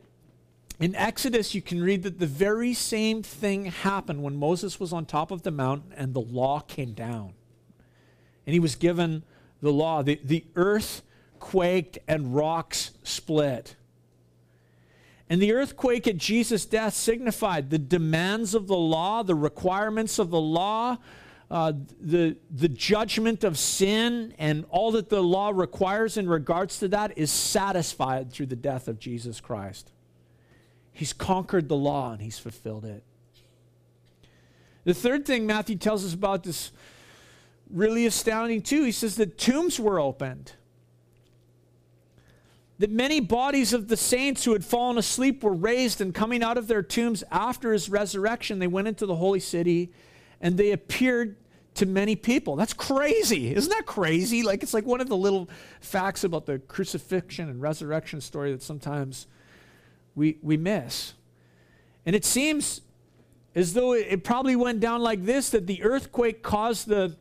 in 0.78 0.94
Exodus, 0.96 1.54
you 1.54 1.62
can 1.62 1.82
read 1.82 2.02
that 2.02 2.18
the 2.18 2.26
very 2.26 2.74
same 2.74 3.22
thing 3.22 3.64
happened 3.64 4.22
when 4.22 4.36
Moses 4.36 4.78
was 4.78 4.92
on 4.92 5.06
top 5.06 5.30
of 5.30 5.40
the 5.40 5.50
mountain 5.50 5.94
and 5.96 6.12
the 6.12 6.20
law 6.20 6.60
came 6.60 6.92
down. 6.92 7.32
And 8.46 8.52
he 8.52 8.60
was 8.60 8.76
given 8.76 9.22
the 9.62 9.72
law. 9.72 10.02
The, 10.02 10.20
the 10.22 10.44
earth 10.54 11.00
quaked 11.44 11.98
and 12.08 12.34
rocks 12.34 12.92
split. 13.02 13.76
And 15.28 15.42
the 15.42 15.52
earthquake 15.52 16.08
at 16.08 16.16
Jesus' 16.16 16.64
death 16.64 16.94
signified 16.94 17.68
the 17.68 17.78
demands 17.78 18.54
of 18.54 18.66
the 18.66 18.76
law, 18.76 19.22
the 19.22 19.34
requirements 19.34 20.18
of 20.18 20.30
the 20.30 20.40
law, 20.40 20.96
uh, 21.50 21.74
the, 22.00 22.38
the 22.50 22.68
judgment 22.68 23.44
of 23.44 23.58
sin, 23.58 24.32
and 24.38 24.64
all 24.70 24.92
that 24.92 25.10
the 25.10 25.22
law 25.22 25.50
requires 25.54 26.16
in 26.16 26.30
regards 26.30 26.78
to 26.78 26.88
that 26.88 27.18
is 27.18 27.30
satisfied 27.30 28.32
through 28.32 28.46
the 28.46 28.56
death 28.56 28.88
of 28.88 28.98
Jesus 28.98 29.38
Christ. 29.38 29.92
He's 30.92 31.12
conquered 31.12 31.68
the 31.68 31.76
law 31.76 32.12
and 32.12 32.22
he's 32.22 32.38
fulfilled 32.38 32.86
it. 32.86 33.04
The 34.84 34.94
third 34.94 35.26
thing 35.26 35.46
Matthew 35.46 35.76
tells 35.76 36.06
us 36.06 36.14
about 36.14 36.42
this 36.42 36.72
really 37.70 38.06
astounding 38.06 38.62
too. 38.62 38.84
He 38.84 38.92
says 38.92 39.16
that 39.16 39.36
tombs 39.36 39.78
were 39.78 40.00
opened. 40.00 40.52
That 42.78 42.90
many 42.90 43.20
bodies 43.20 43.72
of 43.72 43.88
the 43.88 43.96
saints 43.96 44.44
who 44.44 44.52
had 44.52 44.64
fallen 44.64 44.98
asleep 44.98 45.44
were 45.44 45.54
raised, 45.54 46.00
and 46.00 46.12
coming 46.12 46.42
out 46.42 46.58
of 46.58 46.66
their 46.66 46.82
tombs 46.82 47.22
after 47.30 47.72
his 47.72 47.88
resurrection, 47.88 48.58
they 48.58 48.66
went 48.66 48.88
into 48.88 49.06
the 49.06 49.16
holy 49.16 49.40
city 49.40 49.92
and 50.40 50.56
they 50.56 50.72
appeared 50.72 51.36
to 51.74 51.86
many 51.86 52.16
people. 52.16 52.56
That's 52.56 52.72
crazy. 52.72 53.54
Isn't 53.54 53.70
that 53.70 53.86
crazy? 53.86 54.42
Like 54.42 54.62
it's 54.62 54.74
like 54.74 54.86
one 54.86 55.00
of 55.00 55.08
the 55.08 55.16
little 55.16 55.48
facts 55.80 56.24
about 56.24 56.46
the 56.46 56.58
crucifixion 56.58 57.48
and 57.48 57.60
resurrection 57.60 58.20
story 58.20 58.52
that 58.52 58.62
sometimes 58.62 59.26
we, 60.14 60.38
we 60.42 60.56
miss. 60.56 61.14
And 62.06 62.14
it 62.14 62.24
seems 62.24 62.80
as 63.54 63.72
though 63.72 63.92
it, 63.92 64.06
it 64.08 64.24
probably 64.24 64.56
went 64.56 64.80
down 64.80 65.00
like 65.00 65.24
this 65.24 65.50
that 65.50 65.66
the 65.66 65.82
earthquake 65.82 66.42
caused 66.42 66.86
the, 66.86 67.16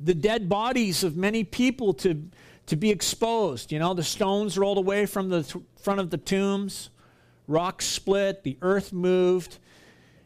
the 0.00 0.14
dead 0.14 0.48
bodies 0.48 1.04
of 1.04 1.16
many 1.16 1.44
people 1.44 1.94
to, 1.94 2.28
to 2.70 2.76
be 2.76 2.90
exposed. 2.90 3.72
You 3.72 3.80
know, 3.80 3.94
the 3.94 4.04
stones 4.04 4.56
rolled 4.56 4.78
away 4.78 5.04
from 5.04 5.28
the 5.28 5.42
th- 5.42 5.64
front 5.82 5.98
of 5.98 6.10
the 6.10 6.16
tombs, 6.16 6.90
rocks 7.48 7.84
split, 7.84 8.44
the 8.44 8.56
earth 8.62 8.92
moved, 8.92 9.58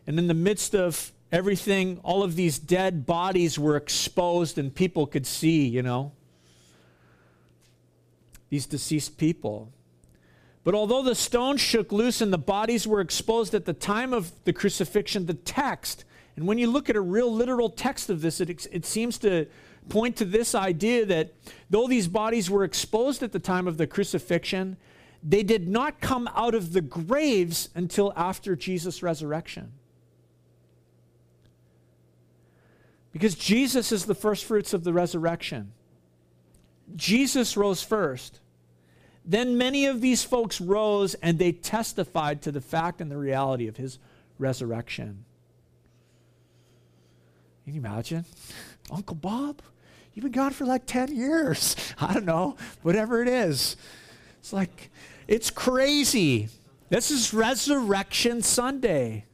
and 0.06 0.18
in 0.18 0.26
the 0.26 0.34
midst 0.34 0.74
of 0.74 1.10
everything, 1.32 1.98
all 2.02 2.22
of 2.22 2.36
these 2.36 2.58
dead 2.58 3.06
bodies 3.06 3.58
were 3.58 3.76
exposed 3.76 4.58
and 4.58 4.74
people 4.74 5.06
could 5.06 5.26
see, 5.26 5.66
you 5.66 5.80
know, 5.80 6.12
these 8.50 8.66
deceased 8.66 9.16
people. 9.16 9.72
But 10.64 10.74
although 10.74 11.02
the 11.02 11.14
stones 11.14 11.62
shook 11.62 11.92
loose 11.92 12.20
and 12.20 12.30
the 12.30 12.36
bodies 12.36 12.86
were 12.86 13.00
exposed 13.00 13.54
at 13.54 13.64
the 13.64 13.72
time 13.72 14.12
of 14.12 14.32
the 14.44 14.52
crucifixion, 14.52 15.24
the 15.24 15.32
text, 15.32 16.04
and 16.36 16.46
when 16.46 16.58
you 16.58 16.70
look 16.70 16.90
at 16.90 16.96
a 16.96 17.00
real 17.00 17.32
literal 17.32 17.70
text 17.70 18.10
of 18.10 18.20
this, 18.20 18.38
it, 18.42 18.68
it 18.70 18.84
seems 18.84 19.16
to 19.18 19.46
point 19.88 20.16
to 20.16 20.24
this 20.24 20.54
idea 20.54 21.04
that 21.06 21.34
though 21.70 21.86
these 21.86 22.08
bodies 22.08 22.50
were 22.50 22.64
exposed 22.64 23.22
at 23.22 23.32
the 23.32 23.38
time 23.38 23.66
of 23.66 23.76
the 23.76 23.86
crucifixion, 23.86 24.76
they 25.22 25.42
did 25.42 25.68
not 25.68 26.00
come 26.00 26.28
out 26.34 26.54
of 26.54 26.72
the 26.72 26.80
graves 26.80 27.70
until 27.74 28.12
after 28.16 28.54
Jesus' 28.54 29.02
resurrection. 29.02 29.72
Because 33.12 33.34
Jesus 33.34 33.92
is 33.92 34.06
the 34.06 34.14
first 34.14 34.44
fruits 34.44 34.74
of 34.74 34.84
the 34.84 34.92
resurrection. 34.92 35.72
Jesus 36.96 37.56
rose 37.56 37.82
first. 37.82 38.40
Then 39.24 39.56
many 39.56 39.86
of 39.86 40.00
these 40.00 40.24
folks 40.24 40.60
rose 40.60 41.14
and 41.14 41.38
they 41.38 41.52
testified 41.52 42.42
to 42.42 42.52
the 42.52 42.60
fact 42.60 43.00
and 43.00 43.10
the 43.10 43.16
reality 43.16 43.68
of 43.68 43.76
his 43.76 43.98
resurrection. 44.38 45.24
Can 47.64 47.74
you 47.74 47.80
imagine? 47.80 48.26
Uncle 48.90 49.16
Bob, 49.16 49.62
you've 50.14 50.22
been 50.22 50.32
gone 50.32 50.52
for 50.52 50.64
like 50.64 50.86
10 50.86 51.14
years. 51.14 51.76
I 52.00 52.14
don't 52.14 52.24
know, 52.24 52.56
whatever 52.82 53.20
it 53.22 53.28
is. 53.28 53.76
It's 54.38 54.52
like, 54.52 54.90
it's 55.28 55.50
crazy. 55.50 56.48
This 56.88 57.10
is 57.10 57.34
Resurrection 57.34 58.42
Sunday. 58.42 59.26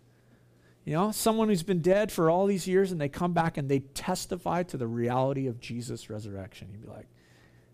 You 0.84 0.94
know, 0.94 1.12
someone 1.12 1.48
who's 1.48 1.62
been 1.62 1.82
dead 1.82 2.10
for 2.10 2.30
all 2.30 2.46
these 2.46 2.66
years 2.66 2.90
and 2.90 3.00
they 3.00 3.08
come 3.08 3.32
back 3.32 3.58
and 3.58 3.68
they 3.68 3.80
testify 3.80 4.62
to 4.64 4.76
the 4.76 4.86
reality 4.86 5.46
of 5.46 5.60
Jesus' 5.60 6.10
resurrection. 6.10 6.68
You'd 6.72 6.82
be 6.82 6.88
like, 6.88 7.06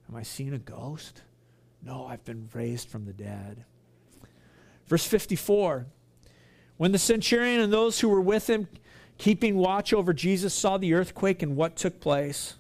Am 0.09 0.17
I 0.17 0.23
seeing 0.23 0.53
a 0.53 0.59
ghost? 0.59 1.23
No, 1.83 2.07
I've 2.07 2.25
been 2.25 2.49
raised 2.53 2.89
from 2.89 3.05
the 3.05 3.13
dead. 3.13 3.65
Verse 4.87 5.07
54 5.07 5.87
When 6.77 6.93
the 6.93 6.99
centurion 6.99 7.61
and 7.61 7.73
those 7.73 8.01
who 8.01 8.09
were 8.09 8.21
with 8.21 8.49
him, 8.49 8.69
keeping 9.19 9.57
watch 9.57 9.93
over 9.93 10.13
Jesus, 10.13 10.55
saw 10.55 10.77
the 10.79 10.95
earthquake 10.95 11.43
and 11.43 11.57
what 11.57 11.77
took 11.77 12.01
place, 12.01 12.55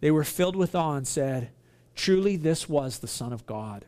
they 0.00 0.10
were 0.10 0.24
filled 0.24 0.56
with 0.56 0.74
awe 0.74 0.96
and 0.96 1.06
said, 1.06 1.50
Truly, 1.94 2.36
this 2.36 2.68
was 2.68 2.98
the 2.98 3.08
Son 3.08 3.32
of 3.32 3.46
God. 3.46 3.86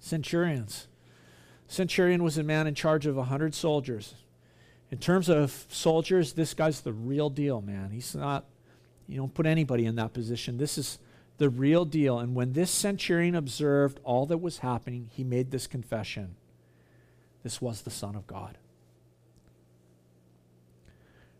Centurions. 0.00 0.88
Centurion 1.68 2.22
was 2.24 2.36
a 2.36 2.42
man 2.42 2.66
in 2.66 2.74
charge 2.74 3.06
of 3.06 3.16
a 3.16 3.20
100 3.20 3.54
soldiers. 3.54 4.14
In 4.90 4.98
terms 4.98 5.28
of 5.28 5.64
soldiers, 5.68 6.32
this 6.32 6.54
guy's 6.54 6.80
the 6.80 6.92
real 6.92 7.30
deal, 7.30 7.62
man. 7.62 7.90
He's 7.90 8.14
not, 8.14 8.44
you 9.06 9.16
don't 9.16 9.32
put 9.32 9.46
anybody 9.46 9.86
in 9.86 9.94
that 9.94 10.12
position. 10.12 10.58
This 10.58 10.76
is 10.76 10.98
the 11.38 11.48
real 11.48 11.84
deal. 11.84 12.18
And 12.18 12.34
when 12.34 12.52
this 12.52 12.70
centurion 12.70 13.34
observed 13.34 14.00
all 14.04 14.26
that 14.26 14.38
was 14.38 14.58
happening, 14.58 15.08
he 15.12 15.24
made 15.24 15.50
this 15.50 15.66
confession 15.66 16.36
this 17.42 17.60
was 17.60 17.82
the 17.82 17.90
Son 17.90 18.14
of 18.14 18.26
God. 18.26 18.58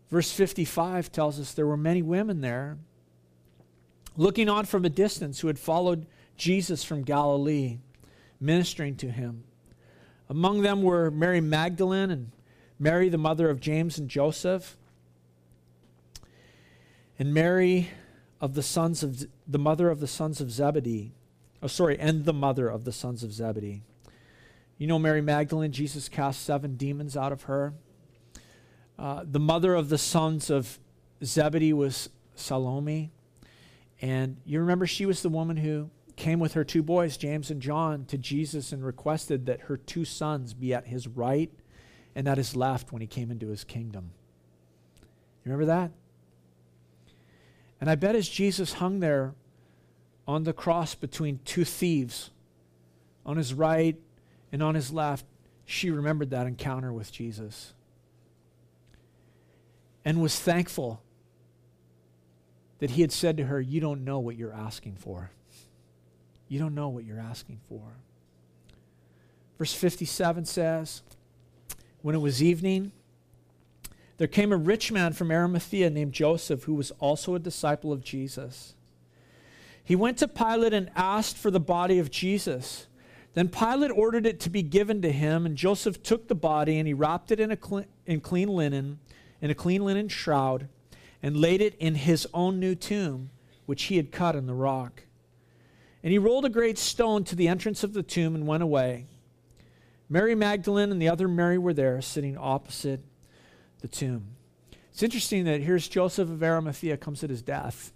Verse 0.09 0.31
55 0.31 1.11
tells 1.11 1.39
us 1.39 1.53
there 1.53 1.65
were 1.65 1.77
many 1.77 2.01
women 2.01 2.41
there 2.41 2.77
looking 4.17 4.49
on 4.49 4.65
from 4.65 4.85
a 4.85 4.89
distance 4.89 5.39
who 5.39 5.47
had 5.47 5.59
followed 5.59 6.05
Jesus 6.37 6.83
from 6.83 7.03
Galilee, 7.03 7.79
ministering 8.39 8.95
to 8.97 9.09
him. 9.09 9.43
Among 10.29 10.61
them 10.61 10.81
were 10.81 11.11
Mary 11.11 11.41
Magdalene 11.41 12.11
and 12.11 12.31
Mary, 12.79 13.09
the 13.09 13.17
mother 13.17 13.49
of 13.49 13.59
James 13.59 13.97
and 13.97 14.09
Joseph, 14.09 14.77
and 17.19 17.33
Mary 17.33 17.89
of 18.41 18.55
the 18.55 18.63
sons 18.63 19.03
of 19.03 19.25
the 19.47 19.59
mother 19.59 19.89
of 19.89 19.99
the 19.99 20.07
sons 20.07 20.41
of 20.41 20.51
Zebedee. 20.51 21.13
Oh, 21.61 21.67
sorry, 21.67 21.97
and 21.97 22.25
the 22.25 22.33
mother 22.33 22.67
of 22.67 22.83
the 22.83 22.91
sons 22.91 23.23
of 23.23 23.31
Zebedee. 23.31 23.83
You 24.77 24.87
know 24.87 24.99
Mary 24.99 25.21
Magdalene, 25.21 25.71
Jesus 25.71 26.09
cast 26.09 26.41
seven 26.41 26.75
demons 26.75 27.15
out 27.15 27.31
of 27.31 27.43
her. 27.43 27.73
Uh, 28.99 29.23
the 29.23 29.39
mother 29.39 29.75
of 29.75 29.89
the 29.89 29.97
sons 29.97 30.49
of 30.49 30.79
Zebedee 31.23 31.73
was 31.73 32.09
Salome. 32.35 33.11
And 34.03 34.35
you 34.43 34.59
remember 34.59 34.85
she 34.85 35.05
was 35.05 35.21
the 35.21 35.29
woman 35.29 35.55
who 35.55 35.89
came 36.17 36.37
with 36.41 36.55
her 36.55 36.65
two 36.65 36.83
boys, 36.83 37.15
James 37.15 37.49
and 37.49 37.61
John, 37.61 38.03
to 38.07 38.17
Jesus 38.17 38.73
and 38.73 38.83
requested 38.85 39.45
that 39.45 39.61
her 39.61 39.77
two 39.77 40.03
sons 40.03 40.53
be 40.53 40.73
at 40.73 40.87
his 40.87 41.07
right 41.07 41.49
and 42.13 42.27
at 42.27 42.37
his 42.37 42.53
left 42.53 42.91
when 42.91 42.99
he 42.99 43.07
came 43.07 43.31
into 43.31 43.47
his 43.47 43.63
kingdom. 43.63 44.11
You 45.45 45.53
remember 45.53 45.67
that? 45.67 45.91
And 47.79 47.89
I 47.89 47.95
bet 47.95 48.13
as 48.13 48.27
Jesus 48.27 48.73
hung 48.73 48.99
there 48.99 49.35
on 50.27 50.43
the 50.43 50.51
cross 50.51 50.95
between 50.95 51.39
two 51.45 51.63
thieves, 51.63 52.29
on 53.25 53.37
his 53.37 53.53
right 53.53 53.95
and 54.51 54.61
on 54.61 54.75
his 54.75 54.91
left, 54.91 55.25
she 55.63 55.89
remembered 55.89 56.31
that 56.31 56.45
encounter 56.45 56.91
with 56.91 57.09
Jesus 57.09 57.73
and 60.03 60.21
was 60.21 60.37
thankful 60.37 61.02
that 62.83 62.91
he 62.91 63.01
had 63.01 63.13
said 63.13 63.37
to 63.37 63.45
her, 63.45 63.61
You 63.61 63.79
don't 63.79 64.03
know 64.03 64.19
what 64.19 64.35
you're 64.35 64.51
asking 64.51 64.97
for. 64.97 65.31
You 66.49 66.59
don't 66.59 66.75
know 66.75 66.89
what 66.89 67.05
you're 67.05 67.17
asking 67.17 67.61
for. 67.69 67.79
Verse 69.57 69.73
57 69.73 70.43
says, 70.43 71.01
When 72.01 72.13
it 72.13 72.17
was 72.17 72.43
evening, 72.43 72.91
there 74.17 74.27
came 74.27 74.51
a 74.51 74.57
rich 74.57 74.91
man 74.91 75.13
from 75.13 75.31
Arimathea 75.31 75.91
named 75.91 76.11
Joseph, 76.11 76.63
who 76.63 76.73
was 76.73 76.91
also 76.99 77.35
a 77.35 77.39
disciple 77.39 77.93
of 77.93 78.03
Jesus. 78.03 78.75
He 79.81 79.95
went 79.95 80.17
to 80.17 80.27
Pilate 80.27 80.73
and 80.73 80.91
asked 80.93 81.37
for 81.37 81.51
the 81.51 81.61
body 81.61 81.99
of 81.99 82.11
Jesus. 82.11 82.87
Then 83.33 83.47
Pilate 83.47 83.91
ordered 83.91 84.25
it 84.25 84.41
to 84.41 84.49
be 84.49 84.61
given 84.61 85.01
to 85.03 85.11
him, 85.13 85.45
and 85.45 85.55
Joseph 85.55 86.03
took 86.03 86.27
the 86.27 86.35
body 86.35 86.79
and 86.79 86.85
he 86.85 86.93
wrapped 86.93 87.31
it 87.31 87.39
in, 87.39 87.49
a 87.49 87.55
clean, 87.55 87.85
in 88.05 88.19
clean 88.19 88.49
linen, 88.49 88.99
in 89.39 89.49
a 89.49 89.55
clean 89.55 89.85
linen 89.85 90.09
shroud, 90.09 90.67
and 91.23 91.37
laid 91.37 91.61
it 91.61 91.73
in 91.75 91.95
his 91.95 92.27
own 92.33 92.59
new 92.59 92.75
tomb, 92.75 93.29
which 93.65 93.83
he 93.83 93.95
had 93.95 94.11
cut 94.11 94.35
in 94.35 94.45
the 94.45 94.53
rock. 94.53 95.03
And 96.03 96.11
he 96.11 96.17
rolled 96.17 96.43
a 96.43 96.49
great 96.49 96.77
stone 96.77 97.23
to 97.23 97.35
the 97.35 97.47
entrance 97.47 97.81
of 97.81 97.93
the 97.93 98.03
tomb 98.03 98.35
and 98.35 98.45
went 98.45 98.61
away. 98.61 99.05
Mary 100.09 100.35
Magdalene 100.35 100.91
and 100.91 101.01
the 101.01 101.07
other 101.07 101.29
Mary 101.29 101.57
were 101.57 101.73
there, 101.73 102.01
sitting 102.01 102.37
opposite 102.37 102.99
the 103.79 103.87
tomb. 103.87 104.35
It's 104.91 105.01
interesting 105.01 105.45
that 105.45 105.61
here's 105.61 105.87
Joseph 105.87 106.29
of 106.29 106.43
Arimathea 106.43 106.97
comes 106.97 107.23
at 107.23 107.29
his 107.29 107.41
death. 107.41 107.93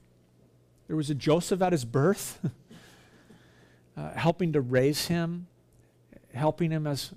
There 0.88 0.96
was 0.96 1.10
a 1.10 1.16
Joseph 1.16 1.62
at 1.62 1.74
his 1.74 1.84
birth, 1.84 2.40
uh, 3.98 4.12
helping 4.12 4.54
to 4.54 4.62
raise 4.62 5.08
him, 5.08 5.48
helping 6.34 6.72
him 6.72 6.88
as 6.88 7.12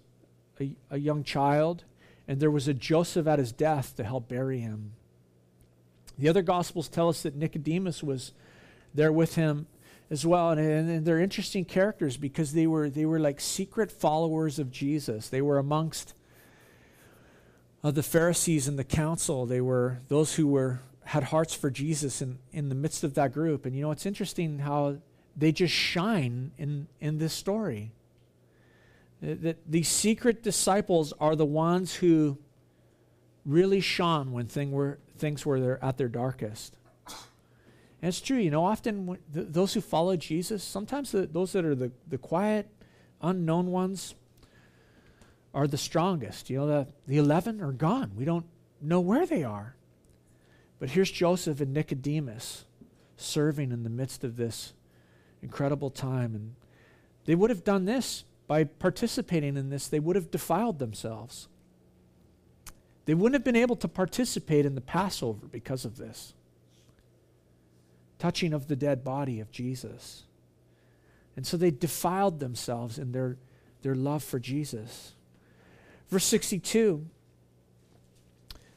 a, 0.60 0.72
a 0.90 0.98
young 0.98 1.22
child, 1.22 1.84
and 2.26 2.40
there 2.40 2.50
was 2.50 2.66
a 2.66 2.74
Joseph 2.74 3.28
at 3.28 3.38
his 3.38 3.52
death 3.52 3.94
to 3.96 4.04
help 4.04 4.28
bury 4.28 4.58
him. 4.58 4.92
The 6.20 6.28
other 6.28 6.42
Gospels 6.42 6.88
tell 6.88 7.08
us 7.08 7.22
that 7.22 7.34
Nicodemus 7.34 8.02
was 8.02 8.32
there 8.94 9.12
with 9.12 9.36
him 9.36 9.66
as 10.10 10.26
well. 10.26 10.50
And, 10.50 10.60
and, 10.60 11.06
they're 11.06 11.18
interesting 11.18 11.64
characters 11.64 12.16
because 12.16 12.52
they 12.52 12.66
were, 12.66 12.90
they 12.90 13.06
were 13.06 13.18
like 13.18 13.40
secret 13.40 13.90
followers 13.90 14.58
of 14.58 14.70
Jesus. 14.70 15.28
They 15.28 15.40
were 15.40 15.58
amongst 15.58 16.14
of 17.82 17.94
the 17.94 18.02
Pharisees 18.02 18.68
and 18.68 18.78
the 18.78 18.84
council. 18.84 19.46
They 19.46 19.62
were 19.62 20.00
those 20.08 20.34
who 20.34 20.46
were 20.46 20.82
had 21.04 21.24
hearts 21.24 21.54
for 21.54 21.70
Jesus 21.70 22.20
in, 22.20 22.38
in 22.52 22.68
the 22.68 22.74
midst 22.74 23.02
of 23.02 23.14
that 23.14 23.32
group. 23.32 23.64
And 23.64 23.74
you 23.74 23.82
know, 23.82 23.90
it's 23.90 24.06
interesting 24.06 24.58
how 24.60 24.98
they 25.36 25.52
just 25.52 25.74
shine 25.74 26.52
in, 26.58 26.86
in 27.00 27.18
this 27.18 27.32
story. 27.32 27.92
That 29.22 29.58
these 29.68 29.88
secret 29.88 30.42
disciples 30.42 31.12
are 31.18 31.34
the 31.34 31.46
ones 31.46 31.94
who 31.94 32.38
really 33.44 33.80
shone 33.80 34.32
when 34.32 34.46
thing 34.46 34.70
were, 34.70 34.98
things 35.20 35.46
where 35.46 35.60
they're 35.60 35.84
at 35.84 35.98
their 35.98 36.08
darkest. 36.08 36.76
And 38.02 38.08
it's 38.08 38.20
true, 38.20 38.38
you 38.38 38.50
know, 38.50 38.64
often 38.64 39.18
those 39.30 39.74
who 39.74 39.82
follow 39.82 40.16
Jesus, 40.16 40.64
sometimes 40.64 41.12
the, 41.12 41.26
those 41.26 41.52
that 41.52 41.66
are 41.66 41.74
the, 41.74 41.92
the 42.08 42.16
quiet, 42.16 42.66
unknown 43.20 43.70
ones, 43.70 44.14
are 45.52 45.66
the 45.66 45.76
strongest. 45.76 46.48
You 46.48 46.60
know, 46.60 46.66
the, 46.66 46.86
the 47.06 47.18
11 47.18 47.60
are 47.60 47.72
gone. 47.72 48.12
We 48.16 48.24
don't 48.24 48.46
know 48.80 49.00
where 49.00 49.26
they 49.26 49.44
are. 49.44 49.74
But 50.78 50.90
here's 50.90 51.10
Joseph 51.10 51.60
and 51.60 51.74
Nicodemus 51.74 52.64
serving 53.18 53.70
in 53.70 53.82
the 53.82 53.90
midst 53.90 54.24
of 54.24 54.36
this 54.36 54.72
incredible 55.42 55.90
time. 55.90 56.34
And 56.34 56.54
they 57.26 57.34
would 57.34 57.50
have 57.50 57.64
done 57.64 57.84
this 57.84 58.24
by 58.46 58.64
participating 58.64 59.56
in 59.56 59.68
this, 59.68 59.86
they 59.86 60.00
would 60.00 60.16
have 60.16 60.30
defiled 60.30 60.78
themselves. 60.78 61.48
They 63.06 63.14
wouldn't 63.14 63.34
have 63.34 63.44
been 63.44 63.56
able 63.56 63.76
to 63.76 63.88
participate 63.88 64.66
in 64.66 64.74
the 64.74 64.80
Passover 64.80 65.46
because 65.46 65.84
of 65.84 65.96
this 65.96 66.34
touching 68.20 68.52
of 68.52 68.68
the 68.68 68.76
dead 68.76 69.02
body 69.02 69.40
of 69.40 69.50
Jesus. 69.50 70.24
And 71.34 71.46
so 71.46 71.56
they 71.56 71.70
defiled 71.70 72.38
themselves 72.38 72.98
in 72.98 73.12
their, 73.12 73.38
their 73.82 73.94
love 73.94 74.22
for 74.22 74.38
Jesus. 74.38 75.14
Verse 76.08 76.24
62 76.24 77.06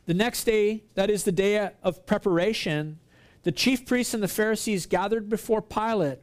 The 0.05 0.13
next 0.13 0.45
day, 0.45 0.83
that 0.95 1.09
is 1.09 1.25
the 1.25 1.31
day 1.31 1.71
of 1.83 2.05
preparation, 2.05 2.99
the 3.43 3.51
chief 3.51 3.85
priests 3.85 4.13
and 4.13 4.23
the 4.23 4.27
Pharisees 4.27 4.85
gathered 4.85 5.29
before 5.29 5.61
Pilate 5.61 6.19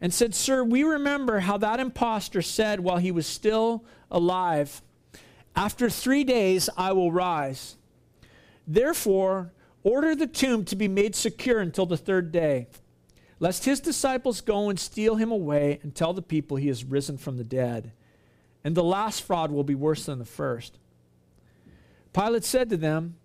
and 0.00 0.14
said, 0.14 0.34
Sir, 0.34 0.64
we 0.64 0.82
remember 0.82 1.40
how 1.40 1.58
that 1.58 1.78
impostor 1.78 2.40
said 2.40 2.80
while 2.80 2.96
he 2.96 3.12
was 3.12 3.26
still 3.26 3.84
alive, 4.10 4.80
After 5.54 5.90
three 5.90 6.24
days 6.24 6.68
I 6.76 6.92
will 6.92 7.12
rise. 7.12 7.76
Therefore, 8.66 9.52
Order 9.82 10.14
the 10.14 10.26
tomb 10.26 10.64
to 10.66 10.76
be 10.76 10.88
made 10.88 11.14
secure 11.14 11.60
until 11.60 11.86
the 11.86 11.96
third 11.96 12.32
day, 12.32 12.66
lest 13.38 13.64
his 13.64 13.80
disciples 13.80 14.42
go 14.42 14.68
and 14.68 14.78
steal 14.78 15.16
him 15.16 15.30
away 15.30 15.80
and 15.82 15.94
tell 15.94 16.12
the 16.12 16.22
people 16.22 16.56
he 16.56 16.68
has 16.68 16.84
risen 16.84 17.16
from 17.16 17.38
the 17.38 17.44
dead. 17.44 17.92
And 18.62 18.74
the 18.74 18.84
last 18.84 19.22
fraud 19.22 19.50
will 19.50 19.64
be 19.64 19.74
worse 19.74 20.04
than 20.04 20.18
the 20.18 20.26
first. 20.26 20.78
Pilate 22.12 22.44
said 22.44 22.68
to 22.70 22.76
them, 22.76 23.16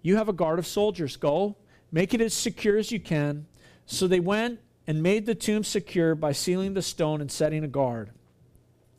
You 0.00 0.16
have 0.16 0.30
a 0.30 0.32
guard 0.32 0.58
of 0.58 0.66
soldiers. 0.66 1.16
Go, 1.16 1.56
make 1.92 2.14
it 2.14 2.22
as 2.22 2.32
secure 2.32 2.78
as 2.78 2.90
you 2.90 3.00
can. 3.00 3.46
So 3.84 4.06
they 4.06 4.20
went 4.20 4.60
and 4.86 5.02
made 5.02 5.26
the 5.26 5.34
tomb 5.34 5.62
secure 5.62 6.14
by 6.14 6.32
sealing 6.32 6.72
the 6.72 6.80
stone 6.80 7.20
and 7.20 7.30
setting 7.30 7.64
a 7.64 7.68
guard. 7.68 8.12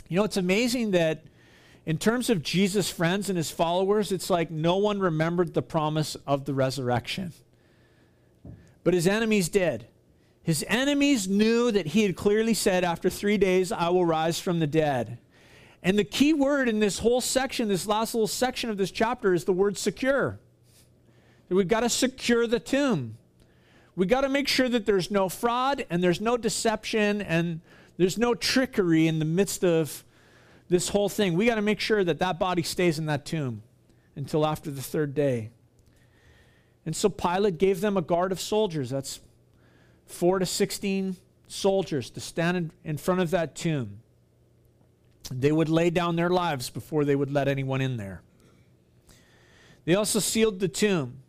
You 0.10 0.18
know, 0.18 0.24
it's 0.26 0.38
amazing 0.38 0.92
that 0.92 1.24
in 1.90 1.98
terms 1.98 2.30
of 2.30 2.44
Jesus' 2.44 2.88
friends 2.88 3.30
and 3.30 3.36
his 3.36 3.50
followers, 3.50 4.12
it's 4.12 4.30
like 4.30 4.52
no 4.52 4.78
one 4.78 5.00
remembered 5.00 5.56
the 5.56 5.64
promise 5.64 6.16
of 6.28 6.46
the 6.46 6.54
resurrection. 6.54 7.34
But 8.84 8.94
his 8.94 9.08
enemies 9.08 9.50
did. 9.50 9.88
His 10.44 10.64
enemies 10.68 11.28
knew 11.28 11.72
that 11.72 11.88
he 11.88 12.04
had 12.04 12.16
clearly 12.16 12.54
said, 12.54 12.84
After 12.84 13.10
three 13.10 13.40
days, 13.40 13.72
I 13.72 13.90
will 13.90 14.06
rise 14.06 14.40
from 14.40 14.60
the 14.60 14.68
dead. 14.68 15.18
And 15.82 15.98
the 15.98 16.04
key 16.04 16.32
word 16.32 16.70
in 16.70 16.80
this 16.80 17.00
whole 17.00 17.22
section, 17.22 17.70
this 17.70 17.88
last 17.88 18.14
little 18.14 18.28
section 18.28 18.70
of 18.70 18.78
this 18.78 18.92
chapter, 18.92 19.34
is 19.34 19.46
the 19.46 19.52
word 19.54 19.76
secure. 19.76 20.40
We've 21.50 21.68
got 21.68 21.80
to 21.80 21.90
secure 21.90 22.46
the 22.46 22.60
tomb. 22.60 23.18
We've 23.96 24.08
got 24.08 24.22
to 24.22 24.30
make 24.30 24.48
sure 24.48 24.70
that 24.70 24.86
there's 24.86 25.10
no 25.10 25.28
fraud 25.28 25.88
and 25.90 26.04
there's 26.04 26.22
no 26.22 26.38
deception 26.38 27.24
and 27.24 27.62
there's 27.98 28.20
no 28.20 28.36
trickery 28.36 29.08
in 29.08 29.18
the 29.18 29.26
midst 29.26 29.64
of 29.64 30.04
this 30.70 30.90
whole 30.90 31.10
thing. 31.10 31.34
We 31.34 31.48
got 31.48 31.56
to 31.56 31.62
make 31.62 31.80
sure 31.80 32.04
that 32.04 32.20
that 32.20 32.40
body 32.40 32.64
stays 32.64 33.00
in 33.00 33.08
that 33.08 33.26
tomb 33.26 33.64
until 34.16 34.46
after 34.46 34.72
the 34.72 34.82
third 34.82 35.14
day. 35.14 35.50
And 36.86 36.96
so 36.96 37.10
Pilate 37.10 37.58
gave 37.58 37.82
them 37.82 37.98
a 37.98 38.02
guard 38.02 38.32
of 38.32 38.40
soldiers. 38.40 38.90
That's 38.90 39.20
four 40.06 40.40
to 40.40 40.46
16 40.46 41.18
soldiers 41.48 42.10
to 42.12 42.20
stand 42.20 42.72
in, 42.84 42.98
front 42.98 43.22
of 43.22 43.32
that 43.32 43.56
tomb. 43.56 44.00
They 45.32 45.52
would 45.52 45.70
lay 45.70 45.90
down 45.90 46.16
their 46.16 46.30
lives 46.30 46.70
before 46.70 47.06
they 47.06 47.16
would 47.16 47.32
let 47.32 47.48
anyone 47.48 47.82
in 47.82 47.98
there. 47.98 48.22
They 49.86 49.96
also 49.96 50.20
sealed 50.20 50.60
the 50.60 50.68
tomb. 50.68 51.20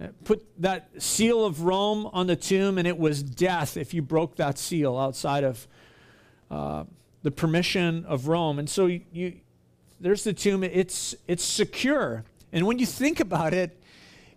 Uh, 0.00 0.08
put 0.24 0.44
that 0.60 0.90
seal 0.98 1.44
of 1.44 1.62
Rome 1.62 2.08
on 2.12 2.26
the 2.26 2.36
tomb, 2.36 2.78
and 2.78 2.86
it 2.86 2.98
was 2.98 3.22
death 3.22 3.76
if 3.76 3.92
you 3.92 4.02
broke 4.02 4.36
that 4.36 4.58
seal 4.58 4.96
outside 4.96 5.44
of 5.44 5.68
uh, 6.50 6.84
the 7.22 7.30
permission 7.30 8.04
of 8.06 8.28
Rome. 8.28 8.58
And 8.58 8.68
so 8.68 8.86
you, 8.86 9.34
there's 10.00 10.24
the 10.24 10.32
tomb. 10.32 10.64
It's, 10.64 11.14
it's 11.28 11.44
secure. 11.44 12.24
And 12.52 12.66
when 12.66 12.78
you 12.78 12.86
think 12.86 13.20
about 13.20 13.52
it, 13.52 13.80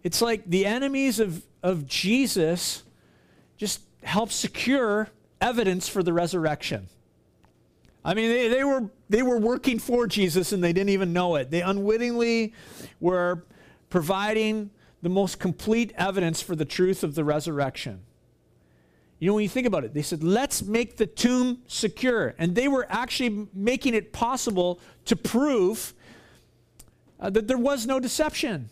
it's 0.04 0.22
like 0.22 0.44
the 0.46 0.66
enemies 0.66 1.20
of, 1.20 1.44
of 1.62 1.88
Jesus 1.88 2.84
just 3.58 3.82
help 4.04 4.32
secure 4.32 5.10
evidence 5.40 5.88
for 5.88 6.04
the 6.04 6.12
resurrection. 6.12 6.88
I 8.06 8.14
mean, 8.14 8.30
they, 8.30 8.50
they, 8.50 8.64
were, 8.66 8.90
they 9.10 9.24
were 9.24 9.38
working 9.38 9.80
for 9.80 10.08
Jesus 10.08 10.52
and 10.52 10.62
they 10.62 10.74
didn't 10.74 10.90
even 10.90 11.14
know 11.14 11.36
it. 11.36 11.50
They 11.52 11.62
unwittingly 11.62 12.54
were 13.00 13.46
providing 13.90 14.72
the 15.02 15.10
most 15.10 15.40
complete 15.40 15.94
evidence 15.98 16.42
for 16.42 16.56
the 16.56 16.66
truth 16.66 17.04
of 17.04 17.16
the 17.16 17.24
resurrection. 17.24 18.02
You 19.20 19.28
know, 19.28 19.36
when 19.36 19.43
you 19.43 19.49
think 19.49 19.68
about 19.68 19.86
it, 19.86 19.93
they 19.93 20.01
said, 20.01 20.24
let's 20.24 20.64
make 20.64 20.97
the 20.97 21.05
tomb 21.05 21.59
secure. 21.68 22.36
And 22.38 22.55
they 22.55 22.68
were 22.68 22.86
actually 22.89 23.47
making 23.53 23.93
it 23.93 24.11
possible 24.11 24.80
to 25.05 25.16
prove 25.16 25.93
uh, 27.20 27.30
that 27.30 27.47
there 27.47 27.57
was 27.57 27.86
no 27.86 27.99
deception. 27.99 28.70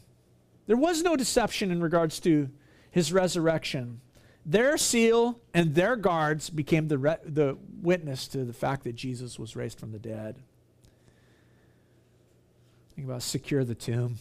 There 0.67 0.75
was 0.77 1.03
no 1.03 1.15
deception 1.15 1.71
in 1.71 1.81
regards 1.81 2.19
to 2.21 2.49
his 2.91 3.13
resurrection. 3.13 4.01
Their 4.45 4.77
seal 4.77 5.39
and 5.53 5.75
their 5.75 5.95
guards 5.95 6.49
became 6.49 6.87
the, 6.87 6.97
re- 6.97 7.17
the 7.23 7.57
witness 7.81 8.27
to 8.29 8.43
the 8.43 8.53
fact 8.53 8.83
that 8.83 8.95
Jesus 8.95 9.39
was 9.39 9.55
raised 9.55 9.79
from 9.79 9.91
the 9.91 9.99
dead. 9.99 10.35
Think 12.95 13.07
about 13.07 13.21
secure 13.21 13.63
the 13.63 13.75
tomb. 13.75 14.17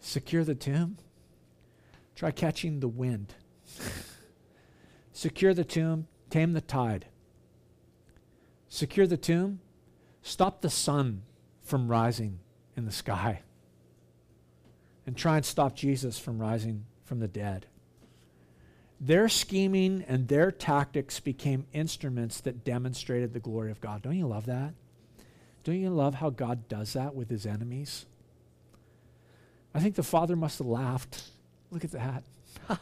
Secure 0.00 0.42
the 0.42 0.54
tomb. 0.54 0.96
Try 2.16 2.30
catching 2.30 2.80
the 2.80 2.88
wind. 2.88 3.34
Secure 5.12 5.52
the 5.52 5.64
tomb, 5.64 6.06
tame 6.30 6.52
the 6.52 6.60
tide. 6.60 7.06
Secure 8.68 9.06
the 9.06 9.16
tomb, 9.16 9.60
stop 10.22 10.60
the 10.60 10.70
sun 10.70 11.22
from 11.62 11.88
rising 11.88 12.38
in 12.76 12.84
the 12.84 12.92
sky. 12.92 13.40
And 15.06 15.16
try 15.16 15.36
and 15.36 15.44
stop 15.44 15.74
Jesus 15.74 16.18
from 16.18 16.38
rising 16.38 16.84
from 17.04 17.18
the 17.18 17.28
dead. 17.28 17.66
Their 19.00 19.28
scheming 19.28 20.04
and 20.06 20.28
their 20.28 20.50
tactics 20.50 21.20
became 21.20 21.66
instruments 21.72 22.40
that 22.42 22.64
demonstrated 22.64 23.32
the 23.32 23.40
glory 23.40 23.70
of 23.70 23.80
God. 23.80 24.02
Don't 24.02 24.16
you 24.16 24.26
love 24.26 24.46
that? 24.46 24.74
Don't 25.64 25.80
you 25.80 25.90
love 25.90 26.14
how 26.14 26.30
God 26.30 26.68
does 26.68 26.92
that 26.94 27.14
with 27.14 27.30
his 27.30 27.46
enemies? 27.46 28.06
I 29.74 29.80
think 29.80 29.94
the 29.94 30.02
father 30.02 30.34
must 30.36 30.58
have 30.58 30.66
laughed. 30.66 31.30
Look 31.70 31.84
at 31.84 31.92
that. 31.92 32.24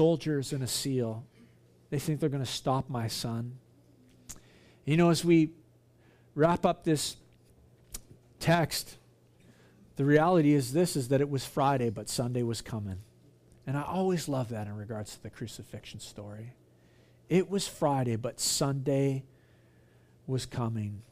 Soldiers 0.00 0.54
and 0.54 0.62
a 0.62 0.66
seal. 0.66 1.26
They 1.90 1.98
think 1.98 2.20
they're 2.20 2.30
going 2.30 2.42
to 2.42 2.50
stop 2.50 2.88
my 2.88 3.06
son. 3.06 3.58
You 4.86 4.96
know, 4.96 5.10
as 5.10 5.26
we 5.26 5.50
wrap 6.34 6.64
up 6.64 6.84
this 6.84 7.16
text, 8.38 8.96
the 9.96 10.06
reality 10.06 10.54
is 10.54 10.72
this 10.72 10.96
is 10.96 11.08
that 11.08 11.20
it 11.20 11.28
was 11.28 11.44
Friday, 11.44 11.90
but 11.90 12.08
Sunday 12.08 12.42
was 12.42 12.62
coming. 12.62 13.00
And 13.66 13.76
I 13.76 13.82
always 13.82 14.26
love 14.26 14.48
that 14.48 14.66
in 14.68 14.74
regards 14.74 15.16
to 15.16 15.22
the 15.22 15.28
crucifixion 15.28 16.00
story. 16.00 16.54
It 17.28 17.50
was 17.50 17.68
Friday, 17.68 18.16
but 18.16 18.40
Sunday 18.40 19.24
was 20.26 20.46
coming. 20.46 21.02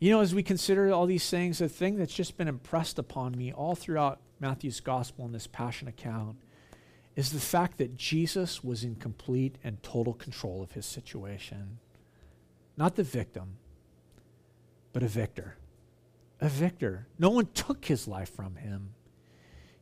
You 0.00 0.12
know, 0.12 0.22
as 0.22 0.34
we 0.34 0.42
consider 0.42 0.90
all 0.94 1.04
these 1.04 1.28
things, 1.28 1.58
the 1.58 1.68
thing 1.68 1.96
that's 1.96 2.14
just 2.14 2.38
been 2.38 2.48
impressed 2.48 2.98
upon 2.98 3.36
me 3.36 3.52
all 3.52 3.74
throughout 3.74 4.18
Matthew's 4.40 4.80
gospel 4.80 5.26
and 5.26 5.34
this 5.34 5.46
passion 5.46 5.88
account 5.88 6.38
is 7.18 7.32
the 7.32 7.40
fact 7.40 7.78
that 7.78 7.96
Jesus 7.96 8.62
was 8.62 8.84
in 8.84 8.94
complete 8.94 9.56
and 9.64 9.82
total 9.82 10.14
control 10.14 10.62
of 10.62 10.70
his 10.70 10.86
situation. 10.86 11.80
Not 12.76 12.94
the 12.94 13.02
victim, 13.02 13.56
but 14.92 15.02
a 15.02 15.08
victor. 15.08 15.56
A 16.40 16.48
victor. 16.48 17.08
No 17.18 17.30
one 17.30 17.46
took 17.54 17.86
his 17.86 18.06
life 18.06 18.32
from 18.32 18.54
him. 18.54 18.90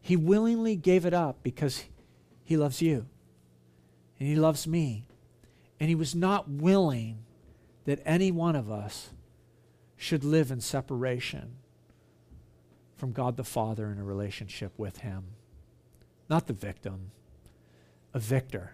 He 0.00 0.16
willingly 0.16 0.76
gave 0.76 1.04
it 1.04 1.12
up 1.12 1.42
because 1.42 1.84
he 2.42 2.56
loves 2.56 2.80
you 2.80 3.04
and 4.18 4.26
he 4.26 4.36
loves 4.36 4.66
me. 4.66 5.04
And 5.78 5.90
he 5.90 5.94
was 5.94 6.14
not 6.14 6.48
willing 6.48 7.18
that 7.84 8.00
any 8.06 8.30
one 8.30 8.56
of 8.56 8.70
us 8.70 9.10
should 9.94 10.24
live 10.24 10.50
in 10.50 10.62
separation 10.62 11.56
from 12.96 13.12
God 13.12 13.36
the 13.36 13.44
Father 13.44 13.92
in 13.92 13.98
a 13.98 14.04
relationship 14.04 14.72
with 14.78 15.00
him. 15.00 15.24
Not 16.30 16.46
the 16.46 16.54
victim, 16.54 17.10
a 18.16 18.18
victor. 18.18 18.72